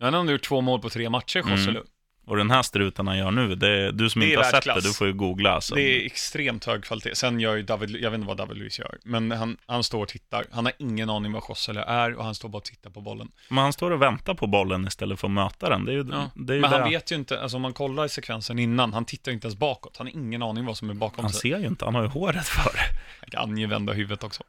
Nu 0.00 0.10
har 0.10 0.24
gjort 0.30 0.42
två 0.42 0.60
mål 0.60 0.80
på 0.80 0.90
tre 0.90 1.10
matcher, 1.10 1.38
Mm. 1.40 1.52
Joselu. 1.58 1.80
Och 2.26 2.36
den 2.36 2.50
här 2.50 2.62
struten 2.62 3.06
han 3.06 3.18
gör 3.18 3.30
nu, 3.30 3.54
det, 3.54 3.92
du 3.92 4.10
som 4.10 4.20
Det 4.20 4.26
inte 4.26 4.38
har 4.38 4.44
sett 4.44 4.54
världsklass. 4.54 4.82
det, 4.82 4.88
du 4.88 4.94
får 4.94 5.06
ju 5.06 5.12
googla. 5.12 5.50
Alltså. 5.50 5.74
Det 5.74 5.82
är 5.82 6.06
extremt 6.06 6.64
hög 6.64 6.84
kvalitet. 6.84 7.14
Sen 7.14 7.40
gör 7.40 7.56
ju 7.56 7.62
David, 7.62 7.90
jag 7.90 8.10
vet 8.10 8.18
inte 8.18 8.28
vad 8.28 8.36
David 8.36 8.56
Luiz 8.56 8.78
gör, 8.78 8.98
men 9.04 9.30
han, 9.30 9.56
han 9.66 9.84
står 9.84 10.02
och 10.02 10.08
tittar. 10.08 10.44
Han 10.52 10.64
har 10.64 10.72
ingen 10.78 11.10
aning 11.10 11.32
vad 11.32 11.42
Joselu 11.48 11.80
är 11.80 12.14
och 12.14 12.24
han 12.24 12.34
står 12.34 12.48
bara 12.48 12.58
och 12.58 12.64
tittar 12.64 12.90
på 12.90 13.00
bollen. 13.00 13.28
Men 13.48 13.58
han 13.58 13.72
står 13.72 13.90
och 13.90 14.02
väntar 14.02 14.34
på 14.34 14.46
bollen 14.46 14.86
istället 14.86 15.20
för 15.20 15.26
att 15.28 15.32
möta 15.32 15.68
den. 15.70 15.84
Det 15.84 15.92
är 15.92 15.96
ju, 15.96 16.06
Ja. 16.10 16.30
det 16.34 16.52
är 16.52 16.54
ju 16.54 16.60
Men 16.60 16.70
det. 16.70 16.78
han 16.78 16.90
vet 16.90 17.12
ju 17.12 17.16
inte, 17.16 17.40
alltså 17.40 17.56
om 17.56 17.62
man 17.62 17.72
kollar 17.72 18.04
i 18.04 18.08
sekvensen 18.08 18.58
innan, 18.58 18.92
han 18.92 19.04
tittar 19.04 19.32
ju 19.32 19.34
inte 19.34 19.46
ens 19.46 19.58
bakåt. 19.58 19.96
Han 19.96 20.06
har 20.06 20.14
ingen 20.14 20.42
aning 20.42 20.64
vad 20.64 20.76
som 20.76 20.90
är 20.90 20.94
bakom 20.94 21.24
Han 21.24 21.32
sig. 21.32 21.50
ser 21.50 21.58
ju 21.58 21.66
inte, 21.66 21.84
han 21.84 21.94
har 21.94 22.02
ju 22.02 22.08
håret 22.08 22.46
för 22.48 22.72
det. 22.72 22.98
Han 23.20 23.30
kan 23.30 23.58
ju 23.58 23.66
vända 23.66 23.92
huvudet 23.92 24.24
också. 24.24 24.42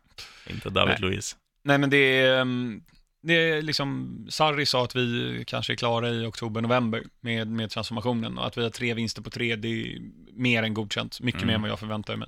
Inte 0.49 0.69
David 0.69 0.95
Nej. 1.02 1.10
Luiz. 1.12 1.36
Nej 1.63 1.78
men 1.78 1.89
det 1.89 1.97
är, 2.19 2.41
mm, 2.41 2.82
det 3.22 3.34
är 3.34 3.62
liksom, 3.62 4.18
Sarri 4.30 4.66
sa 4.66 4.84
att 4.84 4.96
vi 4.96 5.44
kanske 5.48 5.74
är 5.74 5.78
klara 5.78 6.10
i 6.10 6.26
oktober-november 6.26 7.04
med, 7.20 7.48
med 7.48 7.70
transformationen 7.70 8.38
och 8.38 8.48
att 8.48 8.58
vi 8.58 8.64
har 8.64 8.70
tre 8.70 8.94
vinster 8.94 9.22
på 9.22 9.30
tre, 9.30 9.56
det 9.56 9.68
är 9.68 10.00
mer 10.34 10.64
än 10.64 10.74
godkänt, 10.74 11.22
mycket 11.22 11.42
Mm. 11.42 11.48
mer 11.48 11.56
än 11.56 11.62
vad 11.62 11.72
jag 11.72 11.80
förväntar 11.80 12.16
mig. 12.16 12.28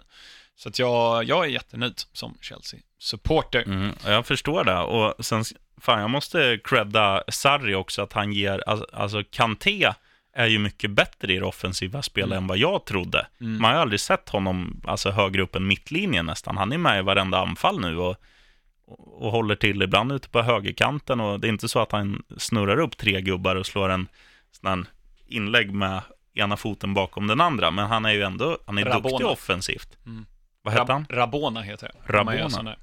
Så 0.55 0.69
att 0.69 0.79
jag, 0.79 1.23
jag 1.23 1.45
är 1.45 1.49
jättenöjd 1.49 1.93
som 2.13 2.37
Chelsea-supporter. 2.41 3.63
Mm, 3.63 3.91
jag 4.05 4.25
förstår 4.25 4.63
det. 4.63 4.77
Och 4.79 5.25
sen, 5.25 5.43
fan, 5.81 6.01
jag 6.01 6.09
måste 6.09 6.59
credda 6.63 7.23
Sarri 7.27 7.75
också 7.75 8.01
att 8.01 8.13
han 8.13 8.33
ger, 8.33 8.63
alltså, 8.69 8.87
alltså 8.93 9.23
Kanté 9.31 9.93
är 10.33 10.47
ju 10.47 10.59
mycket 10.59 10.91
bättre 10.91 11.33
i 11.33 11.39
det 11.39 11.45
offensiva 11.45 12.01
spelet 12.01 12.27
Mm. 12.31 12.37
än 12.43 12.47
vad 12.47 12.57
jag 12.57 12.85
trodde. 12.85 13.27
Mm. 13.41 13.61
Man 13.61 13.69
har 13.71 13.77
ju 13.77 13.81
aldrig 13.81 13.99
sett 13.99 14.29
honom 14.29 14.81
alltså, 14.85 15.11
högre 15.11 15.41
upp 15.41 15.55
än 15.55 15.67
mittlinjen 15.67 16.25
nästan. 16.25 16.57
Han 16.57 16.71
är 16.71 16.77
med 16.77 16.99
i 16.99 17.01
varenda 17.01 17.37
anfall 17.39 17.79
nu 17.81 17.97
och, 17.97 18.15
och, 18.99 19.31
håller 19.31 19.55
till 19.55 19.81
ibland 19.81 20.11
ute 20.11 20.29
på 20.29 20.41
högerkanten. 20.41 21.19
Och 21.19 21.39
det 21.39 21.47
är 21.47 21.49
inte 21.49 21.69
så 21.69 21.79
att 21.79 21.91
han 21.91 22.23
snurrar 22.37 22.79
upp 22.79 22.97
tre 22.97 23.21
gubbar 23.21 23.55
och 23.55 23.65
slår 23.65 23.89
en 23.89 24.07
sån 24.51 24.69
här 24.69 24.85
inlägg 25.27 25.73
med 25.73 26.01
ena 26.33 26.57
foten 26.57 26.93
bakom 26.93 27.27
den 27.27 27.41
andra. 27.41 27.71
Men 27.71 27.87
han 27.87 28.05
är 28.05 28.11
ju 28.11 28.21
ändå, 28.21 28.57
han 28.65 28.77
är 28.77 28.85
Rabona. 28.85 29.09
duktig 29.09 29.27
offensivt. 29.27 29.97
Mm. 30.05 30.25
Vad 30.61 30.73
heter 30.73 30.93
han? 30.93 31.05
Rab- 31.05 31.15
Rabona 31.15 31.61
heter 31.61 31.87
det. 31.93 32.13
Rabona. 32.13 32.75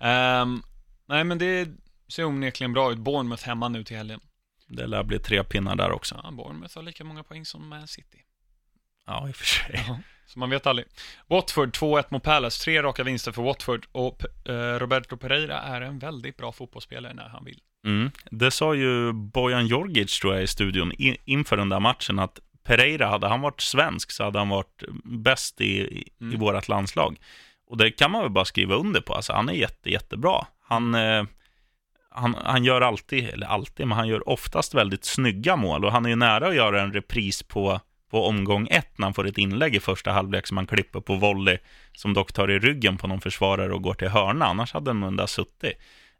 Ehm, 0.00 0.62
nej 1.06 1.24
men 1.24 1.38
det 1.38 1.68
ser 2.08 2.24
onekligen 2.24 2.72
bra 2.72 2.92
ut. 2.92 2.98
Bournemouth 2.98 3.46
hemma 3.46 3.68
nu 3.68 3.84
till 3.84 3.96
helgen. 3.96 4.20
Det 4.66 4.86
lär 4.86 5.02
bli 5.02 5.18
tre 5.18 5.44
pinnar 5.44 5.76
där 5.76 5.90
också. 5.90 6.20
Ja, 6.24 6.30
Bournemouth 6.30 6.76
har 6.76 6.82
lika 6.82 7.04
många 7.04 7.22
poäng 7.22 7.44
som 7.44 7.68
Man 7.68 7.88
City. 7.88 8.18
Ja, 9.10 9.28
i 9.28 9.32
och 9.32 9.36
för 9.36 9.44
sig. 9.46 9.84
Ja, 9.88 9.98
så 10.26 10.38
man 10.38 10.50
vet 10.50 10.66
aldrig. 10.66 10.86
Watford 11.26 11.68
2-1 11.76 12.04
mot 12.08 12.22
Palace, 12.22 12.64
tre 12.64 12.82
raka 12.82 13.04
vinster 13.04 13.32
för 13.32 13.42
Watford 13.42 13.86
och 13.92 14.48
eh, 14.48 14.78
Roberto 14.78 15.16
Pereira 15.16 15.60
är 15.60 15.80
en 15.80 15.98
väldigt 15.98 16.36
bra 16.36 16.52
fotbollsspelare 16.52 17.14
när 17.14 17.28
han 17.28 17.44
vill. 17.44 17.58
Mm. 17.86 18.10
Det 18.30 18.50
sa 18.50 18.74
ju 18.74 19.12
Bojan 19.12 19.66
Djordjic, 19.66 20.20
tror 20.20 20.34
jag, 20.34 20.42
i 20.42 20.46
studion 20.46 20.92
in, 20.92 21.16
inför 21.24 21.56
den 21.56 21.68
där 21.68 21.80
matchen, 21.80 22.18
att 22.18 22.38
Pereira, 22.64 23.06
hade 23.08 23.28
han 23.28 23.40
varit 23.40 23.60
svensk 23.60 24.10
så 24.10 24.24
hade 24.24 24.38
han 24.38 24.48
varit 24.48 24.82
bäst 25.04 25.60
i, 25.60 25.64
i, 25.80 25.98
i 26.00 26.10
Mm. 26.20 26.40
vårt 26.40 26.68
landslag. 26.68 27.16
Och 27.66 27.76
det 27.76 27.90
kan 27.90 28.10
man 28.10 28.22
väl 28.22 28.30
bara 28.30 28.44
skriva 28.44 28.74
under 28.74 29.00
på. 29.00 29.14
Alltså, 29.14 29.32
han 29.32 29.48
är 29.48 29.52
jätte, 29.52 29.90
jättebra. 29.90 30.46
Han, 30.68 30.94
eh, 30.94 31.24
han, 32.10 32.36
han 32.44 32.64
gör 32.64 32.80
alltid, 32.80 33.28
eller 33.28 33.46
alltid, 33.46 33.86
men 33.86 33.98
han 33.98 34.08
gör 34.08 34.28
oftast 34.28 34.74
väldigt 34.74 35.04
snygga 35.04 35.56
mål. 35.56 35.84
Och 35.84 35.92
han 35.92 36.04
är 36.04 36.10
ju 36.10 36.16
nära 36.16 36.48
att 36.48 36.54
göra 36.54 36.82
en 36.82 36.92
repris 36.92 37.42
på, 37.42 37.80
på 38.10 38.26
omgång 38.26 38.68
ett, 38.70 38.98
när 38.98 39.06
han 39.06 39.14
får 39.14 39.26
ett 39.26 39.38
inlägg 39.38 39.74
i 39.76 39.80
första 39.80 40.12
halvlek 40.12 40.46
som 40.46 40.56
han 40.56 40.66
klipper 40.66 41.00
på 41.00 41.14
volley, 41.14 41.58
som 41.92 42.14
dock 42.14 42.32
tar 42.32 42.50
i 42.50 42.58
ryggen 42.58 42.96
på 42.98 43.06
någon 43.06 43.20
försvarare 43.20 43.72
och 43.72 43.82
går 43.82 43.94
till 43.94 44.08
hörna. 44.08 44.46
Annars 44.46 44.72
hade 44.72 44.90
den 44.92 45.16
där 45.16 45.26
suttit. 45.26 45.72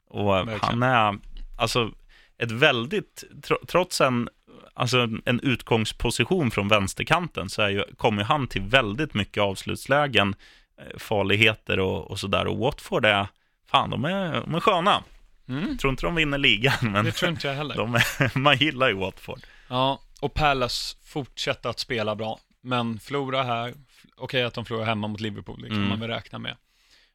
Och 0.09 0.35
Verkligen. 0.35 0.61
han 0.61 0.83
är, 0.83 1.19
alltså, 1.59 1.91
ett 2.39 2.51
väldigt, 2.51 3.25
tro- 3.43 3.67
trots 3.69 4.01
en, 4.01 4.29
alltså 4.75 5.09
en 5.25 5.41
utgångsposition 5.41 6.51
från 6.51 6.69
vänsterkanten, 6.69 7.49
så 7.49 7.63
är 7.63 7.69
ju, 7.69 7.85
kommer 7.97 8.23
han 8.25 8.47
till 8.49 8.63
väldigt 8.63 9.15
mycket 9.15 9.43
avslutslägen, 9.43 10.35
eh, 10.79 10.99
farligheter 10.99 11.79
och, 11.81 12.11
och 12.11 12.19
sådär. 12.19 12.47
Och 12.47 12.59
Watford 12.59 13.05
är, 13.05 13.27
fan, 13.71 13.91
de 13.91 14.05
är, 14.05 14.33
de 14.41 14.55
är 14.55 14.61
sköna. 14.61 15.03
Mm, 15.49 15.69
Jag 15.69 15.79
tror 15.79 15.91
inte 15.91 16.07
de 16.07 16.15
vinner 16.15 16.39
ligan, 16.39 16.75
men 16.83 17.05
det 17.05 17.13
tror 17.13 17.31
inte 17.31 17.47
jag 17.47 17.55
heller. 17.55 17.75
de 17.77 17.95
är, 17.95 18.39
man 18.39 18.57
gillar 18.57 18.89
ju 18.89 18.95
Watford. 18.95 19.41
Ja, 19.69 20.01
och 20.21 20.35
Palace 20.35 20.97
fortsätter 21.05 21.69
att 21.69 21.79
spela 21.79 22.15
bra, 22.17 22.39
men 22.61 22.99
förlora 23.01 23.43
här, 23.43 23.75
okej 24.17 24.43
att 24.45 24.55
de 24.55 24.65
förlorar 24.65 24.85
hemma 24.87 25.09
mot 25.09 25.21
Liverpool, 25.21 25.63
det 25.63 25.69
kan 25.69 25.77
Mm. 25.77 25.89
man 25.89 26.01
väl 26.01 26.09
räkna 26.11 26.39
med. 26.39 26.57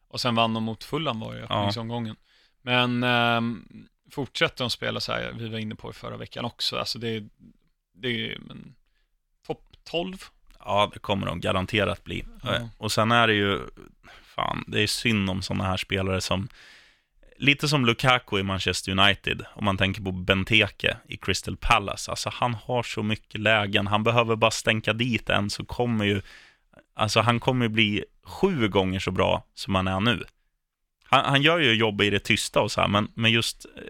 Och 0.07 0.21
sen 0.21 0.35
vann 0.35 0.53
de 0.53 0.63
mot 0.63 0.83
Fulham 0.83 1.19
var 1.19 1.33
det 1.33 1.39
i 1.39 1.45
Ja. 1.49 1.59
öppningsomgången. 1.59 2.15
Men 2.61 3.03
ehm, 3.03 3.65
fortsätter 4.11 4.63
de 4.63 4.69
spela 4.69 4.99
så 4.99 5.11
här, 5.11 5.31
vi 5.35 5.47
var 5.49 5.59
inne 5.59 5.75
på 5.75 5.89
i 5.89 5.93
förra 5.93 6.17
veckan 6.17 6.45
också, 6.45 6.77
alltså 6.77 6.99
det, 6.99 7.23
det 7.93 8.07
är 8.31 8.37
men, 8.39 8.75
topp 9.47 9.63
12. 9.83 10.17
Ja, 10.59 10.89
det 10.93 10.99
kommer 10.99 11.27
de 11.27 11.39
garanterat 11.39 12.03
bli. 12.03 12.25
Ja. 12.43 12.55
Eh, 12.55 12.65
Och 12.77 12.91
sen 12.91 13.11
är 13.11 13.27
det 13.27 13.33
ju, 13.33 13.61
fan, 14.23 14.63
det 14.67 14.81
är 14.81 14.87
synd 14.87 15.29
om 15.29 15.41
sådana 15.41 15.63
här 15.63 15.77
spelare 15.77 16.21
som, 16.21 16.47
lite 17.37 17.67
som 17.67 17.85
Lukaku 17.85 18.39
i 18.39 18.43
Manchester 18.43 18.91
United, 18.91 19.45
om 19.53 19.65
man 19.65 19.77
tänker 19.77 20.01
på 20.01 20.11
Benteke 20.11 20.97
i 21.07 21.17
Crystal 21.17 21.57
Palace. 21.57 22.11
Alltså 22.11 22.29
han 22.33 22.53
har 22.53 22.83
så 22.83 23.03
mycket 23.03 23.41
lägen, 23.41 23.87
han 23.87 24.03
behöver 24.03 24.35
bara 24.35 24.51
stänka 24.51 24.93
dit 24.93 25.29
en 25.29 25.49
så 25.49 25.65
kommer 25.65 26.05
ju, 26.05 26.21
alltså 26.95 27.21
han 27.21 27.39
kommer 27.39 27.65
ju 27.65 27.69
bli 27.69 28.03
sju 28.23 28.67
gånger 28.67 28.99
så 28.99 29.11
bra 29.11 29.45
som 29.53 29.75
han 29.75 29.87
är 29.87 29.99
nu. 29.99 30.23
Han, 31.03 31.25
han 31.25 31.41
gör 31.41 31.59
ju 31.59 31.73
jobb 31.73 32.01
i 32.01 32.09
det 32.09 32.19
tysta 32.19 32.61
och 32.61 32.71
så 32.71 32.81
här, 32.81 32.87
men, 32.87 33.11
men 33.13 33.31
just 33.31 33.65
eh, 33.65 33.81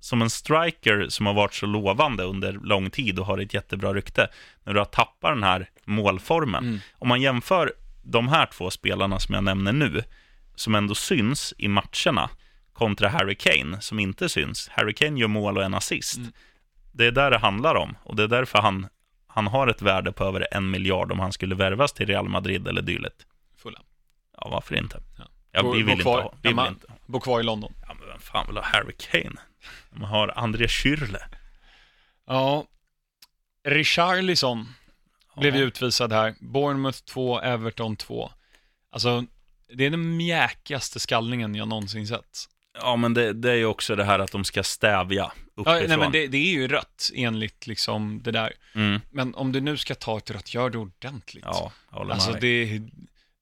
som 0.00 0.22
en 0.22 0.30
striker 0.30 1.06
som 1.08 1.26
har 1.26 1.34
varit 1.34 1.54
så 1.54 1.66
lovande 1.66 2.22
under 2.22 2.52
lång 2.52 2.90
tid 2.90 3.18
och 3.18 3.26
har 3.26 3.38
ett 3.38 3.54
jättebra 3.54 3.94
rykte, 3.94 4.28
när 4.64 4.72
du 4.72 4.80
har 4.80 4.86
tappat 4.86 5.34
den 5.34 5.42
här 5.42 5.68
målformen. 5.84 6.64
Mm. 6.64 6.80
Om 6.92 7.08
man 7.08 7.20
jämför 7.20 7.72
de 8.02 8.28
här 8.28 8.46
två 8.46 8.70
spelarna 8.70 9.20
som 9.20 9.34
jag 9.34 9.44
nämner 9.44 9.72
nu, 9.72 10.02
som 10.54 10.74
ändå 10.74 10.94
syns 10.94 11.54
i 11.58 11.68
matcherna, 11.68 12.30
kontra 12.74 13.08
Harry 13.08 13.34
Kane, 13.34 13.80
som 13.80 13.98
inte 13.98 14.28
syns. 14.28 14.68
Harry 14.68 14.94
Kane 14.94 15.20
gör 15.20 15.28
mål 15.28 15.58
och 15.58 15.64
en 15.64 15.74
assist. 15.74 16.16
Mm. 16.16 16.32
Det 16.92 17.06
är 17.06 17.12
där 17.12 17.30
det 17.30 17.38
handlar 17.38 17.74
om, 17.74 17.96
och 18.02 18.16
det 18.16 18.22
är 18.22 18.28
därför 18.28 18.58
han, 18.58 18.86
han 19.26 19.46
har 19.46 19.66
ett 19.66 19.82
värde 19.82 20.12
på 20.12 20.24
över 20.24 20.46
en 20.50 20.70
miljard 20.70 21.12
om 21.12 21.18
han 21.20 21.32
skulle 21.32 21.54
värvas 21.54 21.92
till 21.92 22.06
Real 22.06 22.28
Madrid 22.28 22.68
eller 22.68 22.82
dylikt. 22.82 23.26
Fulham. 23.62 23.84
Ja, 24.40 24.48
varför 24.50 24.74
inte? 24.76 25.00
Ja. 25.18 25.24
Ja, 25.52 25.62
Bo- 25.62 25.72
vi 25.72 25.82
bo 25.82 25.86
vill 25.90 25.98
inte 25.98 26.08
ha, 26.08 26.34
vi 26.42 26.48
vill 26.48 26.58
hemma. 26.58 26.68
inte. 26.68 26.86
Bor 27.06 27.20
kvar 27.20 27.40
i 27.40 27.42
London. 27.42 27.72
Ja, 27.88 27.94
men 27.98 28.08
vem 28.08 28.18
fan 28.20 28.46
vill 28.46 28.56
ha 28.56 28.64
Harry 28.64 28.94
Kane? 28.98 29.40
Man 29.90 30.08
har 30.10 30.32
André 30.36 30.66
Schürrle. 30.66 31.22
Ja, 32.26 32.66
Richarlison 33.64 34.68
blev 35.36 35.54
Ja. 35.54 35.60
ju 35.60 35.66
utvisad 35.66 36.12
här. 36.12 36.34
Bournemouth 36.40 36.98
2, 36.98 37.40
Everton 37.40 37.96
2. 37.96 38.30
Alltså, 38.90 39.24
det 39.74 39.84
är 39.84 39.90
den 39.90 40.16
mjäkigaste 40.16 41.00
skallningen 41.00 41.54
jag 41.54 41.68
någonsin 41.68 42.06
sett. 42.06 42.48
Ja, 42.80 42.96
men 42.96 43.14
det, 43.14 43.32
det 43.32 43.50
är 43.50 43.54
ju 43.56 43.66
också 43.66 43.96
det 43.96 44.04
här 44.04 44.18
att 44.18 44.32
de 44.32 44.44
ska 44.44 44.62
stävja 44.62 45.32
Ja, 45.56 45.62
uppifrån. 45.62 45.88
nej, 45.88 45.98
men 45.98 46.12
det, 46.12 46.26
det 46.26 46.38
är 46.38 46.52
ju 46.52 46.68
rött 46.68 47.10
enligt 47.14 47.66
liksom 47.66 48.22
det 48.22 48.30
där. 48.30 48.52
mm, 48.74 49.00
Men 49.10 49.34
om 49.34 49.52
du 49.52 49.60
nu 49.60 49.76
ska 49.76 49.94
ta 49.94 50.18
ett 50.18 50.30
rött, 50.30 50.54
gör 50.54 50.70
det 50.70 50.78
ordentligt. 50.78 51.44
ja, 51.46 51.72
jag 51.90 51.98
håller 51.98 52.14
alltså 52.14 52.30
med 52.32 52.40
dig. 52.40 52.78
det, 52.78 52.88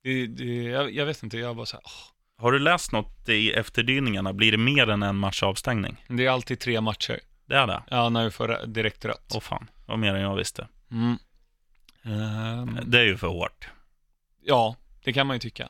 det, 0.02 0.26
det 0.26 0.44
jag, 0.62 0.94
jag 0.94 1.06
vet 1.06 1.22
inte, 1.22 1.38
jag 1.38 1.56
bara 1.56 1.66
så 1.66 1.76
här, 1.76 1.82
åh, 1.84 2.42
Har 2.44 2.52
du 2.52 2.58
läst 2.58 2.92
något 2.92 3.28
i 3.28 3.50
efterdyningarna? 3.52 4.32
Blir 4.32 4.52
det 4.52 4.58
mer 4.58 4.90
än 4.90 5.02
en 5.02 5.16
match 5.16 5.42
avstängning? 5.42 6.04
det 6.08 6.26
är 6.26 6.30
alltid 6.30 6.58
tre 6.60 6.80
matcher. 6.80 7.20
Det 7.46 7.56
är 7.56 7.66
det? 7.66 7.82
Ja, 7.90 8.08
när 8.08 8.24
du 8.24 8.30
får 8.30 8.66
direkt 8.66 9.04
rött. 9.04 9.32
Åh 9.34 9.40
fan, 9.40 9.70
var 9.86 9.96
mer 9.96 10.14
än 10.14 10.20
jag 10.22 10.36
visste. 10.36 10.68
Mm. 10.90 11.16
Ehm, 12.04 12.78
Det 12.86 12.98
är 13.00 13.04
ju 13.04 13.16
för 13.16 13.26
hårt. 13.28 13.68
ja, 14.44 14.76
det 15.04 15.12
kan 15.12 15.26
man 15.26 15.36
ju 15.36 15.40
tycka. 15.40 15.68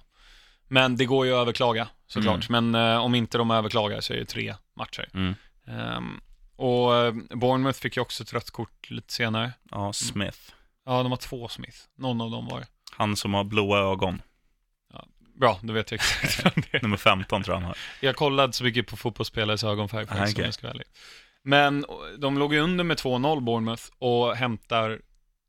Men 0.72 0.96
det 0.96 1.04
går 1.04 1.26
ju 1.26 1.32
att 1.32 1.40
överklaga, 1.40 1.88
såklart. 2.06 2.48
Men 2.48 2.74
eh, 2.74 2.96
om 2.96 3.14
inte 3.14 3.38
de 3.38 3.50
överklagar 3.50 4.00
så 4.00 4.12
är 4.12 4.16
det 4.16 4.24
tre 4.24 4.54
matcher. 4.76 5.08
Mm. 5.14 5.34
Ehm, 5.66 6.20
och 6.56 6.96
eh, 6.96 7.12
Bournemouth 7.30 7.80
fick 7.80 7.96
ju 7.96 8.02
också 8.02 8.22
ett 8.22 8.32
rött 8.32 8.50
kort 8.50 8.90
lite 8.90 9.12
senare. 9.12 9.52
Ja, 9.70 9.92
Smith. 9.92 10.38
Ja, 10.86 11.02
de 11.02 11.12
har 11.12 11.16
två 11.16 11.48
Smith. 11.48 11.78
Någon 11.98 12.20
av 12.20 12.30
dem 12.30 12.46
var 12.46 12.60
det. 12.60 12.66
Han 12.92 13.16
som 13.16 13.34
har 13.34 13.44
blåa 13.44 13.78
ögon. 13.92 14.22
Bra, 15.34 15.58
då 15.62 15.72
vet 15.72 15.90
jag 15.90 15.96
exakt 16.00 16.44
vem 16.44 16.62
det 16.70 16.76
är. 16.78 16.82
Nummer 16.82 16.96
15 16.96 17.42
tror 17.42 17.54
jag 17.54 17.60
han 17.60 17.66
har. 17.66 17.76
Jag 18.00 18.16
kollade 18.16 18.52
så 18.52 18.64
mycket 18.64 18.86
på 18.86 18.96
fotbollsspelares 18.96 19.64
ögonfärg 19.64 20.06
faktiskt, 20.06 20.38
Ah, 20.38 20.40
om 20.40 20.44
jag 20.44 20.54
ska 20.54 20.66
vara 20.66 20.74
ärlig. 20.74 20.86
Men 21.42 21.84
eh, 21.84 21.90
de 22.18 22.38
låg 22.38 22.54
ju 22.54 22.60
under 22.60 22.84
med 22.84 22.96
2-0 22.96 23.40
Bournemouth 23.40 23.82
och 23.98 24.36
hämtar 24.36 25.00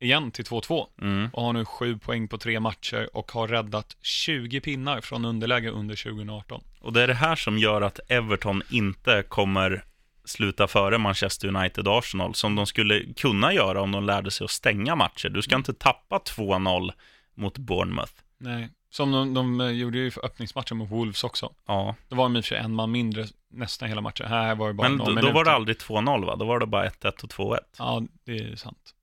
igen 0.03 0.31
till 0.31 0.45
2-2 0.45 0.87
Mm. 1.01 1.29
och 1.33 1.43
har 1.43 1.53
nu 1.53 1.65
sju 1.65 1.97
poäng 1.97 2.27
på 2.27 2.37
tre 2.37 2.59
matcher 2.59 3.09
och 3.13 3.31
har 3.31 3.47
räddat 3.47 3.97
20 4.01 4.61
pinnar 4.61 5.01
från 5.01 5.25
underläge 5.25 5.69
under 5.69 5.95
2018. 5.95 6.61
Och 6.81 6.93
det 6.93 7.01
är 7.03 7.07
det 7.07 7.13
här 7.13 7.35
som 7.35 7.57
gör 7.57 7.81
att 7.81 7.99
Everton 8.07 8.63
inte 8.69 9.23
kommer 9.29 9.83
sluta 10.25 10.67
före 10.67 10.97
Manchester 10.97 11.47
United 11.47 11.87
och 11.87 11.97
Arsenal, 11.97 12.35
som 12.35 12.55
de 12.55 12.65
skulle 12.65 13.13
kunna 13.13 13.53
göra 13.53 13.81
om 13.81 13.91
de 13.91 14.03
lärde 14.03 14.31
sig 14.31 14.45
att 14.45 14.51
stänga 14.51 14.95
matcher. 14.95 15.29
Du 15.29 15.41
ska 15.41 15.55
inte 15.55 15.73
tappa 15.73 16.17
2-0 16.17 16.91
mot 17.35 17.57
Bournemouth. 17.57 18.13
Nej. 18.37 18.69
Som 18.89 19.11
de, 19.11 19.33
de 19.33 19.61
eh, 19.61 19.69
gjorde 19.69 19.97
ju 19.97 20.11
för 20.11 20.25
öppningsmatchen 20.25 20.77
mot 20.77 20.91
Wolves 20.91 21.23
också. 21.23 21.53
Ja. 21.67 21.95
Då 22.09 22.15
var 22.15 22.23
de 22.25 22.35
i 22.35 22.39
och 22.39 22.43
för 22.45 22.49
sig 22.49 22.57
en 22.57 22.75
man 22.75 22.91
mindre 22.91 23.25
nästan 23.51 23.89
hela 23.89 24.01
matchen. 24.01 24.27
Här 24.27 24.55
var 24.55 24.67
det 24.67 24.73
bara 24.73 24.89
Men 24.89 24.97
då, 24.97 25.13
då 25.21 25.31
var 25.31 25.45
det 25.45 25.51
aldrig 25.51 25.77
2-0 25.77 26.25
va? 26.25 26.35
Då 26.35 26.45
var 26.45 26.59
det 26.59 26.65
bara 26.65 26.89
1-1 26.89 27.23
och 27.23 27.29
2-1. 27.29 27.57
Ja, 27.77 28.01
det 28.25 28.37
är 28.37 28.55
sant. 28.55 28.93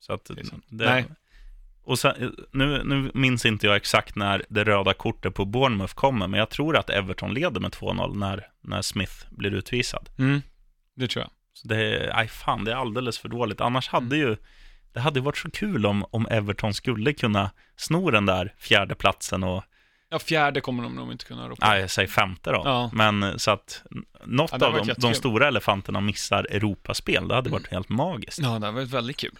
Så 0.00 0.12
att 0.12 0.24
Det 0.68 0.84
Nej. 0.84 1.04
Och 1.84 1.98
sen, 1.98 2.36
nu, 2.52 2.82
nu 2.84 3.10
minns 3.14 3.46
inte 3.46 3.66
jag 3.66 3.76
exakt 3.76 4.16
när 4.16 4.44
det 4.48 4.64
röda 4.64 4.94
kortet 4.94 5.34
på 5.34 5.44
Bournemouth 5.44 5.94
kommer, 5.94 6.26
men 6.26 6.38
jag 6.40 6.50
tror 6.50 6.76
att 6.76 6.90
Everton 6.90 7.34
leder 7.34 7.60
med 7.60 7.70
2-0 7.70 8.16
när, 8.16 8.46
när 8.60 8.82
Smith 8.82 9.12
blir 9.30 9.54
utvisad. 9.54 10.08
Mm, 10.18 10.42
det 10.96 11.08
tror 11.08 11.22
jag. 11.22 11.30
Så 11.52 11.68
det 11.68 11.76
är, 11.76 12.16
aj 12.18 12.28
fan, 12.28 12.64
det 12.64 12.72
är 12.72 12.76
alldeles 12.76 13.18
för 13.18 13.28
dåligt. 13.28 13.60
Annars 13.60 13.88
hade 13.88 14.16
Mm. 14.16 14.28
ju, 14.28 14.36
det 14.92 15.00
hade 15.00 15.20
varit 15.20 15.36
så 15.36 15.50
kul 15.50 15.86
om, 15.86 16.04
om 16.10 16.26
Everton 16.30 16.74
skulle 16.74 17.12
kunna 17.12 17.50
sno 17.76 18.10
den 18.10 18.26
där 18.26 18.54
fjärde 18.58 18.94
platsen 18.94 19.44
och, 19.44 19.64
Ja, 20.12 20.18
fjärde 20.18 20.60
kommer 20.60 20.82
de 20.82 20.94
nog 20.94 21.12
inte 21.12 21.24
kunna 21.24 21.48
ropa. 21.48 21.68
nej, 21.68 21.88
säg 21.88 22.06
femte 22.06 22.50
då. 22.50 22.62
Ja. 22.64 22.90
Men 22.92 23.38
så 23.38 23.50
att 23.50 23.82
något 24.24 24.50
Ja, 24.60 24.66
av 24.66 24.72
hade 24.72 24.94
de, 24.94 25.00
de 25.00 25.14
stora 25.14 25.48
elefanterna 25.48 26.00
missar 26.00 26.46
Europaspel, 26.50 27.28
det 27.28 27.34
hade 27.34 27.50
varit 27.50 27.68
helt 27.68 27.88
magiskt. 27.88 28.38
Ja, 28.42 28.58
det 28.58 28.66
har 28.66 28.72
varit 28.72 28.88
väldigt 28.90 29.16
kul. 29.16 29.34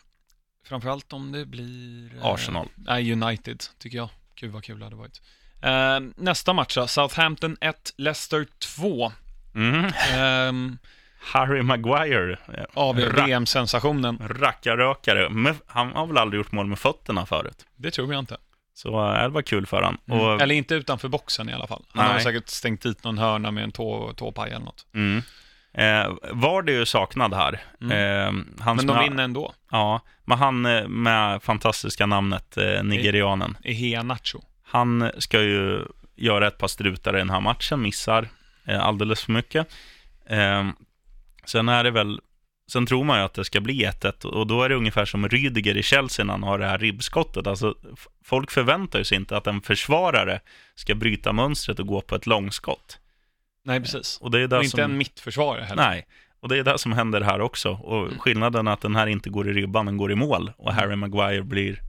Framförallt 0.68 1.12
om 1.12 1.32
det 1.32 1.46
blir... 1.46 2.10
eh, 2.16 2.26
Arsenal. 2.26 2.68
Nej, 2.76 3.12
United, 3.12 3.62
tycker 3.78 3.96
jag. 3.98 4.08
Gud 4.34 4.50
vad 4.50 4.64
kul 4.64 4.78
det 4.78 4.84
hade 4.84 4.96
varit. 4.96 5.20
Eh, 5.62 6.00
nästa 6.16 6.52
match 6.52 6.74
då, 6.74 6.86
Southampton 6.86 7.56
1, 7.60 7.94
Leicester 7.96 8.46
2. 8.76 9.12
Mm. 9.54 9.92
Ehm, 10.14 10.78
Harry 11.22 11.62
Maguire, 11.62 12.32
eh, 12.54 12.64
av 12.74 12.96
VM-sensationen. 12.96 14.18
rackarrökare. 14.40 15.54
Han 15.66 15.92
har 15.92 16.06
väl 16.06 16.18
aldrig 16.18 16.38
gjort 16.38 16.52
mål 16.52 16.66
med 16.66 16.78
fötterna 16.78 17.26
förut. 17.26 17.66
Det 17.76 17.90
tror 17.90 18.12
jag 18.12 18.18
inte. 18.18 18.36
Så 18.74 19.12
äh, 19.14 19.22
det 19.22 19.28
var 19.28 19.42
kul 19.42 19.66
för 19.66 19.82
han. 19.82 19.98
Och, 20.20 20.40
Eller 20.42 20.54
inte 20.54 20.74
utanför 20.74 21.08
boxen 21.08 21.48
i 21.48 21.52
alla 21.52 21.66
fall. 21.66 21.84
Han 21.92 22.06
har 22.06 22.14
Nej. 22.14 22.22
säkert 22.22 22.48
stängt 22.48 22.82
dit 22.82 23.04
någon 23.04 23.18
hörna 23.18 23.50
med 23.50 23.64
en 23.64 23.72
tå, 23.72 24.12
tåpaj 24.16 24.50
eller 24.50 24.64
något. 24.64 24.86
mm. 24.94 25.22
Eh, 25.74 26.12
var 26.32 26.62
det 26.62 26.72
ju 26.72 26.86
saknad 26.86 27.34
här. 27.34 27.52
Eh, 27.52 27.60
Mm. 27.80 28.46
Men 28.64 28.78
som 28.78 28.86
de 28.86 29.04
vinner 29.04 29.24
ändå. 29.24 29.54
Ja, 29.70 30.00
men 30.24 30.38
han 30.38 30.66
eh, 30.66 30.88
med 30.88 31.42
fantastiska 31.42 32.06
namnet 32.06 32.56
eh, 32.56 32.82
nigerianen. 32.82 33.56
Ihea 33.64 34.02
Nacho. 34.02 34.40
Han 34.62 35.10
ska 35.18 35.42
ju 35.42 35.84
göra 36.16 36.46
ett 36.46 36.58
par 36.58 36.68
strutar 36.68 37.14
i 37.16 37.18
den 37.18 37.30
här 37.30 37.40
matchen, 37.40 37.82
missar 37.82 38.28
eh, 38.64 38.80
alldeles 38.86 39.24
för 39.24 39.32
mycket. 39.32 39.66
Eh, 40.26 40.68
sen 41.44 41.68
är 41.68 41.84
det 41.84 41.90
väl, 41.90 42.20
sen 42.72 42.86
tror 42.86 43.04
man 43.04 43.18
ju 43.18 43.24
att 43.24 43.34
det 43.34 43.44
ska 43.44 43.60
bli 43.60 43.86
1-1 43.86 44.24
och 44.24 44.46
då 44.46 44.62
är 44.62 44.68
det 44.68 44.74
ungefär 44.74 45.04
som 45.04 45.28
Rydiger 45.28 45.76
i 45.76 45.82
Chelsea 45.82 46.24
när 46.24 46.32
han 46.32 46.42
har 46.42 46.58
det 46.58 46.66
här 46.66 46.78
ribbskottet. 46.78 47.46
Alltså, 47.46 47.74
folk 48.24 48.50
förväntar 48.50 49.02
sig 49.02 49.16
inte 49.16 49.36
att 49.36 49.46
en 49.46 49.60
försvarare 49.60 50.40
ska 50.74 50.94
bryta 50.94 51.32
mönstret 51.32 51.78
och 51.78 51.86
gå 51.86 52.00
på 52.00 52.14
ett 52.14 52.26
långskott. 52.26 52.98
Nej, 53.64 53.80
precis. 53.80 54.18
Och 54.20 54.30
det 54.30 54.38
är 54.38 54.42
Och 54.42 54.48
det 54.48 54.56
inte 54.56 54.68
som... 54.70 54.80
en 54.80 54.96
mittförsvarare 54.98 55.64
heller. 55.64 55.82
Nej, 55.82 56.06
och 56.40 56.48
det 56.48 56.58
är 56.58 56.64
det 56.64 56.78
som 56.78 56.92
händer 56.92 57.20
här 57.20 57.40
också. 57.40 57.70
Och 57.70 58.06
Mm. 58.06 58.18
skillnaden 58.18 58.68
är 58.68 58.72
att 58.72 58.80
den 58.80 58.96
här 58.96 59.06
inte 59.06 59.30
går 59.30 59.48
i 59.48 59.52
ribban, 59.52 59.86
den 59.86 59.96
går 59.96 60.12
i 60.12 60.14
mål. 60.14 60.52
Och 60.56 60.72
Harry 60.74 60.96
Maguire 60.96 61.42
blir... 61.42 61.80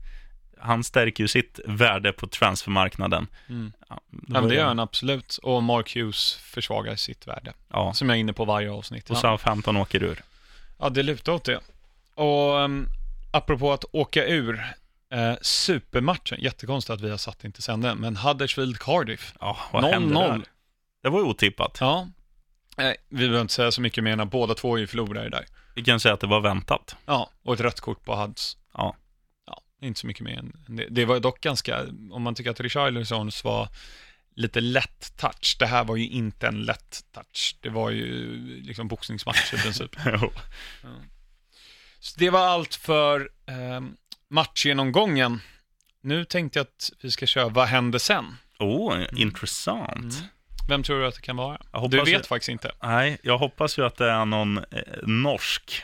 Han 0.60 0.84
stärker 0.84 1.24
ju 1.24 1.28
sitt 1.28 1.60
värde 1.66 2.12
på 2.12 2.26
transfermarknaden. 2.26 3.26
Mm. 3.48 3.72
Ja, 3.88 4.00
Ja, 4.10 4.40
men 4.40 4.48
det 4.48 4.54
gör 4.54 4.64
han 4.66 4.80
absolut. 4.80 5.36
Och 5.42 5.62
Mark 5.62 5.96
Hughes 5.96 6.34
försvagar 6.34 6.96
sitt 6.96 7.26
värde. 7.26 7.52
Ja, 7.72 7.92
Som 7.94 8.08
jag 8.08 8.16
är 8.16 8.20
inne 8.20 8.32
på 8.32 8.44
varje 8.44 8.70
avsnitt. 8.70 9.10
och. 9.10 9.16
Southampton 9.18 9.76
åker 9.76 10.02
ur. 10.02 10.22
Ja, 10.78 10.88
det 10.88 11.02
lutar 11.02 11.32
åt 11.32 11.44
det. 11.44 11.60
Och 12.14 12.54
um, 12.56 12.86
apropå 13.32 13.72
att 13.72 13.84
åka 13.92 14.26
ur, 14.26 14.64
eh, 15.12 15.34
supermatchen, 15.42 16.40
jättekonstigt 16.40 16.90
att 16.94 17.00
vi 17.00 17.10
har 17.10 17.16
satt 17.16 17.44
inte 17.44 17.62
sen 17.62 17.80
den, 17.80 17.98
men 17.98 18.16
Huddersfield-Cardiff, 18.16 19.34
Ja, 19.40 19.56
vad 19.72 19.84
hände 19.84 20.14
0-0. 20.14 20.44
Det 21.02 21.08
var 21.08 21.18
ju 21.18 21.24
otippat. 21.24 21.78
Ja. 21.80 22.08
Nej, 22.76 22.96
vi 23.08 23.16
behöver 23.16 23.40
inte 23.40 23.54
säga 23.54 23.72
så 23.72 23.80
mycket 23.80 24.04
mer 24.04 24.12
än 24.12 24.20
att 24.20 24.30
båda 24.30 24.54
två 24.54 24.76
är 24.76 24.80
ju 24.80 24.86
förlorare 24.86 25.28
där. 25.28 25.46
Vi 25.74 25.84
kan 25.84 26.00
säga 26.00 26.14
att 26.14 26.20
det 26.20 26.26
var 26.26 26.40
väntat. 26.40 26.96
Ja, 27.06 27.30
och 27.42 27.54
ett 27.54 27.60
rött 27.60 27.80
kort 27.80 28.04
på 28.04 28.16
Huds. 28.16 28.56
Ja. 28.74 28.96
Ja, 29.46 29.62
inte 29.80 30.00
så 30.00 30.06
mycket 30.06 30.22
mer 30.24 30.38
än 30.38 30.52
det. 30.66 30.86
Det 30.90 31.04
var 31.04 31.20
dock 31.20 31.40
ganska, 31.40 31.86
om 32.10 32.22
man 32.22 32.34
tycker 32.34 32.50
att 32.50 32.60
Richarlisons 32.60 33.44
var 33.44 33.68
lite 34.34 34.60
lätt 34.60 35.16
touch, 35.16 35.56
det 35.58 35.66
här 35.66 35.84
var 35.84 35.96
ju 35.96 36.08
inte 36.08 36.46
en 36.46 36.62
lätt 36.62 37.04
touch. 37.12 37.56
Det 37.60 37.68
var 37.68 37.90
ju 37.90 38.36
liksom 38.62 38.88
boxningsmatch 38.88 39.54
i 39.54 39.56
princip. 39.56 39.96
Så 42.00 42.18
det 42.18 42.30
var 42.30 42.40
allt 42.40 42.74
för 42.74 43.30
eh, 43.46 43.80
matchgenomgången. 44.28 45.40
Nu 46.00 46.24
tänkte 46.24 46.58
jag 46.58 46.64
att 46.64 46.90
vi 47.02 47.10
ska 47.10 47.26
köra 47.26 47.48
Vad 47.48 47.68
händer 47.68 47.98
sen? 47.98 48.36
oh, 48.58 49.04
intressant. 49.16 50.14
Mm. 50.14 50.26
Vem 50.68 50.82
tror 50.82 51.00
du 51.00 51.06
att 51.06 51.14
det 51.14 51.20
kan 51.20 51.36
vara? 51.36 51.58
Du 51.88 51.96
vet 51.98 52.08
ju- 52.08 52.22
faktiskt 52.22 52.48
inte. 52.48 52.72
Nej, 52.82 53.18
jag 53.22 53.38
hoppas 53.38 53.78
ju 53.78 53.84
att 53.86 53.96
det 53.96 54.10
är 54.10 54.24
någon 54.24 54.58
eh, 54.58 54.64
norsk 55.02 55.82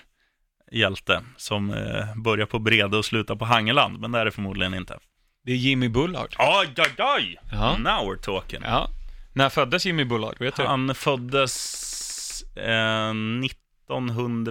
hjälte 0.73 1.23
som 1.37 1.71
eh, 1.71 2.15
börjar 2.17 2.47
på 2.47 2.59
Brede 2.59 2.97
och 2.97 3.05
slutar 3.05 3.37
på 3.37 3.45
Hangeland, 3.45 3.99
men 4.01 4.13
det 4.13 4.19
är 4.19 4.25
det 4.25 4.31
förmodligen 4.31 4.75
inte. 4.75 4.99
Det 5.45 5.53
är 5.53 5.57
Jimmy 5.57 5.89
Bullard. 5.89 6.35
Oj, 6.39 6.69
oj, 6.79 6.95
oj! 6.99 7.39
Ja. 7.53 7.77
Now 7.79 8.13
we're 8.13 8.21
talking. 8.21 8.61
Ja. 8.65 8.89
När 9.33 9.49
föddes 9.49 9.87
Jimmy 9.87 10.05
Bullard? 10.05 10.37
Vet 10.41 10.57
du? 10.57 10.63
Han 10.63 10.95
föddes 10.95 12.43
eh, 12.57 13.11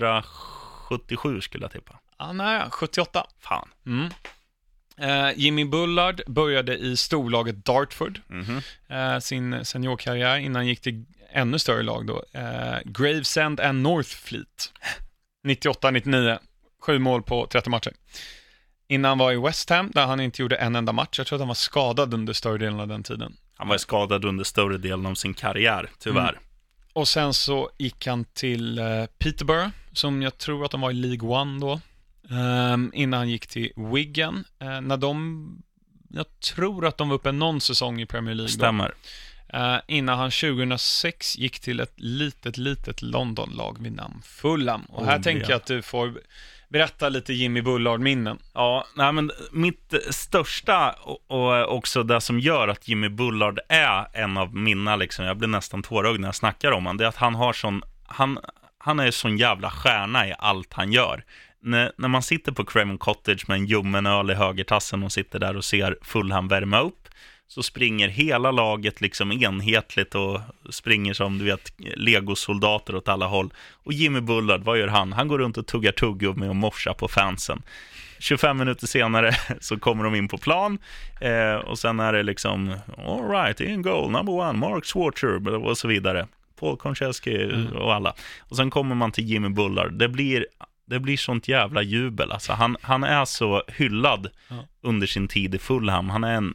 1977 0.07 1.41
skulle 1.41 1.63
jag 1.63 1.71
tippa. 1.71 1.99
Ja, 2.19 2.32
nej, 2.34 2.61
78. 2.69 3.25
Fan. 3.39 3.69
Mm. 3.86 4.09
Eh, 5.00 5.30
Jimmy 5.36 5.66
Bullard 5.66 6.22
började 6.28 6.78
i 6.78 6.98
storlaget 6.98 7.66
Dartford, 7.66 8.22
Mhm. 8.28 8.62
eh, 8.89 9.20
sin 9.20 9.66
seniorkarriär, 9.66 10.38
innan 10.38 10.56
han 10.56 10.68
gick 10.68 10.82
till 10.82 11.06
ännu 11.32 11.60
större 11.60 11.84
lag 11.84 12.06
då. 12.08 12.24
Eh, 12.34 12.78
Gravesend 12.86 13.60
and 13.60 13.82
Northfleet. 13.82 14.72
98-99. 15.48 16.39
Sju 16.82 17.00
mål 17.00 17.24
på 17.24 17.48
30 17.48 17.70
matcher. 17.70 17.93
Innan 18.88 19.18
var 19.18 19.32
i 19.32 19.36
West 19.38 19.70
Ham, 19.70 19.91
där 19.93 20.06
han 20.06 20.20
inte 20.20 20.41
gjorde 20.41 20.56
en 20.56 20.76
enda 20.76 20.91
match. 20.91 21.18
Jag 21.18 21.28
tror 21.28 21.38
att 21.38 21.41
han 21.41 21.48
var 21.48 21.56
skadad 21.56 22.14
under 22.14 22.34
större 22.34 22.58
delen 22.58 22.80
av 22.80 22.88
den 22.88 23.04
tiden. 23.04 23.38
Han 23.58 23.68
var 23.68 23.78
skadad 23.78 24.26
under 24.26 24.43
större 24.43 24.78
delen 24.78 25.06
av 25.06 25.16
sin 25.16 25.34
karriär, 25.34 25.89
tyvärr. 26.00 26.30
Mm. 26.30 26.41
Och 26.93 27.08
sen 27.08 27.34
så 27.34 27.70
gick 27.78 28.08
han 28.08 28.26
till 28.26 28.82
Peterborough, 29.20 29.70
som 29.93 30.22
jag 30.22 30.38
tror 30.38 30.66
att 30.66 30.72
de 30.72 30.82
var 30.82 30.91
i 30.91 30.93
League 30.93 31.30
One 31.30 31.60
då. 31.60 31.82
Ehm, 32.32 32.91
innan 32.93 33.17
han 33.17 33.30
gick 33.30 33.47
till 33.47 33.71
Wigan. 33.75 34.43
Eh, 34.59 34.82
när 34.82 34.97
de, 34.97 35.63
jag 36.09 36.25
tror 36.39 36.86
att 36.86 36.97
de 36.97 37.09
var 37.09 37.15
uppe 37.15 37.32
någon 37.32 37.61
säsong 37.61 38.01
i 38.01 38.05
Premier 38.05 38.36
League 38.36 38.51
då. 38.51 38.57
Stämmer. 38.57 38.93
Eh, 39.53 39.78
innan 39.88 40.17
han 40.17 40.32
2006 40.32 41.38
gick 41.38 41.59
till 41.59 41.80
ett 41.80 41.93
litet, 41.95 42.57
litet 42.57 43.01
Londonlag 43.01 43.78
vid 43.80 43.91
namn 43.91 44.21
Fulham. 44.25 44.82
Och 44.82 45.05
här 45.05 45.17
Oh, 45.17 45.21
tänker 45.21 45.43
ja. 45.43 45.49
jag 45.49 45.55
att 45.55 45.65
du 45.65 45.82
får 45.82 46.19
berätta 46.69 47.09
lite 47.09 47.34
Jimmy 47.34 47.61
Bullard-minnen. 47.61 48.38
Ja, 48.53 48.86
nej 48.95 49.11
men 49.13 49.32
mitt 49.51 49.93
största 50.09 50.91
och, 50.91 51.32
och 51.32 51.75
också 51.78 52.03
det 52.03 52.21
som 52.21 52.39
gör 52.39 52.67
att 52.67 52.88
Jimmy 52.88 53.09
Bullard 53.09 53.59
är 53.69 54.07
en 54.13 54.38
av 54.38 54.55
mina, 54.55 54.95
liksom, 54.95 55.25
jag 55.25 55.38
blir 55.38 55.47
nästan 55.47 55.84
tårögd 55.84 56.19
när 56.19 56.28
jag 56.28 56.36
snackar 56.36 56.71
om 56.71 56.86
honom, 56.86 56.97
det 56.97 57.03
är 57.03 57.07
att 57.09 57.15
han 57.15 57.36
har 57.36 57.53
sån, 57.53 57.82
han, 58.05 58.39
han 58.78 58.99
är 58.99 59.11
sån 59.11 59.38
jävla 59.38 59.69
stjärna 59.69 60.28
i 60.28 60.34
allt 60.39 60.73
han 60.73 60.91
gör. 60.91 61.23
När, 61.62 61.91
när 61.97 62.08
man 62.08 62.22
sitter 62.22 62.51
på 62.51 62.66
Craven 62.66 62.97
Cottage 62.97 63.49
med 63.49 63.58
en 63.58 63.66
ljummen 63.66 64.05
öl 64.05 64.32
i 64.32 64.34
högertassen 64.34 65.03
och 65.03 65.12
sitter 65.12 65.39
där 65.39 65.58
och 65.58 65.66
ser 65.66 65.97
Fulham 66.01 66.47
värma 66.47 66.80
upp, 66.80 67.08
så 67.47 67.64
springer 67.64 68.08
hela 68.08 68.51
laget 68.51 69.01
liksom 69.01 69.32
enhetligt 69.32 70.16
och 70.16 70.41
springer 70.70 71.14
som 71.14 71.38
du 71.38 71.45
vet 71.45 71.74
legosoldater 71.78 72.95
åt 72.95 73.08
alla 73.08 73.28
håll. 73.28 73.53
Och 73.84 73.93
Jimmy 73.93 74.22
Bullard, 74.22 74.62
vad 74.62 74.80
gör 74.80 74.88
han? 74.88 75.14
Han 75.14 75.28
går 75.28 75.39
runt 75.39 75.58
och 75.58 75.68
tuggar 75.68 75.91
tuggummi 75.91 76.47
och 76.47 76.55
morsar 76.55 76.93
på 76.93 77.08
fansen. 77.08 77.62
25 78.20 78.58
minuter 78.58 78.88
senare 78.88 79.32
så 79.60 79.80
kommer 79.80 80.03
de 80.03 80.16
in 80.16 80.28
på 80.28 80.38
plan 80.38 80.78
eh, 81.22 81.55
och 81.55 81.80
sen 81.80 81.99
är 81.99 82.14
det 82.14 82.24
liksom 82.24 82.76
all 82.97 83.30
right, 83.30 83.62
in 83.62 83.82
goal, 83.82 84.12
number 84.12 84.34
one, 84.34 84.60
Mark 84.60 84.86
Schwarzer 84.86 85.66
och 85.66 85.78
så 85.78 85.88
vidare. 85.88 86.28
Paul 86.60 86.78
Konchesky 86.78 87.68
och 87.76 87.93
alla. 87.93 88.14
Och 88.39 88.55
sen 88.55 88.70
kommer 88.70 88.95
man 88.95 89.12
till 89.12 89.26
Jimmy 89.26 89.49
Bullard. 89.49 89.93
Det 89.93 90.10
blir, 90.10 90.45
det 90.88 90.99
blir 90.99 91.17
sånt 91.17 91.47
jävla 91.47 91.81
jubel. 91.81 92.31
Alltså, 92.31 92.53
han, 92.53 92.77
han 92.81 93.03
är 93.03 93.25
så 93.25 93.63
hyllad 93.67 94.29
Ja. 94.49 94.55
under 94.81 95.07
sin 95.07 95.27
tid 95.27 95.55
i 95.55 95.59
Fulham. 95.59 96.09
Han 96.09 96.23
är 96.23 96.33
en, 96.33 96.53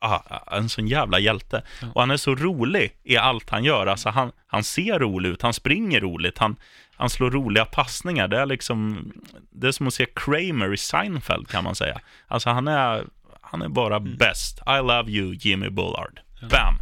ah, 0.00 0.20
en 0.56 0.68
sån 0.68 0.88
jävla 0.88 1.18
hjälte. 1.18 1.62
Ja. 1.82 1.88
Och 1.94 2.00
han 2.00 2.10
är 2.10 2.16
så 2.16 2.34
rolig 2.34 2.92
i 3.04 3.16
allt 3.16 3.50
han 3.50 3.64
gör. 3.64 3.86
Alltså, 3.86 4.08
han, 4.08 4.32
han 4.46 4.64
ser 4.64 4.98
rolig 4.98 5.28
ut, 5.28 5.42
han 5.42 5.52
springer 5.52 6.00
roligt, 6.00 6.38
han, 6.38 6.56
han 6.96 7.10
slår 7.10 7.30
roliga 7.30 7.64
passningar. 7.64 8.28
Det 8.28 8.38
är 8.38 8.46
liksom, 8.46 9.12
det 9.50 9.68
är 9.68 9.72
som 9.72 9.86
att 9.86 9.94
se 9.94 10.06
Kramer 10.16 10.74
i 10.74 10.76
Seinfeld 10.76 11.48
kan 11.48 11.64
man 11.64 11.74
säga. 11.74 12.00
Alltså 12.28 12.50
han 12.50 12.68
är, 12.68 13.04
han 13.40 13.62
är 13.62 13.68
bara 13.68 14.00
bäst. 14.00 14.58
I 14.66 14.78
love 14.78 15.10
you 15.10 15.34
Jimmy 15.34 15.68
Bullard. 15.68 16.20
Bam! 16.50 16.74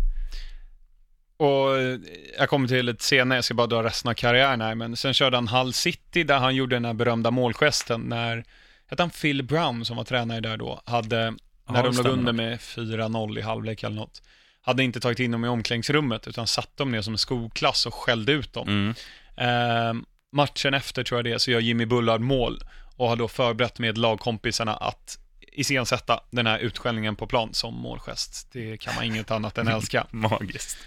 Och 1.41 1.79
eh, 1.79 1.99
jag 2.39 2.49
kommer 2.49 2.69
till 2.69 2.87
lite 2.87 3.05
senare, 3.05 3.37
jag 3.37 3.45
ska 3.45 3.55
bara 3.55 3.67
dra 3.67 3.83
resten 3.83 4.11
av 4.11 4.15
karriären 4.15 4.61
här, 4.61 4.75
men 4.75 4.97
sen 4.97 5.15
körde 5.15 5.37
han 5.37 5.49
Hull 5.49 5.73
City 5.73 6.25
där 6.25 6.39
han 6.39 6.55
gjorde 6.55 6.77
den 6.77 6.85
här 6.85 6.93
berömda 6.93 7.31
målgesten 7.31 8.01
när, 8.01 8.45
hette 8.87 9.03
han 9.03 9.11
Phil 9.11 9.43
Brown 9.43 9.85
som 9.85 9.97
var 9.97 10.05
tränare 10.05 10.41
där 10.41 10.57
då, 10.57 10.83
hade 10.85 11.35
när 11.69 11.83
de 11.83 11.97
låg 11.97 12.07
under 12.07 12.33
med 12.33 12.59
4-0 12.59 13.39
i 13.39 13.43
halvlek 13.43 13.83
eller 13.83 13.97
något. 13.97 14.23
Hade 14.63 14.83
inte 14.83 15.01
tagit 15.01 15.19
in 15.19 15.31
dem 15.31 15.45
i 15.45 15.49
omklädningsrummet 15.49 16.29
utan 16.29 16.47
satt 16.47 16.77
dem 16.77 16.93
ner 16.93 17.03
som 17.03 17.15
en 17.15 17.19
skolklass 17.19 17.87
och 17.87 17.95
skällde 17.95 18.33
ut 18.33 18.53
dem. 18.53 18.69
Mm. 18.69 18.95
Eh, 19.37 20.03
matchen 20.33 20.75
efter 20.75 21.05
tror 21.05 21.19
jag 21.19 21.25
det 21.25 21.39
så 21.39 21.51
gör 21.51 21.61
Jimmy 21.61 21.87
Bullard 21.87 22.21
mål 22.21 22.63
och 22.97 23.09
har 23.09 23.17
då 23.17 23.29
förberett 23.29 23.79
med 23.79 23.99
lagkompisarna 23.99 24.77
att 24.77 25.19
iscensätta 25.53 26.21
den 26.31 26.47
här 26.47 26.59
utskällningen 26.59 27.17
på 27.17 27.27
plan 27.27 27.55
som 27.55 27.75
målgest. 27.75 28.49
Det 28.53 28.77
kan 28.77 28.95
man 28.95 29.05
inget 29.05 29.31
annat 29.31 29.59
än 29.59 29.69
älska. 29.77 30.07
Magiskt. 30.11 30.79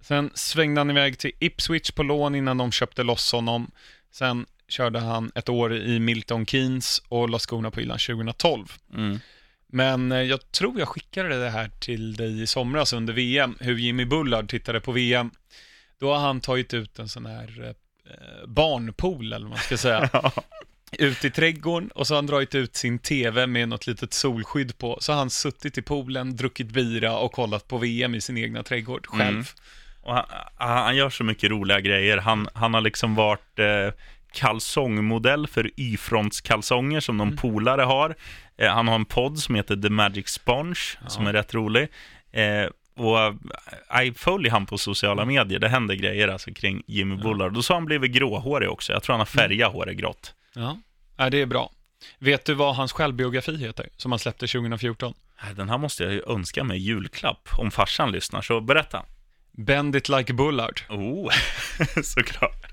Sen 0.00 0.30
svängde 0.34 0.80
han 0.80 0.90
iväg 0.90 1.18
till 1.18 1.32
Ipswich 1.38 1.90
på 1.90 2.02
lån 2.02 2.34
innan 2.34 2.58
de 2.58 2.72
köpte 2.72 3.02
loss 3.02 3.32
honom. 3.32 3.70
Sen 4.10 4.46
körde 4.68 5.00
han 5.00 5.32
ett 5.34 5.48
år 5.48 5.76
i 5.76 5.98
Milton 5.98 6.46
Keynes 6.46 7.02
och 7.08 7.28
la 7.28 7.38
skorna 7.38 7.70
på 7.70 7.80
hyllan 7.80 7.98
2012. 7.98 8.72
Mm. 8.94 9.20
Men 9.66 10.12
eh, 10.12 10.22
jag 10.22 10.52
tror 10.52 10.78
jag 10.78 10.88
skickade 10.88 11.40
det 11.40 11.50
här 11.50 11.70
till 11.80 12.16
dig 12.16 12.42
i 12.42 12.46
somras 12.46 12.92
under 12.92 13.12
VM, 13.12 13.56
hur 13.60 13.78
Jimmy 13.78 14.04
Bullard 14.04 14.48
tittade 14.48 14.80
på 14.80 14.92
VM. 14.92 15.30
Då 15.98 16.12
har 16.14 16.20
han 16.20 16.40
tagit 16.40 16.74
ut 16.74 16.98
en 16.98 17.08
sån 17.08 17.26
här 17.26 17.74
eh, 18.04 18.46
barnpool, 18.46 19.32
eller 19.32 19.46
vad 19.46 19.50
man 19.50 19.58
ska 19.58 19.76
säga, 19.76 20.10
ut 20.92 21.24
i 21.24 21.30
trädgården 21.30 21.90
och 21.90 22.06
så 22.06 22.14
har 22.14 22.18
han 22.18 22.26
dragit 22.26 22.54
ut 22.54 22.76
sin 22.76 22.98
TV 22.98 23.46
med 23.46 23.68
något 23.68 23.86
litet 23.86 24.12
solskydd 24.14 24.78
på. 24.78 24.98
Så 25.00 25.12
har 25.12 25.18
han 25.18 25.30
suttit 25.30 25.78
i 25.78 25.82
poolen, 25.82 26.36
druckit 26.36 26.66
bira 26.70 27.16
och 27.18 27.32
kollat 27.32 27.68
på 27.68 27.78
VM 27.78 28.14
i 28.14 28.20
sin 28.20 28.38
egna 28.38 28.62
trädgård 28.62 29.06
själv. 29.06 29.28
Mm. 29.30 29.44
Och 30.02 30.14
han, 30.14 30.24
han 30.56 30.96
gör 30.96 31.10
så 31.10 31.24
mycket 31.24 31.50
roliga 31.50 31.80
grejer. 31.80 32.16
Han, 32.18 32.48
han 32.54 32.74
har 32.74 32.80
liksom 32.80 33.14
varit 33.14 33.58
eh, 33.58 33.94
kalsongmodell 34.32 35.46
för 35.46 35.70
Y-frontskalsonger 35.76 37.00
som 37.00 37.20
Mm. 37.20 37.30
de 37.30 37.36
polare 37.36 37.82
har. 37.82 38.14
Eh, 38.58 38.68
han 38.72 38.88
har 38.88 38.94
en 38.94 39.04
podd 39.04 39.38
som 39.38 39.54
heter 39.54 39.76
The 39.76 39.88
Magic 39.90 40.28
Sponge, 40.28 40.80
som 41.08 41.26
är 41.26 41.32
rätt 41.32 41.54
rolig. 41.54 41.88
Eh, 42.32 42.66
och 42.96 43.18
eh, 43.20 43.34
jag 43.90 44.16
följer 44.16 44.50
han 44.52 44.66
på 44.66 44.78
sociala 44.78 45.24
medier. 45.24 45.58
Det 45.58 45.68
händer 45.68 45.94
grejer 45.94 46.28
alltså 46.28 46.52
kring 46.52 46.82
Jimmy 46.86 47.16
Bullard. 47.16 47.56
Och 47.56 47.64
så 47.64 47.72
har 47.72 47.80
han 47.80 47.86
blivit 47.86 48.12
gråhårig 48.12 48.70
också. 48.70 48.92
Jag 48.92 49.02
tror 49.02 49.12
han 49.12 49.20
har 49.20 49.26
färgat 49.26 49.72
håret 49.72 49.96
grått. 49.96 50.34
Ja, 50.58 50.78
ja 51.16 51.30
det 51.30 51.40
är 51.40 51.46
bra. 51.46 51.70
Vet 52.18 52.44
du 52.44 52.54
vad 52.54 52.74
hans 52.76 52.92
självbiografi 52.92 53.56
heter, 53.56 53.88
som 53.96 54.12
han 54.12 54.18
släppte 54.18 54.46
2014? 54.46 55.14
Nej, 55.42 55.54
Den 55.54 55.68
här 55.68 55.78
måste 55.78 56.02
jag 56.02 56.12
ju 56.12 56.22
önska 56.26 56.64
mig 56.64 56.78
julklapp 56.78 57.48
om 57.58 57.70
farsan 57.70 58.12
lyssnar, 58.12 58.42
så 58.42 58.60
berätta. 58.60 59.04
Bend 59.52 59.96
it 59.96 60.08
like 60.08 60.32
Bullard. 60.32 60.80
Oh, 60.88 61.32
såklart. 62.04 62.66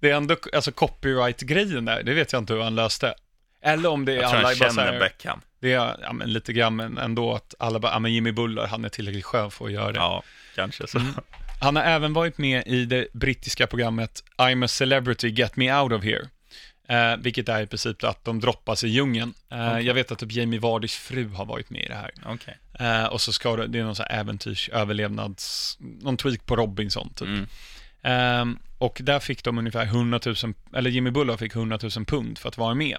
Det 0.00 0.10
är 0.10 0.14
ändå, 0.16 0.36
alltså 0.52 0.72
copyright-grejen 0.72 1.84
där, 1.84 2.02
det 2.02 2.14
vet 2.14 2.32
jag 2.32 2.42
inte 2.42 2.54
hur 2.54 2.62
han 2.62 2.74
löste. 2.74 3.14
Eller 3.62 3.88
om 3.88 4.04
det 4.04 4.12
är 4.12 4.16
Jag 4.16 4.30
tror 4.30 4.38
alla 4.38 4.48
han 4.48 4.58
bara 4.58 4.70
känner 4.70 4.92
här, 4.92 5.00
Beckham. 5.00 5.40
det 5.60 5.72
är, 5.72 5.96
ja 6.02 6.12
men 6.12 6.32
lite 6.32 6.52
grann, 6.52 6.76
men 6.76 6.98
ändå 6.98 7.34
att 7.34 7.54
alla 7.58 7.78
bara, 7.78 7.92
ja 7.92 7.98
men 7.98 8.12
Jimmy 8.12 8.32
Bullard, 8.32 8.68
han 8.68 8.84
är 8.84 8.88
tillräckligt 8.88 9.24
skön 9.24 9.50
för 9.50 9.64
att 9.64 9.72
göra 9.72 9.92
det. 9.92 9.98
Ja, 9.98 10.22
kanske 10.54 10.86
så. 10.86 11.00
Han 11.60 11.76
har 11.76 11.82
även 11.82 12.12
varit 12.12 12.38
med 12.38 12.66
i 12.66 12.84
det 12.84 13.06
brittiska 13.12 13.66
programmet 13.66 14.24
I'm 14.36 14.64
a 14.64 14.68
celebrity, 14.68 15.28
get 15.28 15.56
me 15.56 15.80
out 15.80 15.92
of 15.92 16.04
here. 16.04 16.28
Eh, 16.92 17.16
vilket 17.16 17.48
är 17.48 17.62
i 17.62 17.66
princip 17.66 18.04
att 18.04 18.24
de 18.24 18.40
droppas 18.40 18.84
i 18.84 18.88
djungeln. 18.88 19.34
Eh, 19.50 19.68
Okej. 19.68 19.86
Jag 19.86 19.94
vet 19.94 20.12
att 20.12 20.18
typ 20.18 20.32
Jamie 20.32 20.60
Vardys 20.60 20.94
fru 20.94 21.28
har 21.28 21.44
varit 21.44 21.70
med 21.70 21.82
i 21.82 21.88
det 21.88 21.94
här. 21.94 22.10
Okej. 22.26 22.58
Eh, 22.78 23.04
och 23.04 23.20
så 23.20 23.32
ska 23.32 23.56
det, 23.56 23.66
det 23.66 23.78
är 23.78 23.84
någon 23.84 23.96
sån 23.96 24.06
här 24.08 24.20
äventyrs, 24.20 24.68
överlevnads, 24.68 25.76
någon 25.80 26.16
tweak 26.16 26.46
på 26.46 26.56
Robinson 26.56 27.12
typ. 27.14 27.28
Mm. 27.28 27.46
Ehm, 28.02 28.58
och 28.78 29.00
där 29.02 29.20
fick 29.20 29.44
de 29.44 29.58
ungefär 29.58 29.84
100 29.84 30.20
000, 30.26 30.34
eller 30.74 30.90
Jimmy 30.90 31.10
Bullard 31.10 31.38
fick 31.38 31.54
100 31.54 31.78
000 31.96 32.04
pund 32.04 32.38
för 32.38 32.48
att 32.48 32.58
vara 32.58 32.74
med. 32.74 32.98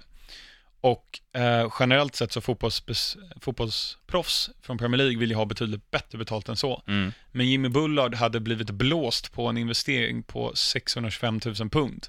Och 0.80 1.20
eh, 1.32 1.72
generellt 1.80 2.14
sett 2.14 2.32
så 2.32 2.40
fotbolls, 2.40 3.16
fotbollsproffs 3.40 4.50
från 4.62 4.78
Premier 4.78 4.98
League 4.98 5.18
vill 5.18 5.30
ju 5.30 5.36
ha 5.36 5.44
betydligt 5.44 5.90
bättre 5.90 6.18
betalt 6.18 6.48
än 6.48 6.56
så. 6.56 6.82
Mm. 6.86 7.12
Men 7.32 7.48
Jimmy 7.48 7.68
Bullard 7.68 8.14
hade 8.14 8.40
blivit 8.40 8.70
blåst 8.70 9.32
på 9.32 9.46
en 9.46 9.56
investering 9.56 10.22
på 10.22 10.52
625 10.54 11.40
000 11.44 11.70
pund. 11.70 12.06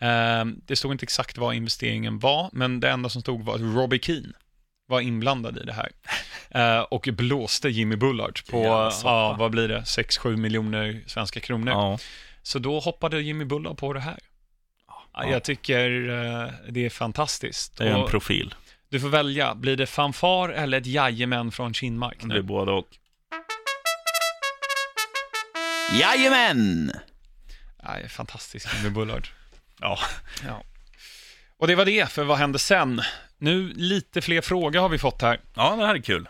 Ehm, 0.00 0.60
det 0.66 0.76
stod 0.76 0.92
inte 0.92 1.02
exakt 1.04 1.38
vad 1.38 1.54
investeringen 1.54 2.18
var, 2.18 2.50
men 2.52 2.80
det 2.80 2.90
enda 2.90 3.08
som 3.08 3.22
stod 3.22 3.44
var 3.44 3.54
att 3.54 3.60
Robbie 3.60 3.98
Keane 4.02 4.32
var 4.86 5.00
inblandad 5.00 5.58
i 5.58 5.64
det 5.64 5.72
här. 5.72 5.88
Eh, 6.50 6.80
och 6.80 7.08
blåste 7.12 7.68
Jimmy 7.68 7.96
Bullard 7.96 8.40
på, 8.50 8.64
ja, 9.04 9.36
vad 9.38 9.50
blir 9.50 9.68
det, 9.68 9.80
6-7 9.80 10.36
miljoner 10.36 11.02
svenska 11.06 11.40
kronor. 11.40 11.72
Ja. 11.72 11.98
Så 12.42 12.58
då 12.58 12.80
hoppade 12.80 13.20
Jimmy 13.20 13.44
Bullard 13.44 13.78
på 13.78 13.92
det 13.92 14.00
här. 14.00 14.18
Ja, 14.86 15.08
Ja. 15.14 15.30
Jag 15.30 15.44
tycker 15.44 16.08
eh, 16.08 16.50
det 16.68 16.86
är 16.86 16.90
fantastiskt. 16.90 17.76
Det 17.76 17.84
är 17.84 17.98
en 17.98 18.06
profil. 18.06 18.54
du 18.88 19.00
får 19.00 19.08
välja, 19.08 19.54
blir 19.54 19.76
det 19.76 19.86
fanfar 19.86 20.48
eller 20.48 20.78
ett 20.78 20.86
jajamän 20.86 21.52
från 21.52 21.74
Kinmark? 21.74 22.16
Det 22.20 22.26
nu? 22.26 22.34
blir 22.34 22.42
både 22.42 22.72
och. 22.72 22.88
Jajamän! 26.00 26.92
Är 27.78 28.08
fantastiskt 28.08 28.68
Jimmy 28.76 28.90
Bullard. 28.90 29.28
Ja. 29.80 29.98
Ja. 30.46 30.62
Och 31.58 31.66
det 31.66 31.74
var 31.74 31.84
det, 31.84 32.10
för 32.10 32.24
vad 32.24 32.38
hände 32.38 32.58
sen? 32.58 33.02
Nu 33.38 33.72
lite 33.76 34.20
fler 34.22 34.40
frågor 34.40 34.80
har 34.80 34.88
vi 34.88 34.98
fått 34.98 35.22
här. 35.22 35.40
ja, 35.54 35.76
det 35.76 35.86
här 35.86 35.94
är 35.94 36.02
kul. 36.02 36.28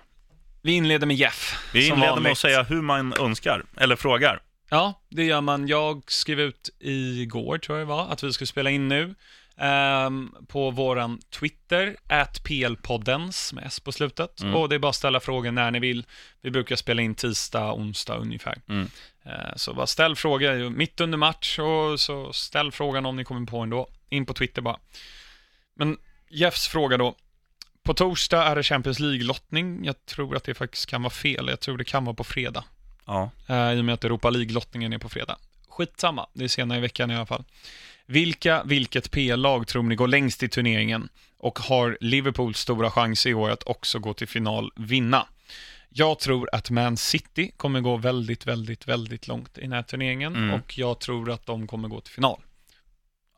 Vi 0.63 0.73
inleder 0.73 1.07
med 1.07 1.17
Jeff. 1.17 1.69
Vi 1.73 1.87
inleder 1.87 2.01
med 2.01 2.11
vanligt. 2.11 2.33
att 2.33 2.39
säga 2.39 2.63
hur 2.63 2.83
man 2.83 3.15
önskar, 3.21 3.65
eller 3.77 3.97
frågar. 3.97 4.41
Ja, 4.71 5.03
det 5.11 5.25
gör 5.25 5.41
man. 5.41 5.69
Jag 5.69 6.03
skrev 6.07 6.41
ut 6.41 6.71
igår, 6.81 7.59
tror 7.59 7.79
jag 7.79 7.87
det 7.89 7.91
var, 7.91 8.09
att 8.13 8.23
vi 8.23 8.33
skulle 8.33 8.47
spela 8.47 8.71
in 8.71 8.89
nu. 8.89 9.15
Ehm, 9.59 10.35
på 10.49 10.71
våran 10.71 11.21
Twitter, 11.31 11.97
PLpoddens 12.43 13.53
med 13.53 13.67
S 13.67 13.81
på 13.81 13.93
slutet. 13.93 14.41
Mm. 14.41 14.55
Och 14.55 14.69
det 14.69 14.75
är 14.75 14.79
bara 14.79 14.91
att 14.91 14.97
ställa 14.97 15.21
frågor 15.21 15.51
när 15.51 15.71
ni 15.71 15.79
vill. 15.79 16.07
Vi 16.41 16.51
brukar 16.51 16.77
spela 16.77 17.03
in 17.03 17.15
tisdag, 17.15 17.73
onsdag 17.73 18.17
ungefär. 18.17 18.59
Mm. 18.69 18.89
Eh, 19.25 19.57
så 19.57 19.75
bara 19.75 19.87
ställ 19.87 20.17
frågor 20.17 20.71
mitt 20.71 21.01
under 21.01 21.19
match 21.19 21.59
och 21.59 22.01
så 22.01 22.33
ställ 22.33 22.73
frågan 22.73 23.07
om 23.07 23.17
ni 23.17 23.25
kommer 23.25 23.47
på 23.47 23.59
ändå. 23.59 23.89
In 24.09 24.27
på 24.27 24.35
Twitter 24.35 24.63
bara. 24.63 24.79
Men 25.77 25.99
Jeffs 26.31 26.69
fråga 26.69 26.97
då. 26.97 27.15
På 27.83 27.95
torsdag 27.95 28.45
är 28.45 28.57
det 28.57 28.63
Champions 28.63 29.01
League-lottning. 29.01 29.85
Jag 29.85 30.07
tror 30.07 30.37
att 30.37 30.45
det 30.45 30.55
faktiskt 30.55 30.87
kan 30.87 31.03
vara 31.03 31.11
fel. 31.11 31.49
Jag 31.49 31.61
tror 31.61 31.79
det 31.79 31.85
kan 31.85 32.05
vara 32.05 32.15
på 32.15 32.25
fredag. 32.25 32.65
Ja. 33.07 33.31
Eh, 33.47 33.73
I 33.73 33.81
och 33.81 33.85
med 33.85 33.93
att 33.93 34.05
Europa 34.05 34.31
League-lottningen 34.31 34.93
är 34.93 34.99
på 34.99 35.09
fredag. 35.09 35.37
Skitsamma, 35.69 36.27
det 36.33 36.45
är 36.45 36.49
senare 36.49 36.79
i 36.79 36.81
veckan 36.81 37.11
i 37.11 37.17
alla 37.17 37.27
fall. 37.27 37.45
Vilka, 38.11 38.63
vilket 38.65 39.11
PL-lag 39.11 39.67
tror 39.67 39.83
ni 39.83 39.95
går 39.95 40.09
längst 40.09 40.43
i 40.43 40.49
turneringen? 40.49 41.09
Och 41.39 41.59
har 41.59 41.99
Liverpool 42.01 42.55
stora 42.55 42.91
chans 42.91 43.27
i 43.27 43.35
år 43.35 43.51
att 43.51 43.63
också 43.67 43.99
gå 43.99 44.15
till 44.15 44.29
final 44.29 44.73
vinna? 44.77 45.27
Jag 45.89 46.19
tror 46.19 46.49
att 46.53 46.71
Man 46.71 46.97
City 46.97 47.51
kommer 47.57 47.81
gå 47.81 47.97
väldigt, 47.97 48.47
väldigt, 48.47 48.89
väldigt 48.89 49.29
långt 49.29 49.59
i 49.59 49.61
den 49.61 49.73
här 49.73 49.83
turneringen 49.83 50.37
Mm. 50.37 50.55
och 50.55 50.79
jag 50.79 51.01
tror 51.01 51.31
att 51.31 51.47
de 51.47 51.67
kommer 51.67 51.89
gå 51.89 52.01
till 52.01 52.13
final. 52.15 52.41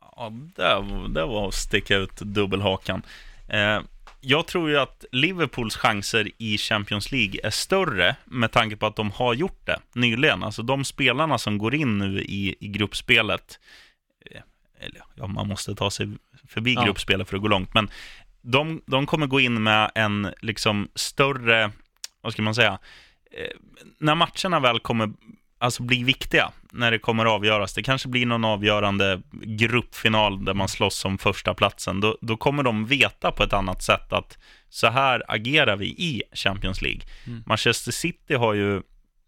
Ja, 0.01 0.31
det, 0.55 0.75
var- 0.75 1.07
det 1.09 1.25
var 1.25 1.47
att 1.47 1.53
sticka 1.53 1.95
ut 1.97 2.15
dubbelhakan. 2.15 3.01
Eh, 3.49 3.79
jag 4.21 4.47
tror 4.47 4.69
ju 4.69 4.77
att 4.79 5.05
Liverpools 5.11 5.75
chanser 5.75 6.29
i 6.37 6.57
Champions 6.57 7.11
League 7.11 7.39
är 7.43 7.49
större 7.49 8.15
med 8.25 8.51
tanke 8.51 8.75
på 8.75 8.85
att 8.85 8.95
de 8.95 9.11
har 9.11 9.33
gjort 9.33 9.65
det 9.65 9.79
nyligen. 9.95 10.43
Alltså 10.43 10.61
de 10.63 10.85
spelarna 10.85 11.37
som 11.37 11.57
går 11.57 11.75
in 11.75 11.97
nu 11.97 12.21
i, 12.21 12.55
i 12.59 12.67
gruppspelet, 12.67 13.59
eller 14.81 15.01
ja, 15.15 15.27
man 15.27 15.47
måste 15.47 15.75
ta 15.75 15.91
sig 15.91 16.09
förbi 16.47 16.73
Ja. 16.73 16.83
gruppspelet 16.85 17.29
för 17.29 17.35
att 17.35 17.41
gå 17.41 17.47
långt, 17.47 17.73
men 17.73 17.89
de, 18.41 18.81
de 18.85 19.05
kommer 19.05 19.27
gå 19.27 19.39
in 19.39 19.63
med 19.63 19.91
en 19.95 20.33
liksom 20.41 20.89
större, 20.95 21.71
vad 22.21 22.33
ska 22.33 22.41
man 22.41 22.55
säga, 22.55 22.79
eh, 23.31 23.57
när 23.99 24.15
matcherna 24.15 24.59
väl 24.59 24.79
kommer 24.79 25.09
alltså 25.57 25.83
bli 25.83 26.03
viktiga, 26.03 26.51
när 26.71 26.91
det 26.91 26.99
kommer 26.99 27.25
avgöras, 27.25 27.73
det 27.73 27.83
kanske 27.83 28.07
blir 28.07 28.25
någon 28.25 28.45
avgörande 28.45 29.21
gruppfinal 29.31 30.45
där 30.45 30.53
man 30.53 30.67
slåss 30.67 31.05
om 31.05 31.17
första 31.17 31.53
platsen, 31.53 31.99
då, 32.01 32.17
då 32.21 32.37
kommer 32.37 32.63
de 32.63 32.85
veta 32.85 33.31
på 33.31 33.43
ett 33.43 33.53
annat 33.53 33.83
sätt 33.83 34.13
att 34.13 34.37
så 34.69 34.87
här 34.87 35.23
agerar 35.27 35.77
vi 35.77 35.85
i 35.85 36.23
Champions 36.33 36.81
League. 36.81 37.01
Mm. 37.27 37.43
Manchester 37.45 37.91
City 37.91 38.33
har 38.33 38.53
ju, 38.53 38.81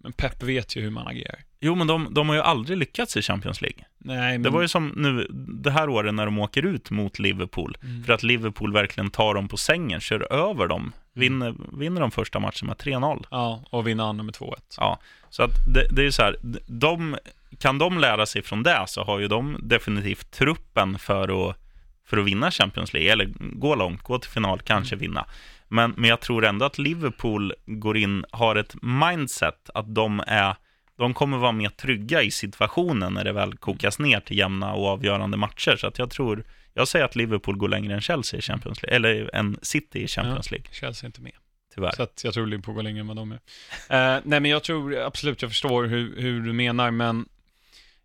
Men 0.04 0.14
Pep 0.14 0.44
vet 0.44 0.76
ju 0.76 0.82
hur 0.82 0.90
man 0.90 1.08
agerar. 1.08 1.40
jo 1.60 1.76
men 1.76 1.88
de, 1.88 2.14
de 2.14 2.28
har 2.30 2.36
ju 2.36 2.42
aldrig 2.42 2.78
lyckats 2.78 3.18
i 3.18 3.22
Champions 3.22 3.62
League. 3.62 3.84
Nej, 3.98 4.32
men... 4.32 4.42
Det 4.44 4.50
var 4.50 4.62
ju 4.62 4.68
som 4.68 4.88
nu, 4.96 5.28
det 5.64 5.72
här 5.72 5.90
året 5.90 6.14
när 6.14 6.26
de 6.26 6.40
åker 6.40 6.66
ut 6.66 6.92
mot 6.92 7.20
Liverpool, 7.20 7.78
Mm. 7.84 8.04
för 8.04 8.14
att 8.14 8.24
Liverpool 8.24 8.74
verkligen 8.74 9.10
tar 9.10 9.34
dem 9.34 9.48
på 9.48 9.58
sängen, 9.58 10.00
kör 10.00 10.34
över 10.34 10.68
dem, 10.68 10.92
vinner, 11.14 11.54
vinner 11.78 12.02
de 12.02 12.12
första 12.12 12.40
matchen 12.40 12.68
med 12.68 12.78
3-0. 12.78 13.26
Ja, 13.32 13.64
och 13.70 13.88
vinna 13.88 14.04
andra 14.04 14.24
med 14.24 14.34
2-1. 14.36 14.54
Ja, 14.78 15.00
så 15.30 15.44
att 15.44 15.52
det, 15.74 15.88
det 15.92 16.02
är 16.02 16.06
ju 16.06 16.12
så 16.12 16.22
här, 16.24 16.36
de, 16.68 17.18
kan 17.60 17.78
de 17.78 17.98
lära 18.00 18.26
sig 18.26 18.42
från 18.42 18.64
det 18.64 18.84
så 18.88 19.04
har 19.04 19.20
ju 19.20 19.28
de 19.28 19.58
definitivt 19.64 20.32
truppen 20.32 21.00
för 21.00 21.50
att, 21.50 21.58
för 22.06 22.18
att 22.18 22.26
vinna 22.26 22.52
Champions 22.52 22.94
League, 22.94 23.12
eller 23.12 23.30
gå 23.40 23.76
långt, 23.76 24.02
gå 24.02 24.20
till 24.20 24.32
final, 24.32 24.60
kanske 24.60 24.96
vinna. 24.96 25.26
Men, 25.68 25.94
men 25.98 26.10
jag 26.10 26.22
tror 26.22 26.46
ändå 26.46 26.66
att 26.66 26.78
Liverpool 26.78 27.54
går 27.66 27.98
in, 27.98 28.26
har 28.32 28.56
ett 28.56 28.76
mindset 28.82 29.70
att 29.74 29.96
de 29.96 30.24
är 30.28 30.56
de 30.98 31.14
kommer 31.14 31.38
vara 31.38 31.52
mer 31.52 31.70
trygga 31.70 32.22
i 32.22 32.32
situationen 32.32 33.14
när 33.14 33.24
det 33.24 33.34
väl 33.34 33.58
kokas 33.58 34.00
ner 34.00 34.20
till 34.20 34.38
jämna 34.38 34.74
och 34.74 34.88
avgörande 34.88 35.38
matcher. 35.38 35.76
Så 35.76 35.88
att 35.88 36.00
jag 36.00 36.10
tror, 36.10 36.44
jag 36.74 36.88
säger 36.88 37.06
att 37.06 37.16
Liverpool 37.16 37.58
går 37.58 37.70
längre 37.70 37.94
än 37.94 38.02
Chelsea 38.02 38.38
i 38.38 38.42
Champions 38.42 38.84
League, 38.84 38.96
eller 38.96 39.36
än 39.36 39.60
City 39.62 40.04
i 40.04 40.08
Champions 40.08 40.52
League, 40.52 40.68
Chelsea 40.72 41.06
är 41.06 41.10
inte 41.10 41.22
med. 41.22 41.34
tyvärr. 41.76 41.92
Så 41.92 42.04
att 42.04 42.22
jag 42.24 42.34
tror 42.34 42.48
Liverpool 42.48 42.76
går 42.76 42.84
längre 42.84 43.00
än 43.00 43.08
vad 43.08 43.16
de 43.16 43.32
är. 43.32 43.36
Eh, 43.36 44.22
nej, 44.24 44.40
men 44.40 44.46
jag 44.46 44.64
tror 44.64 44.98
absolut, 44.98 45.42
jag 45.42 45.52
förstår 45.52 45.84
hur, 45.84 46.22
hur 46.22 46.42
du 46.42 46.54
menar, 46.54 46.92
men 46.92 47.26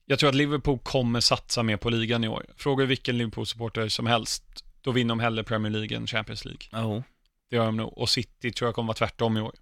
jag 0.06 0.18
tror 0.18 0.28
att 0.28 0.34
Liverpool 0.34 0.78
kommer 0.78 1.20
satsa 1.20 1.62
mer 1.62 1.76
på 1.76 1.90
ligan 1.90 2.24
i 2.24 2.28
år. 2.28 2.46
Fråga 2.56 2.84
vilken 2.84 3.18
Liverpool-supporter 3.18 3.88
som 3.88 4.06
helst, 4.06 4.64
då 4.80 4.90
vinner 4.90 5.09
de 5.09 5.20
hellre 5.20 5.44
Premier 5.44 5.72
League 5.72 5.96
än 5.96 6.06
Champions 6.06 6.44
League. 6.44 6.84
Oh. 6.84 7.02
Det 7.51 7.57
gör 7.57 7.66
de 7.66 7.76
nog. 7.76 7.99
Och 7.99 8.09
City 8.09 8.53
tror 8.53 8.68
jag 8.68 8.74
kommer 8.74 8.86
vara 8.86 8.96
tvärtom 8.96 9.36
i 9.36 9.40
år. 9.40 9.53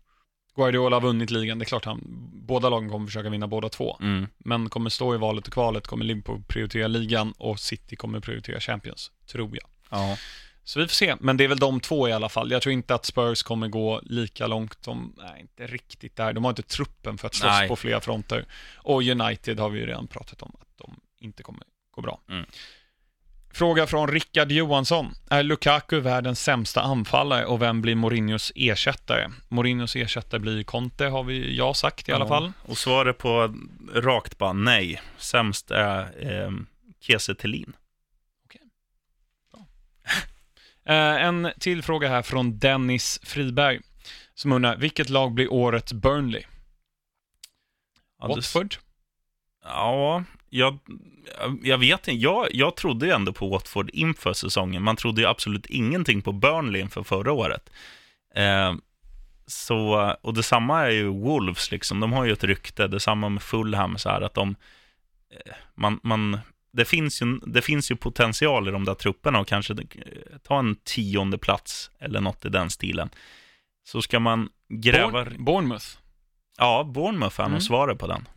Guardiola 0.57 0.97
har 0.97 1.01
vunnit 1.01 1.31
ligan, 1.31 1.59
det 1.59 1.63
är 1.63 1.67
klart 1.67 1.85
han, 1.85 2.01
båda 2.33 2.69
lagen 2.69 2.91
kommer 2.91 3.07
försöka 3.07 3.31
vinna 3.31 3.47
båda 3.47 3.69
två. 3.69 3.97
Mm. 4.01 4.27
Men 4.39 4.71
kommer 4.71 4.91
stå 4.91 5.15
i 5.15 5.19
valet 5.19 5.47
och 5.47 5.53
kvalet 5.53 5.87
kommer 5.87 6.05
Liverpool 6.05 6.43
prioritera 6.49 6.87
ligan 6.89 7.35
och 7.39 7.61
City 7.61 7.97
kommer 7.97 8.21
prioritera 8.21 8.61
Champions, 8.61 9.11
tror 9.27 9.57
jag. 9.57 9.69
Ja. 9.91 10.17
Så 10.65 10.81
vi 10.81 10.87
får 10.87 10.95
se, 10.95 11.17
men 11.21 11.37
det 11.37 11.45
är 11.45 11.49
väl 11.49 11.59
de 11.59 11.81
två 11.81 12.09
i 12.09 12.13
alla 12.13 12.29
fall. 12.29 12.51
Jag 12.51 12.63
tror 12.63 12.73
inte 12.73 12.95
att 12.95 13.05
Spurs 13.05 13.43
kommer 13.43 13.69
gå 13.69 14.01
lika 14.03 14.47
långt. 14.47 14.83
De 14.83 15.19
är 15.23 15.37
inte 15.37 15.67
riktigt 15.67 16.17
där. 16.17 16.33
De 16.33 16.45
har 16.45 16.51
inte 16.51 16.63
truppen 16.63 17.19
för 17.19 17.27
att 17.27 17.35
slåss 17.35 17.51
Nej. 17.51 17.69
på 17.69 17.77
flera 17.77 18.01
fronter. 18.01 18.45
Och 18.77 19.03
United 19.03 19.59
har 19.59 19.71
vi 19.71 19.81
ju 19.81 19.87
redan 19.87 20.07
pratat 20.07 20.43
om 20.43 20.57
att 20.61 20.69
de 20.77 21.01
inte 21.19 21.43
kommer 21.43 21.65
gå 21.91 22.03
bra. 22.03 22.21
Mm. 22.29 22.47
Fråga 23.57 23.87
från 23.87 24.09
Rickard 24.09 24.53
Johansson. 24.53 25.15
Är 25.31 25.43
Lukaku 25.43 26.01
världens 26.01 26.41
sämsta 26.43 26.83
anfallare 26.83 27.47
och 27.47 27.63
vem 27.63 27.83
blir 27.83 27.95
Mourinhos 27.95 28.53
ersättare? 28.55 29.31
Mourinhos 29.49 29.97
ersättare 29.97 30.41
blir 30.41 30.63
Conte, 30.63 31.05
har 31.07 31.23
vi 31.25 31.57
jag 31.57 31.77
sagt 31.77 32.09
i 32.09 32.13
alla 32.13 32.25
Ja. 32.25 32.29
fall. 32.29 32.53
Och 32.63 32.79
svaret 32.79 33.19
på 33.19 33.55
rakt 33.95 34.39
bara 34.39 34.53
nej. 34.53 35.03
Sämst 35.19 35.71
är 35.71 36.01
eh, 36.31 36.51
Kiese 37.01 37.35
Thelin. 37.35 37.73
Eh, 40.89 41.25
en 41.25 41.53
till 41.61 41.83
fråga 41.83 42.09
här 42.09 42.23
från 42.23 42.59
Dennis 42.59 43.21
Friberg. 43.23 43.81
Som 44.35 44.53
undrar, 44.53 44.77
vilket 44.77 45.09
lag 45.09 45.33
blir 45.35 45.53
årets 45.53 45.93
Burnley? 45.93 46.45
Watford? 48.23 48.75
Ja, 49.65 50.25
jag, 50.51 50.79
jag 51.63 51.79
vet 51.79 52.09
inte. 52.09 52.23
Jag, 52.23 52.47
jag 52.53 52.77
trodde 52.77 53.07
ju 53.07 53.13
ändå 53.13 53.33
på 53.33 53.49
Watford 53.49 53.91
inför 53.91 54.33
säsongen. 54.33 54.83
Man 54.83 54.97
trodde 54.97 55.21
ju 55.21 55.27
absolut 55.27 55.67
ingenting 55.67 56.23
på 56.23 56.33
Burnley 56.33 56.81
inför 56.83 57.03
förra 57.03 57.33
året. 57.33 57.71
Eh, 58.35 58.75
så, 59.47 59.95
och 60.23 60.35
detsamma 60.35 60.83
är 60.87 60.91
ju 60.91 61.07
Wolves, 61.07 61.71
liksom. 61.71 62.01
de 62.01 62.13
har 62.13 62.25
ju 62.25 62.33
ett 62.33 62.45
rykte. 62.45 62.87
Detsamma 62.89 63.29
med 63.29 63.43
Fulham, 63.43 63.99
så 63.99 64.09
här, 64.09 64.21
att 64.21 64.35
de... 64.35 64.57
eh, 65.31 65.53
Man, 65.75 66.01
man, 66.03 66.39
det, 66.73 66.85
finns 66.85 67.23
ju, 67.23 67.39
det 67.47 67.63
finns 67.63 67.91
ju 67.91 67.97
potential 67.97 68.69
i 68.69 68.71
de 68.71 68.85
där 68.85 68.95
trupperna 68.95 69.41
och 69.41 69.49
kanske 69.49 69.75
ta 70.43 70.59
en 70.59 70.77
tionde 70.85 71.39
plats 71.39 71.91
eller 71.99 72.21
något 72.21 72.45
i 72.45 72.49
den 72.49 72.71
stilen. 72.71 73.11
Så 73.85 74.03
ska 74.03 74.21
man 74.21 74.49
gräva... 74.69 75.25
Bourne- 75.25 75.39
Bournemouth. 75.45 75.87
Ja, 76.59 76.85
Bournemouth 76.85 77.41
är 77.41 77.45
nog 77.45 77.51
Mm. 77.51 77.61
svaret 77.61 77.99
på 77.99 78.07
den. 78.07 78.29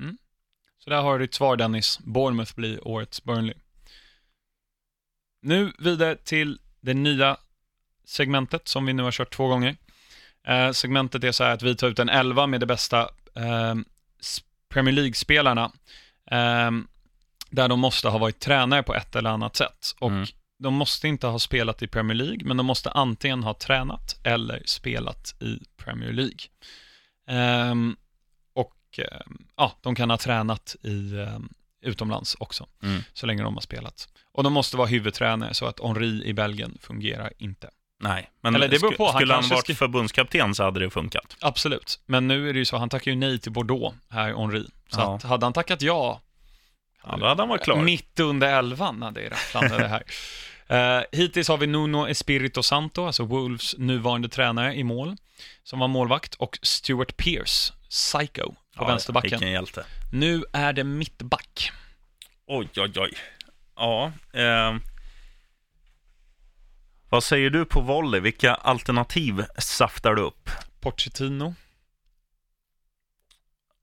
Så 0.84 0.90
där 0.90 1.02
har 1.02 1.20
du 1.20 1.26
ditt 1.26 1.34
svar 1.34 1.58
Dennis. 1.58 2.00
Bournemouth 2.00 2.56
blir 2.56 2.88
årets 2.88 3.24
Burnley. 3.24 3.54
Nu 5.42 5.72
vidare 5.80 6.16
till 6.16 6.60
det 6.82 6.94
nya 6.94 7.38
segmentet 8.06 8.68
som 8.68 8.86
vi 8.86 8.94
nu 8.94 9.04
har 9.04 9.12
kört 9.12 9.34
två 9.36 9.48
gånger. 9.48 9.76
Eh, 10.48 10.72
segmentet 10.72 11.24
är 11.24 11.32
så 11.32 11.44
här 11.44 11.54
att 11.54 11.62
vi 11.62 11.76
tar 11.76 11.88
ut 11.88 12.00
en 12.00 12.10
elva 12.10 12.48
med 12.48 12.60
de 12.60 12.66
bästa 12.66 13.02
eh, 13.36 13.76
Premier 14.70 14.94
League-spelarna. 14.96 15.72
Eh, 16.32 16.72
där 17.50 17.68
de 17.68 17.80
måste 17.80 18.08
ha 18.10 18.18
varit 18.18 18.40
tränare 18.40 18.84
på 18.84 18.96
ett 18.96 19.16
eller 19.16 19.30
annat 19.30 19.56
sätt. 19.56 19.96
Och 20.00 20.12
Mm. 20.12 20.26
de 20.60 20.74
måste 20.74 21.08
inte 21.08 21.28
ha 21.28 21.40
spelat 21.40 21.82
i 21.82 21.88
Premier 21.88 22.16
League, 22.16 22.40
men 22.44 22.58
de 22.58 22.66
måste 22.66 22.92
antingen 22.92 23.44
ha 23.44 23.54
tränat 23.54 24.20
eller 24.24 24.64
spelat 24.66 25.36
i 25.42 25.60
Premier 25.78 26.12
League. 26.14 26.40
Och 28.92 29.00
ehm, 29.00 29.38
ja, 29.58 29.72
de 29.82 29.96
kan 29.96 30.10
ha 30.10 30.18
tränat 30.18 30.76
i 30.84 31.20
ehm, 31.20 31.50
utomlands 31.82 32.36
också, 32.40 32.68
Mm. 32.84 33.02
så 33.14 33.26
länge 33.26 33.44
de 33.44 33.54
har 33.54 33.62
spelat. 33.62 34.08
Och 34.32 34.44
de 34.44 34.54
måste 34.54 34.78
vara 34.78 34.88
huvudtränare, 34.88 35.54
så 35.54 35.66
att 35.66 35.80
Henri 35.80 36.24
i 36.26 36.34
Belgien 36.34 36.78
fungerar 36.82 37.34
inte. 37.38 37.70
Nej, 38.02 38.30
men 38.42 38.56
Eller 38.56 38.68
det 38.68 38.80
beror 38.80 38.92
på, 38.92 39.06
han 39.06 39.14
skulle 39.14 39.34
han 39.34 39.50
varit 39.50 39.64
ska- 39.66 39.76
förbundskapten 39.76 40.56
så 40.56 40.64
hade 40.64 40.80
det 40.80 40.90
funkat. 40.90 41.36
Absolut, 41.42 42.00
men 42.06 42.28
nu 42.28 42.50
är 42.50 42.54
det 42.54 42.60
ju 42.60 42.66
så, 42.66 42.78
han 42.78 42.90
tackar 42.90 43.12
ju 43.12 43.18
nej 43.18 43.40
till 43.40 43.52
Bordeaux, 43.52 43.96
här 44.10 44.34
Henri. 44.34 44.64
Så 44.90 45.00
Ja. 45.00 45.16
att 45.16 45.24
hade 45.24 45.46
han 45.46 45.54
tackat 45.54 45.82
ja, 45.82 46.22
Ja, 47.04 47.18
då 47.18 47.26
hade 47.28 47.42
han 47.42 47.50
varit 47.50 47.64
klar. 47.64 47.82
mitt 47.82 48.20
under 48.20 48.58
elvan 48.60 49.02
hade 49.02 49.22
det 49.22 49.30
rafflande 49.30 49.78
det 49.78 49.88
här. 49.88 50.04
Uh, 51.00 51.04
hittills 51.20 51.48
har 51.48 51.58
vi 51.58 51.68
Nuno 51.68 52.08
Espirito 52.08 52.64
Santo, 52.64 53.06
alltså 53.06 53.24
Wolves 53.24 53.76
nuvarande 53.78 54.30
tränare 54.30 54.76
i 54.76 54.84
mål, 54.84 55.16
som 55.64 55.80
var 55.80 55.88
målvakt, 55.88 56.36
och 56.36 56.60
Stuart 56.62 57.18
Pearce, 57.18 57.74
Psycho, 57.90 58.54
på 58.80 58.86
Ja, 58.86 58.88
vänsterbacken. 58.88 59.30
Vilken 59.30 59.52
hjälte. 59.52 59.86
Nu 60.12 60.44
är 60.54 60.74
det 60.74 60.84
mittback. 60.84 61.72
Oj, 62.48 62.70
oj, 62.78 62.92
oj. 62.96 63.14
Ja, 63.76 64.12
eh, 64.34 64.76
vad 67.10 67.24
säger 67.24 67.50
du 67.50 67.66
på 67.66 67.82
volley? 67.82 68.20
Vilka 68.20 68.56
alternativ 68.56 69.46
saftar 69.58 70.16
du 70.16 70.22
upp? 70.22 70.50
Pochettino. 70.80 71.56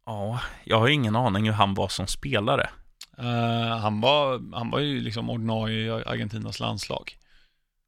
Ja, 0.07 0.41
jag 0.65 0.79
har 0.79 0.89
ingen 0.89 1.17
aning 1.17 1.45
hur 1.45 1.53
han 1.53 1.75
var 1.75 1.89
som 1.89 2.07
spelare. 2.07 2.71
Eh, 3.19 3.79
han, 3.79 4.01
var, 4.01 4.55
han 4.57 4.71
var 4.71 4.79
ju 4.79 5.01
liksom 5.01 5.31
ordinarie 5.31 5.87
i 5.87 5.91
Argentinas 5.91 6.61
landslag. 6.61 7.17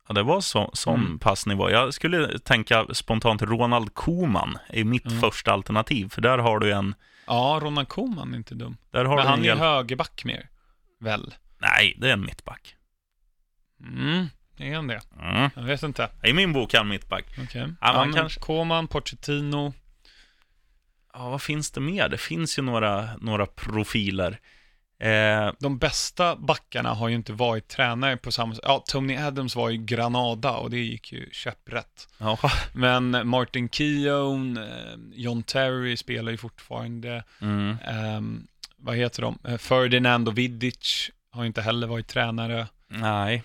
Ja, 0.09 0.15
det 0.15 0.23
var 0.23 0.41
så, 0.41 0.71
sån 0.75 1.01
Mm. 1.01 1.19
passnivå. 1.19 1.71
Jag 1.71 1.95
skulle 1.95 2.39
tänka 2.39 2.87
spontant 2.93 3.43
Ronald 3.43 3.95
Koeman 3.95 4.59
är 4.69 4.85
mitt 4.85 5.07
Mm. 5.07 5.21
första 5.21 5.53
alternativ, 5.53 6.09
för 6.09 6.21
där 6.21 6.39
har 6.39 6.59
du 6.59 6.73
en... 6.73 6.95
Ja, 7.27 7.59
Ronald 7.63 7.89
Koeman 7.89 8.33
är 8.33 8.37
inte 8.37 8.55
dum. 8.55 8.77
Där 8.91 9.05
har 9.05 9.17
Men 9.17 9.25
du 9.25 9.31
han 9.31 9.39
en 9.39 9.45
är 9.45 9.49
hjäl- 9.49 9.59
högerback 9.59 10.25
mer, 10.25 10.49
väl? 11.01 11.35
Nej, 11.59 11.97
det 11.99 12.09
är 12.09 12.13
en 12.13 12.21
mittback. 12.27 12.75
Mm, 13.81 14.27
är 14.57 14.75
han 14.75 14.87
det? 14.87 15.01
Mm. 15.21 15.51
Jag 15.57 15.63
vet 15.63 15.83
inte. 15.83 16.11
I 16.25 16.33
min 16.33 16.53
bok 16.53 16.75
är 16.75 16.79
han 16.79 16.89
mittback. 16.89 17.25
Okej. 17.43 17.73
Ja, 17.81 17.93
man 17.93 18.09
men 18.11 18.17
kanske- 18.17 18.41
Koeman, 18.41 18.89
Pochettino. 18.89 19.73
Ja, 21.13 21.29
vad 21.31 21.43
finns 21.43 21.71
det 21.71 21.81
mer? 21.81 22.09
Det 22.09 22.19
finns 22.19 22.59
ju 22.59 22.63
några, 22.63 23.17
några 23.21 23.47
profiler. 23.47 24.39
Eh, 25.01 25.53
De 25.59 25.79
bästa 25.79 26.37
backarna 26.37 26.95
har 26.95 27.09
ju 27.09 27.15
inte 27.15 27.33
varit 27.33 27.69
tränare 27.69 28.17
på 28.17 28.33
samma 28.33 28.55
sätt. 28.55 28.65
Ja, 28.67 28.85
Tony 28.89 29.17
Adams 29.17 29.57
var 29.57 29.71
ju 29.71 29.77
Granada 29.77 30.53
och 30.57 30.71
det 30.71 30.79
gick 30.79 31.13
ju 31.13 31.29
käpprätt. 31.33 32.09
ja, 32.19 32.39
Men 32.73 33.29
Martin 33.29 33.69
Keown, 33.69 34.57
eh, 34.57 34.65
John 35.13 35.43
Terry 35.43 35.97
spelar 35.97 36.31
ju 36.33 36.37
fortfarande. 36.39 37.25
mm. 37.41 37.77
Ehm, 37.87 38.47
vad 38.77 38.97
heter 38.97 39.23
de? 39.23 39.39
Eh, 39.45 39.57
Ferdinand 39.59 40.29
och 40.29 40.39
Vidic 40.39 41.11
har 41.31 41.43
ju 41.43 41.47
inte 41.47 41.63
heller 41.63 41.87
varit 41.87 42.09
tränare. 42.09 42.67
Nej. 42.89 43.43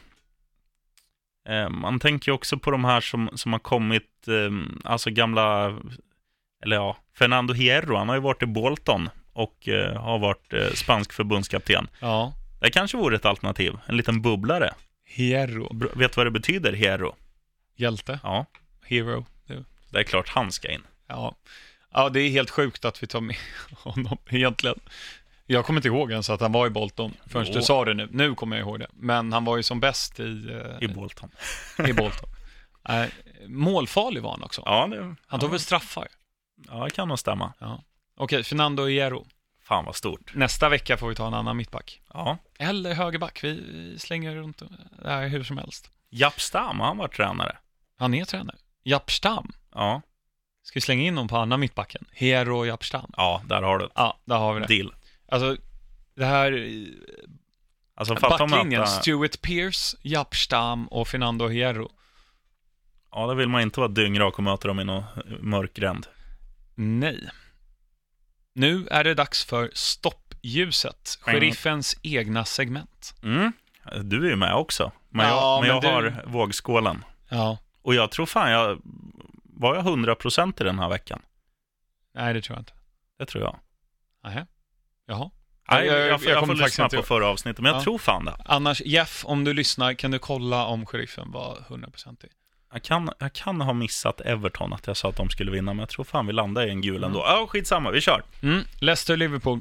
Eh, 1.50 1.70
man 1.70 2.00
tänker 2.00 2.32
ju 2.32 2.36
också 2.36 2.58
på 2.58 2.72
de 2.72 2.86
här 2.86 3.02
som, 3.02 3.30
som 3.36 3.54
har 3.54 3.60
kommit, 3.60 4.28
eh, 4.28 4.76
alltså 4.84 5.10
gamla, 5.10 5.66
eller 6.64 6.76
ja, 6.76 6.98
Fernando 7.18 7.54
Hierro, 7.54 7.96
han 7.98 8.10
har 8.10 8.16
ju 8.16 8.22
varit 8.22 8.44
i 8.44 8.46
Bolton 8.46 9.10
och 9.34 9.68
eh, 9.68 10.02
har 10.02 10.20
varit 10.20 10.54
eh, 10.54 10.70
spansk 10.74 11.14
förbundskapten. 11.14 11.88
Ja, 12.00 12.34
Det 12.60 12.72
kanske 12.72 12.98
vore 12.98 13.16
ett 13.16 13.26
alternativ, 13.26 13.74
en 13.86 13.98
liten 13.98 14.22
bubblare. 14.22 14.74
Hero, 15.06 15.68
Br- 15.74 15.98
Vet 15.98 16.12
du 16.12 16.16
vad 16.16 16.26
det 16.28 16.32
betyder, 16.32 16.74
Hierro? 16.74 17.16
hjälte, 17.76 18.20
Ja, 18.24 18.46
hero. 18.86 19.26
Det- 19.48 19.64
det 19.90 20.00
är 20.00 20.04
klart 20.04 20.30
han 20.30 20.52
ska 20.52 20.72
in. 20.72 20.82
Ja. 21.08 21.36
ja, 21.94 22.10
det 22.10 22.20
är 22.22 22.30
helt 22.30 22.50
sjukt 22.50 22.86
att 22.86 23.04
vi 23.04 23.08
tar 23.08 23.22
med 23.22 23.36
honom 23.72 24.18
egentligen. 24.30 24.80
Jag 25.46 25.66
kommer 25.66 25.78
inte 25.80 25.88
ihåg 25.88 26.12
ens 26.12 26.30
att 26.30 26.42
han 26.42 26.52
var 26.52 26.68
i 26.68 26.70
Bolton 26.70 27.14
förrän 27.28 27.46
Jo. 27.48 27.54
du 27.54 27.62
sa 27.62 27.86
det 27.86 27.94
nu. 27.94 28.08
Nu 28.12 28.36
kommer 28.36 28.58
jag 28.58 28.68
ihåg 28.68 28.80
det. 28.80 28.88
Men 28.94 29.34
han 29.34 29.46
var 29.46 29.58
ju 29.58 29.64
som 29.64 29.80
bäst 29.80 30.20
i, 30.20 30.50
eh, 30.80 30.84
I 30.84 30.88
Bolton. 30.94 31.32
i 31.88 31.94
Bolton. 31.94 32.30
Nej, 32.90 33.10
målfarlig 33.48 34.22
var 34.24 34.32
han 34.32 34.44
också. 34.44 34.62
Ja, 34.66 34.88
det, 34.88 35.16
Han 35.28 35.40
tog 35.40 35.48
ja, 35.48 35.52
väl 35.52 35.60
straffar? 35.60 36.08
ja, 36.68 36.84
det 36.84 36.90
kan 36.90 37.08
nog 37.08 37.20
stämma. 37.20 37.54
Okej, 38.16 38.44
Fernando 38.44 38.86
Hierro. 38.86 39.28
Fan 39.64 39.86
vad 39.86 39.96
stort. 39.96 40.36
Nästa 40.36 40.70
vecka 40.70 40.98
får 40.98 41.10
vi 41.10 41.16
ta 41.16 41.28
en 41.28 41.34
annan 41.34 41.58
mittback. 41.58 42.02
Ja. 42.14 42.38
Eller 42.60 42.94
högerback. 42.94 43.44
Vi 43.44 43.96
slänger 44.00 44.36
runt 44.36 44.58
det 44.58 45.10
här 45.10 45.28
hur 45.28 45.44
som 45.44 45.58
helst. 45.58 45.90
Japp 46.10 46.42
Stam, 46.42 46.80
har 46.80 46.88
han 46.88 46.98
varit 46.98 47.14
tränare? 47.16 47.58
Han 47.98 48.14
är 48.14 48.26
tränare. 48.26 48.58
Japstam. 48.84 49.52
Ja, 49.76 50.02
Ska 50.64 50.78
vi 50.78 50.82
slänga 50.82 51.04
in 51.04 51.14
honom 51.14 51.28
på 51.28 51.38
andra 51.38 51.58
mittbacken? 51.58 52.06
Hero 52.12 52.58
och 52.58 52.68
Japstam. 52.68 53.12
ja 53.18 53.42
där 53.46 53.62
har 53.62 53.80
du 53.80 53.90
Ja, 53.96 54.18
där 54.26 54.38
har 54.38 54.54
vi 54.54 54.60
det. 54.60 54.68
Deal. 54.68 54.94
Alltså, 55.28 55.58
det 56.16 56.26
här 56.26 56.68
Alltså 57.96 58.16
backlinjen, 58.16 58.82
att... 58.82 58.90
Stuart 58.90 59.42
Pearce, 59.42 59.98
Japstam 60.02 60.88
och 60.88 61.08
Fernando 61.08 61.48
Hierro. 61.48 61.92
Ja, 63.12 63.28
då 63.28 63.34
vill 63.34 63.50
man 63.50 63.62
inte 63.62 63.80
vara 63.80 63.88
dyngrak 63.92 64.38
och 64.38 64.44
möta 64.44 64.68
dem 64.68 64.80
i 64.80 64.84
någon 64.84 65.04
mörk 65.40 65.74
gränd. 65.74 66.08
Nej. 66.76 67.30
Nu 68.54 68.88
är 68.92 69.04
det 69.04 69.14
dags 69.14 69.46
för 69.46 69.72
stoppljuset, 69.74 71.18
sheriffens 71.22 71.98
egna 72.02 72.46
segment. 72.46 73.14
Mm. 73.24 73.54
Du 74.04 74.26
är 74.26 74.30
ju 74.30 74.36
med 74.36 74.56
också. 74.56 74.92
Men 75.10 75.26
jag, 75.26 75.36
Ja, 75.36 75.60
men 75.62 75.70
jag 75.70 75.84
men 75.84 76.04
du- 76.04 76.10
har 76.10 76.24
vågskålen. 76.28 77.04
Ja, 77.30 77.58
Och 77.82 77.96
jag 77.96 78.12
tror 78.12 78.26
fan 78.26 78.52
jag... 78.52 78.82
Var 79.56 79.76
jag 79.76 79.86
100% 79.86 80.62
i 80.62 80.64
den 80.64 80.80
här 80.80 80.90
veckan? 80.90 81.22
nej 82.16 82.34
det 82.34 82.42
tror 82.42 82.56
jag 82.58 82.62
inte. 82.62 82.74
Det 83.20 83.26
tror 83.26 83.44
jag. 83.44 83.60
Nähä. 84.24 84.48
Jaha. 85.06 85.30
Nej, 85.72 85.86
jag- 85.88 85.98
jag, 86.00 86.08
jag, 86.08 86.22
jag 86.24 86.46
får 86.48 86.56
lyssna 86.56 86.90
på 86.90 87.02
förra 87.04 87.28
avsnittet, 87.28 87.62
men 87.62 87.72
jag 87.72 87.80
Ja. 87.80 87.84
tror 87.84 87.98
fan 87.98 88.26
det. 88.26 88.36
Annars, 88.46 88.82
Jeff, 88.82 89.26
om 89.26 89.44
du 89.44 89.54
lyssnar, 89.54 89.94
kan 89.94 90.12
du 90.12 90.20
kolla 90.20 90.66
om 90.66 90.86
sheriffen 90.86 91.32
var 91.32 91.58
100% 91.70 92.26
i? 92.26 92.30
Jag 92.74 92.84
kan, 92.84 93.10
jag 93.20 93.34
kan 93.34 93.62
ha 93.62 93.74
missat 93.74 94.22
Everton, 94.22 94.74
att 94.74 94.88
jag 94.88 94.98
sa 94.98 95.10
att 95.10 95.16
de 95.18 95.30
skulle 95.30 95.52
vinna, 95.52 95.74
men 95.74 95.80
jag 95.80 95.90
tror 95.90 96.06
fan 96.06 96.28
vi 96.28 96.34
landar 96.34 96.68
i 96.68 96.70
en 96.70 96.82
gul 96.82 96.96
Mm. 96.96 97.04
ändå. 97.08 97.20
Ja, 97.20 97.48
skitsamma, 97.50 97.92
vi 97.92 98.02
kör. 98.02 98.22
Mm. 98.44 98.64
Leicester-Liverpool. 98.80 99.60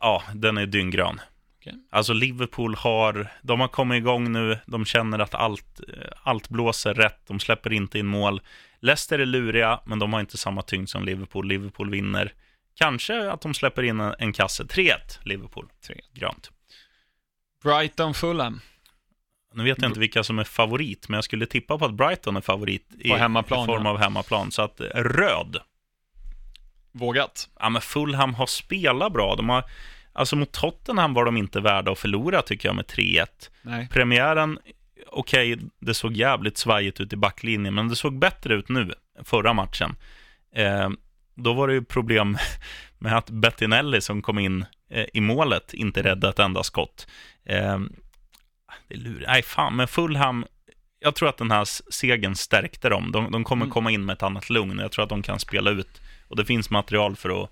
Ja, 0.00 0.22
den 0.34 0.58
är 0.58 0.66
dynggrön. 0.66 1.20
Okej. 1.60 1.74
Alltså 1.90 2.12
Liverpool 2.12 2.74
har, 2.74 3.32
de 3.42 3.60
har 3.60 3.68
kommit 3.68 3.96
igång 3.96 4.32
nu, 4.32 4.58
de 4.66 4.84
känner 4.84 5.18
att 5.18 5.34
allt, 5.34 5.80
allt 6.22 6.48
blåser 6.48 6.94
rätt, 6.94 7.20
de 7.26 7.40
släpper 7.40 7.72
inte 7.72 7.98
in 7.98 8.06
mål. 8.06 8.40
Leicester 8.80 9.18
är 9.18 9.26
luriga, 9.26 9.80
men 9.84 9.98
de 9.98 10.12
har 10.12 10.20
inte 10.20 10.36
samma 10.38 10.62
tyngd 10.62 10.88
som 10.88 11.04
Liverpool. 11.04 11.48
Liverpool 11.48 11.90
vinner. 11.90 12.32
Kanske 12.74 13.30
att 13.30 13.40
de 13.40 13.54
släpper 13.54 13.82
in 13.82 14.00
en, 14.00 14.14
en 14.18 14.32
kasse. 14.32 14.62
3-1 14.64 14.92
Liverpool. 15.22 15.68
3. 15.86 16.00
Grönt. 16.14 16.50
Brighton-Fulham. 17.62 18.60
Nu 19.54 19.64
vet 19.64 19.82
jag 19.82 19.88
inte 19.88 20.00
vilka 20.00 20.24
som 20.24 20.38
är 20.38 20.44
favorit, 20.44 21.08
men 21.08 21.14
jag 21.14 21.24
skulle 21.24 21.46
tippa 21.46 21.78
på 21.78 21.84
att 21.84 21.94
Brighton 21.94 22.36
är 22.36 22.40
favorit 22.40 22.86
i, 22.98 23.08
i 23.08 23.18
form 23.48 23.86
av 23.86 23.98
hemmaplan. 23.98 24.50
Så 24.50 24.62
att 24.62 24.80
eh, 24.80 24.86
röd. 24.94 25.56
Vågat. 26.92 27.48
Ja, 27.60 27.68
men 27.68 27.82
Fulham 27.82 28.34
har 28.34 28.46
spelat 28.46 29.12
bra. 29.12 29.36
De 29.36 29.48
har, 29.48 29.64
alltså 30.12 30.36
mot 30.36 30.52
Tottenham 30.52 31.14
var 31.14 31.24
de 31.24 31.36
inte 31.36 31.60
värda 31.60 31.92
att 31.92 31.98
förlora 31.98 32.42
tycker 32.42 32.68
jag 32.68 32.76
med 32.76 32.84
3-1. 32.84 33.26
Nej. 33.62 33.88
Premiären, 33.88 34.58
okej, 35.06 35.58
det 35.78 35.94
såg 35.94 36.12
jävligt 36.12 36.58
svajigt 36.58 37.00
ut 37.00 37.12
i 37.12 37.16
backlinjen, 37.16 37.74
men 37.74 37.88
det 37.88 37.96
såg 37.96 38.18
bättre 38.18 38.54
ut 38.54 38.68
nu, 38.68 38.92
förra 39.24 39.52
matchen. 39.52 39.96
Eh, 40.54 40.90
då 41.34 41.52
var 41.52 41.68
det 41.68 41.74
ju 41.74 41.84
problem 41.84 42.38
med 42.98 43.16
att 43.16 43.30
Bettinelli 43.30 44.00
som 44.00 44.22
kom 44.22 44.38
in 44.38 44.64
eh, 44.90 45.06
i 45.14 45.20
målet 45.20 45.74
inte 45.74 46.02
räddade 46.02 46.28
ett 46.28 46.38
enda 46.38 46.62
skott. 46.62 47.06
Eh, 47.44 47.78
det 48.90 48.94
är 48.94 48.98
lurigt. 48.98 49.26
Nej, 49.28 49.42
fan, 49.42 49.76
men 49.76 49.88
Fulham, 49.88 50.44
jag 50.98 51.14
tror 51.14 51.28
att 51.28 51.36
den 51.38 51.50
här 51.50 51.64
segern 51.92 52.34
stärkte 52.34 52.88
dem. 52.88 53.12
De, 53.12 53.30
de 53.32 53.44
kommer 53.44 53.64
Mm. 53.64 53.72
komma 53.72 53.90
in 53.90 54.04
med 54.04 54.12
ett 54.14 54.22
annat 54.22 54.50
lugn. 54.50 54.78
Jag 54.78 54.92
tror 54.92 55.02
att 55.02 55.08
de 55.08 55.22
kan 55.22 55.38
spela 55.40 55.70
ut. 55.70 56.00
Och 56.28 56.36
det 56.36 56.44
finns 56.44 56.70
material 56.70 57.16
för 57.16 57.42
att, 57.44 57.50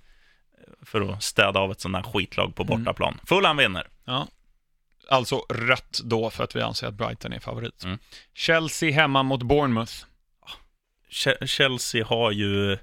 för 0.82 1.00
att 1.12 1.22
städa 1.22 1.60
av 1.60 1.72
ett 1.72 1.80
sånt 1.80 1.96
här 1.96 2.02
skitlag 2.02 2.54
på 2.54 2.62
Mm. 2.62 2.78
bortaplan. 2.84 3.20
Fulham 3.26 3.56
vinner. 3.56 3.86
Ja. 4.04 4.26
Alltså 5.10 5.38
rött 5.48 6.00
då 6.04 6.30
för 6.30 6.44
att 6.44 6.56
vi 6.56 6.60
anser 6.60 6.86
att 6.86 6.94
Brighton 6.94 7.32
är 7.32 7.40
favorit. 7.40 7.84
Mm. 7.84 7.98
Chelsea 8.34 8.92
hemma 8.92 9.22
mot 9.22 9.42
Bournemouth. 9.42 9.92
Che- 11.10 11.46
Chelsea 11.46 12.04
har 12.06 12.30
ju... 12.32 12.72
eh, 12.72 12.78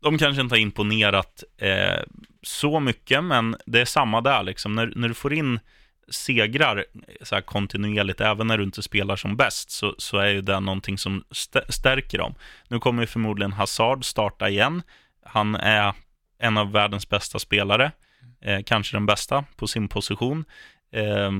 De 0.00 0.18
kanske 0.18 0.42
inte 0.42 0.52
har 0.54 0.60
imponerat 0.60 1.44
eh, 1.58 2.02
så 2.42 2.80
mycket, 2.80 3.24
men 3.24 3.56
det 3.66 3.80
är 3.80 3.84
samma 3.84 4.20
där. 4.20 4.42
Liksom. 4.42 4.74
När, 4.74 4.92
när 4.96 5.08
du 5.08 5.14
får 5.14 5.32
in 5.32 5.60
segrar 6.08 6.84
så 7.22 7.34
här 7.34 7.42
kontinuerligt, 7.42 8.20
även 8.20 8.46
när 8.46 8.58
du 8.58 8.64
inte 8.64 8.82
spelar 8.82 9.16
som 9.16 9.36
bäst, 9.36 9.70
så, 9.70 9.94
så 9.98 10.18
är 10.18 10.28
ju 10.28 10.40
det 10.40 10.60
någonting 10.60 10.98
som 10.98 11.24
st- 11.30 11.72
stärker 11.72 12.18
dem. 12.18 12.34
Nu 12.68 12.78
kommer 12.78 13.02
ju 13.02 13.06
förmodligen 13.06 13.52
Hazard 13.52 14.04
starta 14.04 14.48
igen. 14.48 14.82
Han 15.24 15.54
är 15.54 15.94
en 16.38 16.58
av 16.58 16.72
världens 16.72 17.08
bästa 17.08 17.38
spelare, 17.38 17.92
eh, 18.40 18.60
kanske 18.66 18.96
den 18.96 19.06
bästa 19.06 19.44
på 19.56 19.66
sin 19.66 19.88
position. 19.88 20.44
Eh, 20.92 21.30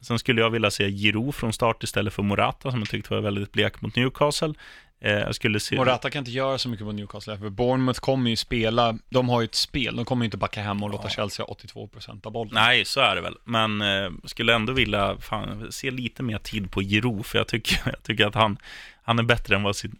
sen 0.00 0.18
skulle 0.18 0.40
jag 0.40 0.50
vilja 0.50 0.70
se 0.70 0.90
Giroud 0.90 1.34
från 1.34 1.52
start 1.52 1.82
istället 1.82 2.14
för 2.14 2.22
Morata, 2.22 2.70
som 2.70 2.80
jag 2.80 2.88
tyckte 2.88 3.14
var 3.14 3.20
väldigt 3.20 3.52
blek 3.52 3.80
mot 3.80 3.96
Newcastle. 3.96 4.54
Eh, 5.00 5.12
jag 5.12 5.34
skulle 5.34 5.60
se... 5.60 5.76
Morata 5.76 6.10
kan 6.10 6.18
inte 6.18 6.30
göra 6.30 6.58
så 6.58 6.68
mycket 6.68 6.86
på 6.86 6.92
Newcastle, 6.92 7.38
för 7.38 7.50
Bournemouth 7.50 8.00
kommer 8.00 8.30
ju 8.30 8.36
spela, 8.36 8.98
de 9.08 9.28
har 9.28 9.40
ju 9.40 9.44
ett 9.44 9.54
spel, 9.54 9.96
de 9.96 10.04
kommer 10.04 10.24
ju 10.24 10.26
inte 10.26 10.36
backa 10.36 10.62
hem 10.62 10.82
och 10.82 10.90
låta 10.90 11.08
Chelsea 11.08 11.46
ha 11.46 11.54
82% 11.54 12.26
av 12.26 12.32
bollen. 12.32 12.54
Nej, 12.54 12.84
så 12.84 13.00
är 13.00 13.14
det 13.14 13.20
väl. 13.20 13.34
Men 13.44 13.82
eh, 13.82 14.10
skulle 14.24 14.54
ändå 14.54 14.72
vilja 14.72 15.16
fan, 15.20 15.72
se 15.72 15.90
lite 15.90 16.22
mer 16.22 16.38
tid 16.38 16.70
på 16.70 16.82
Giroud, 16.82 17.26
för 17.26 17.38
jag 17.38 17.48
tycker, 17.48 17.80
jag 17.84 18.02
tycker 18.02 18.26
att 18.26 18.34
han, 18.34 18.58
han 19.02 19.18
är 19.18 19.22
bättre 19.22 19.56
än, 19.56 19.62
vad 19.62 19.76
sitt, 19.76 19.92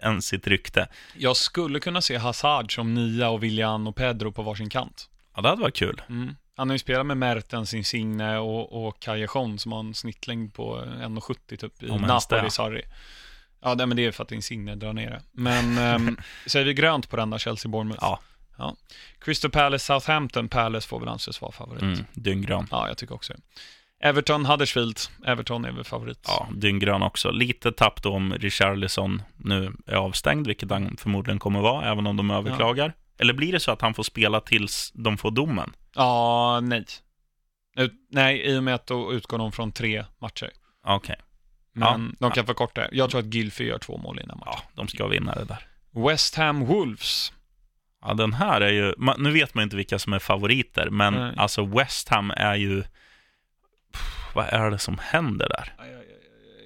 än 0.00 0.22
sitt 0.22 0.46
rykte. 0.46 0.88
Jag 1.16 1.36
skulle 1.36 1.80
kunna 1.80 2.02
se 2.02 2.16
Hazard 2.16 2.74
som 2.74 2.94
nia 2.94 3.28
och 3.28 3.42
Willian 3.42 3.86
och 3.86 3.96
Pedro 3.96 4.32
på 4.32 4.42
varsin 4.42 4.68
kant. 4.68 5.10
Ja, 5.34 5.42
det 5.42 5.48
hade 5.48 5.62
varit 5.62 5.76
kul. 5.76 6.02
Mm. 6.08 6.36
Han 6.56 6.68
har 6.68 6.74
ju 6.74 6.78
spelat 6.78 7.06
med 7.06 7.16
Mertens, 7.16 7.74
Insigne 7.74 8.38
och, 8.38 8.86
och 8.86 9.00
Callejon 9.00 9.58
som 9.58 9.72
har 9.72 9.80
en 9.80 9.94
snittlängd 9.94 10.54
på 10.54 10.78
1,70 10.78 11.56
typ 11.56 11.82
i 11.82 11.90
Om. 11.90 12.02
Napoli, 12.02 12.50
Sarri. 12.50 12.82
Ja, 13.62 13.74
men 13.86 13.96
det 13.96 14.04
är 14.04 14.12
för 14.12 14.24
att 14.24 14.32
Insigne 14.32 14.74
drar 14.74 14.92
ner 14.92 15.10
det. 15.10 15.22
Men 15.32 15.78
um, 15.94 16.16
säger 16.46 16.66
vi 16.66 16.74
grönt 16.74 17.10
på 17.10 17.16
den 17.16 17.30
där, 17.30 17.38
Chelsea-Bournemouth? 17.38 17.98
Ja. 18.00 18.20
ja. 18.58 18.76
Crystal 19.20 19.50
Palace, 19.50 19.84
Southampton, 19.84 20.48
Palace 20.48 20.88
får 20.88 21.00
väl 21.00 21.08
anses 21.08 21.40
vara 21.40 21.52
favorit. 21.52 21.82
Mm, 21.82 22.04
dynggrön. 22.12 22.66
Ja, 22.70 22.88
jag 22.88 22.98
tycker 22.98 23.14
också 23.14 23.32
det. 23.32 23.40
Everton, 24.02 24.46
Huddersfield. 24.46 24.98
Everton 25.26 25.64
är 25.64 25.72
väl 25.72 25.84
favorit. 25.84 26.24
Ja, 26.26 26.48
dynggrön 26.54 27.02
också. 27.02 27.30
Lite 27.30 27.72
tapp 27.72 28.02
då 28.02 28.12
om 28.12 28.34
Richarlison 28.34 29.22
nu 29.36 29.72
är 29.86 29.94
avstängd, 29.96 30.46
vilket 30.46 30.70
han 30.70 30.96
förmodligen 30.96 31.38
kommer 31.38 31.60
vara, 31.60 31.90
även 31.90 32.06
om 32.06 32.16
de 32.16 32.30
överklagar. 32.30 32.92
Eller 33.18 33.34
blir 33.34 33.52
det 33.52 33.60
så 33.60 33.70
att 33.70 33.80
han 33.80 33.94
får 33.94 34.02
spela 34.02 34.40
tills 34.40 34.92
de 34.94 35.18
får 35.18 35.30
domen? 35.30 35.72
Ja, 35.94 36.60
nej. 36.60 36.84
Ut, 37.76 37.92
nej, 38.10 38.40
i 38.40 38.58
och 38.58 38.62
med 38.62 38.74
att 38.74 38.86
då 38.86 39.12
utgår 39.12 39.38
de 39.38 39.52
från 39.52 39.72
tre 39.72 40.04
matcher. 40.18 40.50
Okej, 40.86 41.16
Men 41.72 42.16
Ja. 42.20 42.28
de 42.28 42.30
kan 42.34 42.46
förkorta 42.46 42.80
det. 42.80 42.88
Jag 42.92 43.10
tror 43.10 43.20
att 43.20 43.34
Gylfi 43.34 43.64
gör 43.64 43.78
två 43.78 43.96
mål 43.98 44.18
i 44.18 44.22
den 44.26 44.38
matchen. 44.38 44.52
ja, 44.56 44.62
de 44.74 44.88
ska 44.88 45.06
vinna 45.06 45.34
det 45.34 45.44
där. 45.44 45.66
West 46.08 46.34
Ham 46.34 46.64
Wolves. 46.66 47.32
Ja, 48.02 48.14
den 48.14 48.32
här 48.32 48.60
är 48.60 48.72
ju, 48.72 48.94
nu 49.18 49.30
vet 49.30 49.54
man 49.54 49.62
inte 49.64 49.76
vilka 49.76 49.98
som 49.98 50.12
är 50.12 50.18
favoriter, 50.18 50.90
men 50.90 51.14
Nej. 51.14 51.34
alltså 51.36 51.64
West 51.66 52.08
Ham 52.08 52.30
är 52.30 52.54
ju, 52.54 52.82
pff, 53.92 54.34
vad 54.34 54.46
är 54.46 54.70
det 54.70 54.78
som 54.78 54.98
händer 54.98 55.48
där? 55.48 55.74
Jag, 55.78 55.86
jag, 55.94 56.02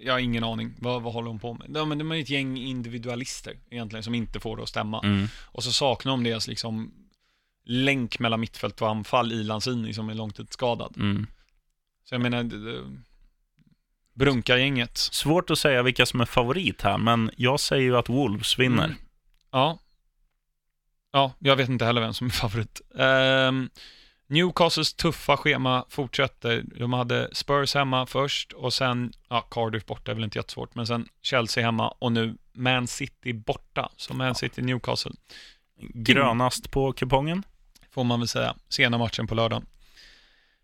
jag 0.02 0.12
har 0.12 0.20
ingen 0.20 0.44
aning. 0.44 0.74
Vad, 0.78 1.02
vad 1.02 1.12
håller 1.12 1.26
de 1.28 1.38
på 1.38 1.54
med? 1.54 1.70
Men 1.88 1.98
de 1.98 2.12
är 2.12 2.20
ett 2.20 2.30
gäng 2.30 2.56
individualister 2.56 3.54
egentligen 3.70 4.02
som 4.02 4.14
inte 4.14 4.40
får 4.40 4.56
det 4.56 4.62
att 4.62 4.68
stämma. 4.68 5.00
Mm. 5.04 5.26
Och 5.46 5.64
så 5.64 5.72
saknar 5.72 6.12
de 6.12 6.24
deras 6.24 6.48
liksom 6.48 6.92
länk 7.66 8.18
mellan 8.18 8.40
mittfält 8.40 8.82
och 8.82 8.88
anfall 8.90 9.32
i 9.32 9.44
Lanzini 9.44 9.94
som 9.94 10.08
är 10.08 10.14
långtidsskadad. 10.14 10.96
Mm. 10.96 11.26
Så 12.04 12.14
jag 12.14 12.22
menar, 12.22 12.50
Brunka-gänget. 14.14 14.98
Svårt 14.98 15.50
att 15.50 15.58
säga 15.58 15.82
vilka 15.82 16.06
som 16.06 16.20
är 16.20 16.24
favorit 16.24 16.82
här, 16.82 16.98
men 16.98 17.30
jag 17.36 17.60
säger 17.60 17.82
ju 17.82 17.96
att 17.96 18.08
Wolves 18.08 18.58
vinner. 18.58 18.84
Mm. 18.84 18.96
Ja. 19.50 19.78
Ja, 21.12 21.32
jag 21.38 21.56
vet 21.56 21.68
inte 21.68 21.84
heller 21.84 22.00
vem 22.00 22.14
som 22.14 22.26
är 22.26 22.30
favorit. 22.30 22.80
Ehm, 22.98 23.70
Newcastles 24.26 24.94
tuffa 24.94 25.36
schema 25.36 25.84
fortsätter. 25.88 26.64
De 26.78 26.92
hade 26.92 27.28
Spurs 27.32 27.74
hemma 27.74 28.06
först 28.06 28.52
och 28.52 28.72
sen, 28.72 29.12
ja, 29.28 29.40
Cardiff 29.40 29.86
borta 29.86 30.10
är 30.10 30.14
väl 30.14 30.24
inte 30.24 30.38
jättesvårt, 30.38 30.74
men 30.74 30.86
sen 30.86 31.08
Chelsea 31.22 31.64
hemma 31.64 31.88
och 31.88 32.12
nu 32.12 32.36
Man 32.52 32.86
City 32.86 33.32
borta. 33.32 33.90
Så 33.96 34.14
Man 34.14 34.34
City 34.34 34.62
Newcastle, 34.62 35.12
Grönast 35.80 36.70
på 36.70 36.92
kupongen? 36.92 37.42
får 37.94 38.04
man 38.04 38.20
väl 38.20 38.28
säga. 38.28 38.54
Sena 38.68 38.98
matchen 38.98 39.26
på 39.26 39.34
lördagen. 39.34 39.66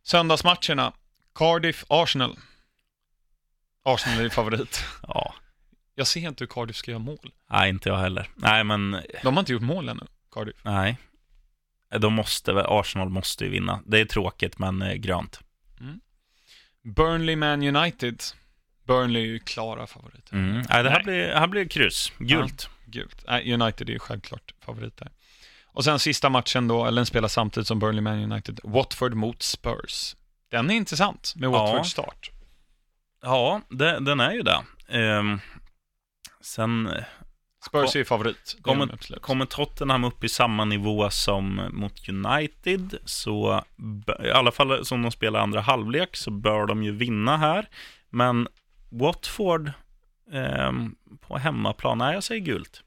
Söndagsmatcherna, 0.02 0.92
Cardiff 1.34 1.84
Arsenal. 1.88 2.36
Arsenal 3.84 4.24
är 4.24 4.28
favorit. 4.28 4.84
Ja, 5.02 5.34
Jag 5.94 6.06
ser 6.06 6.20
inte 6.20 6.44
hur 6.44 6.48
Cardiff 6.48 6.76
ska 6.76 6.90
göra 6.90 6.98
mål. 6.98 7.32
nej, 7.50 7.70
inte 7.70 7.88
jag 7.88 7.96
heller. 7.98 8.30
Nej, 8.36 8.64
men 8.64 9.02
De 9.22 9.34
har 9.36 9.40
inte 9.40 9.52
gjort 9.52 9.62
mål 9.62 9.88
ännu, 9.88 10.06
Cardiff. 10.32 10.56
nej. 10.62 10.96
De 12.00 12.12
måste 12.14 12.64
Arsenal 12.68 13.08
måste 13.08 13.44
ju 13.44 13.50
vinna. 13.50 13.80
Det 13.86 14.00
är 14.00 14.04
tråkigt, 14.04 14.58
men 14.58 14.82
eh, 14.82 14.94
grönt. 14.94 15.40
Burnley 16.84 17.36
Man 17.36 17.76
United. 17.76 18.22
Burnley 18.86 19.22
är 19.22 19.26
ju 19.26 19.38
klara 19.38 19.86
favoriter. 19.86 20.32
Mm. 20.34 20.52
Nej, 20.68 20.82
det 20.82 20.90
här 20.90 20.96
Nej. 20.96 21.04
blir, 21.04 21.34
här 21.34 21.46
blir 21.46 21.68
kryss. 21.68 22.12
Gult. 22.18 22.70
Gult. 22.86 23.24
Nej, 23.28 23.52
United 23.54 23.88
är 23.88 23.92
ju 23.92 23.98
självklart 23.98 24.54
favoriter. 24.64 25.10
Och 25.64 25.84
sen 25.84 25.98
sista 25.98 26.28
matchen 26.28 26.68
då, 26.68 26.86
eller 26.86 26.96
den 26.96 27.06
spelar 27.06 27.28
samtidigt 27.28 27.66
som 27.66 27.78
Burnley 27.78 28.00
Man 28.00 28.32
United. 28.32 28.60
Watford 28.64 29.14
mot 29.14 29.42
Spurs. 29.42 30.16
Den 30.50 30.70
är 30.70 30.74
intressant 30.74 31.32
med 31.36 31.46
Ja. 31.46 31.50
Watfords 31.52 31.90
start. 31.90 32.30
Ja, 33.22 33.60
det, 33.70 33.98
den 34.00 34.20
är 34.20 34.32
ju 34.32 34.42
det. 34.42 34.62
Ehm, 34.88 35.40
sen 36.40 36.86
eh, 36.86 37.04
Spurs 37.66 37.94
är 37.94 37.98
ju 37.98 38.04
favorit. 38.04 38.56
Kommer- 38.62 38.86
kommer 39.20 39.46
Tottenham 39.46 40.04
upp 40.04 40.24
i 40.24 40.28
samma 40.28 40.64
nivå 40.64 41.10
som 41.10 41.68
mot 41.72 42.08
United, 42.08 42.94
så 43.04 43.64
i 44.24 44.30
alla 44.30 44.52
fall 44.52 44.84
som 44.86 45.02
de 45.02 45.10
spelar 45.10 45.40
andra 45.40 45.60
halvlek, 45.60 46.16
så 46.16 46.30
bör 46.30 46.66
de 46.66 46.82
ju 46.82 46.92
vinna 46.92 47.36
här. 47.36 47.68
Men 48.10 48.48
Watford 48.90 49.72
ehm, 50.32 50.94
på 51.20 51.38
hemmaplan, 51.38 51.98
nej, 51.98 52.14
jag 52.14 52.22
säger 52.24 52.40
gult. 52.40 52.82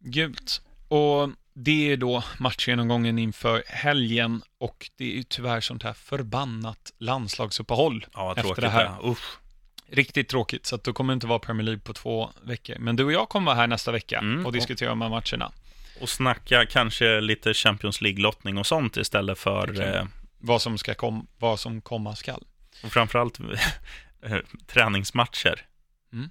Gult. 0.00 0.62
Och 0.88 1.30
det 1.54 1.92
är 1.92 1.96
då 1.96 2.24
matchgenomgången 2.38 3.18
inför 3.18 3.62
helgen 3.66 4.42
och 4.58 4.90
det 4.96 5.04
är 5.12 5.16
ju 5.16 5.22
tyvärr 5.22 5.60
sånt 5.60 5.82
här 5.82 5.92
förbannat 5.92 6.92
landslagsuppehåll. 6.98 8.06
Ja, 8.14 8.30
Efter 8.30 8.42
tråkigt 8.42 8.62
det 8.62 8.68
här. 8.70 8.84
det. 9.02 9.08
Usch. 9.08 9.38
Riktigt 9.86 10.28
tråkigt, 10.28 10.66
så 10.66 10.74
att 10.74 10.84
då 10.84 10.92
kommer 10.92 11.12
det 11.12 11.14
inte 11.14 11.26
vara 11.26 11.38
Premier 11.38 11.64
League 11.64 11.80
på 11.80 11.92
två 11.92 12.30
veckor. 12.42 12.76
Men 12.78 12.96
du 12.96 13.04
och 13.04 13.12
jag 13.12 13.28
kommer 13.28 13.46
vara 13.46 13.56
här 13.56 13.66
nästa 13.66 13.92
vecka 13.92 14.18
Mm, 14.18 14.46
och 14.46 14.52
diskutera 14.52 14.88
de 14.88 15.00
här 15.02 15.08
matcherna. 15.08 15.52
Och 16.00 16.08
snacka 16.08 16.66
kanske 16.66 17.20
lite 17.20 17.54
Champions 17.54 18.00
League-lottning 18.00 18.58
och 18.58 18.66
sånt 18.66 18.96
istället 18.96 19.38
för... 19.38 19.80
Eh, 19.80 20.04
Vad 20.38 20.62
som, 20.62 20.78
ska 20.78 20.94
kom, 20.94 21.26
vad 21.38 21.60
som 21.60 21.80
komma 21.80 22.16
skall. 22.16 22.44
och 22.84 22.92
framförallt 22.92 23.40
eh, 24.22 24.36
träningsmatcher. 24.66 25.66
Mm. 26.12 26.30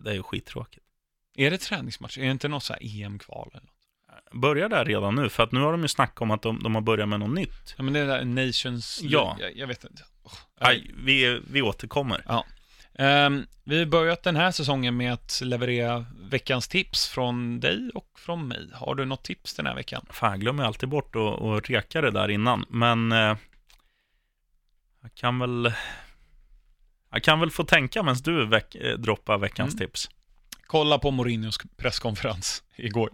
Det 0.00 0.10
är 0.10 0.14
ju 0.14 0.22
skittråkigt. 0.22 0.84
Är 1.36 1.50
det 1.50 1.58
träningsmatcher? 1.58 2.18
Är 2.20 2.24
det 2.24 2.30
inte 2.30 2.48
något 2.48 2.64
så 2.64 2.74
EM-kval 2.80 3.48
eller 3.52 3.60
något? 3.62 3.70
Börjar 4.32 4.68
där 4.68 4.84
redan 4.84 5.14
nu, 5.14 5.28
för 5.28 5.42
att 5.42 5.52
nu 5.52 5.60
har 5.60 5.72
de 5.72 5.82
ju 5.82 5.88
snackat 5.88 6.20
om 6.22 6.30
att 6.30 6.42
de, 6.42 6.62
de 6.62 6.74
har 6.74 6.82
börjat 6.82 7.08
med 7.08 7.20
något 7.20 7.30
nytt. 7.34 7.74
Ja, 7.76 7.82
men 7.82 7.92
det 7.94 8.00
är 8.00 8.06
där 8.06 8.24
Nations... 8.24 9.00
Ja. 9.02 9.36
Jag, 9.40 9.56
jag 9.56 9.66
vet 9.66 9.84
inte. 9.84 10.02
Oh, 10.22 10.32
Aj, 10.60 10.90
vi, 10.96 11.40
vi 11.50 11.62
återkommer. 11.62 12.44
Ehm, 12.98 13.46
vi 13.64 13.78
har 13.78 13.86
börjat 13.86 14.22
den 14.22 14.36
här 14.36 14.50
säsongen 14.50 14.96
med 14.96 15.12
att 15.12 15.40
leverera 15.44 16.06
veckans 16.30 16.68
tips 16.68 17.08
från 17.08 17.60
dig 17.60 17.90
och 17.94 18.10
från 18.18 18.48
mig. 18.48 18.68
Har 18.74 18.94
du 18.94 19.04
något 19.04 19.24
tips 19.24 19.54
den 19.54 19.66
här 19.66 19.74
veckan? 19.74 20.06
Fan, 20.10 20.30
jag 20.30 20.40
glömmer 20.40 20.64
alltid 20.64 20.88
bort 20.88 21.16
att, 21.16 21.42
att 21.42 21.70
reka 21.70 22.00
det 22.00 22.10
där 22.10 22.28
innan, 22.28 22.64
men 22.68 23.12
eh, 23.12 23.36
jag 25.02 25.14
kan 25.14 25.38
väl... 25.38 25.72
Jag 27.10 27.22
kan 27.22 27.40
väl 27.40 27.50
få 27.50 27.64
tänka 27.64 28.02
medan 28.02 28.16
du 28.24 28.46
veck, 28.46 28.74
eh, 28.74 28.98
droppar 28.98 29.38
veckans 29.38 29.74
Mm. 29.74 29.86
tips. 29.86 30.10
Kolla 30.66 30.98
på 30.98 31.10
Mourinhos 31.10 31.58
presskonferens 31.76 32.62
igår. 32.76 33.10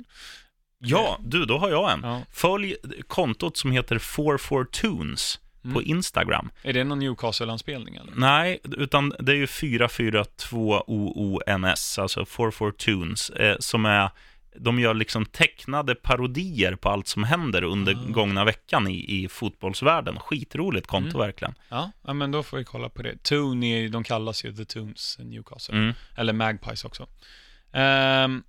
Ja, 0.85 1.19
du, 1.25 1.45
då 1.45 1.59
har 1.59 1.71
jag 1.71 1.93
en. 1.93 2.01
Ja. 2.03 2.23
Följ 2.33 2.77
kontot 3.09 3.57
som 3.57 3.73
heter 3.73 3.99
44tunes 3.99 5.39
Mm. 5.65 5.75
på 5.75 5.83
Instagram. 5.83 6.51
Är 6.63 6.73
det 6.73 6.85
någon 6.85 6.99
Newcastle-anspelning 6.99 7.97
eller? 7.97 8.13
Nej, 8.17 8.61
utan 8.65 9.15
det 9.19 9.33
är 9.33 9.37
ju 9.37 9.47
442OONS, 9.47 11.99
alltså 12.01 12.25
44tunes, 12.25 13.37
eh, 13.37 13.57
som 13.61 13.87
är 13.87 14.11
de 14.57 14.79
gör 14.81 14.95
liksom 14.95 15.27
tecknade 15.27 15.95
parodier 15.95 16.75
på 16.77 16.89
allt 16.89 17.09
som 17.09 17.25
händer 17.25 17.65
under 17.65 17.93
Ah. 17.95 18.13
gångna 18.13 18.45
veckan 18.45 18.89
i, 18.89 19.23
i 19.25 19.29
fotbollsvärlden. 19.29 20.19
Skitroligt 20.21 20.87
konto 20.87 21.09
Mm. 21.17 21.27
verkligen. 21.27 21.55
Ja, 21.69 21.91
ja, 22.07 22.13
men 22.13 22.31
då 22.31 22.43
får 22.43 22.57
vi 22.57 22.65
kolla 22.65 22.89
på 22.89 23.03
det. 23.03 23.17
Är, 23.65 23.89
de 23.89 24.05
kallas 24.05 24.45
ju 24.45 24.53
The 24.57 24.65
i 25.21 25.25
Newcastle. 25.25 25.75
Mm. 25.77 25.93
Eller 26.17 26.33
Magpies 26.33 26.85
också. 26.85 27.07
Ehm, 27.73 28.43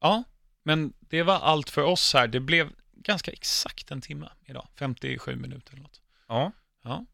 ja, 0.00 0.24
men 0.66 0.92
det 1.00 1.22
var 1.22 1.34
allt 1.34 1.70
för 1.70 1.82
oss 1.82 2.14
här. 2.14 2.26
Det 2.26 2.40
blev 2.40 2.70
ganska 2.94 3.30
exakt 3.30 3.90
en 3.90 4.00
timme 4.00 4.28
idag. 4.46 4.68
57 4.78 5.36
minuter 5.36 5.72
eller 5.72 5.82
något. 5.82 6.00
Ja. 6.28 6.52
Ja. 6.84 7.04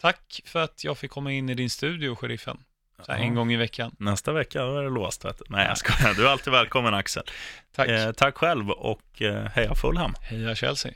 Tack 0.00 0.40
för 0.44 0.62
att 0.62 0.84
jag 0.84 0.98
fick 0.98 1.10
komma 1.10 1.32
in 1.32 1.48
i 1.48 1.54
din 1.54 1.70
studio, 1.70 2.14
sheriffen. 2.14 2.64
Så 3.06 3.12
en 3.12 3.34
gång 3.34 3.52
i 3.52 3.56
veckan. 3.56 3.96
Nästa 3.98 4.32
vecka 4.32 4.62
är 4.62 4.82
det 4.82 4.90
låst. 4.90 5.24
Vet 5.24 5.38
du. 5.38 5.44
Nej, 5.48 5.66
jag 5.66 5.78
skojar. 5.78 6.14
Du 6.14 6.26
är 6.26 6.30
alltid 6.30 6.52
välkommen 6.52 6.94
Axel. 6.94 7.22
Tack. 7.72 7.88
Eh, 7.88 8.12
tack 8.12 8.36
själv 8.36 8.70
och 8.70 9.22
eh, 9.22 9.44
heja 9.44 9.74
Fulham. 9.74 10.14
Heja 10.20 10.54
Chelsea. 10.54 10.92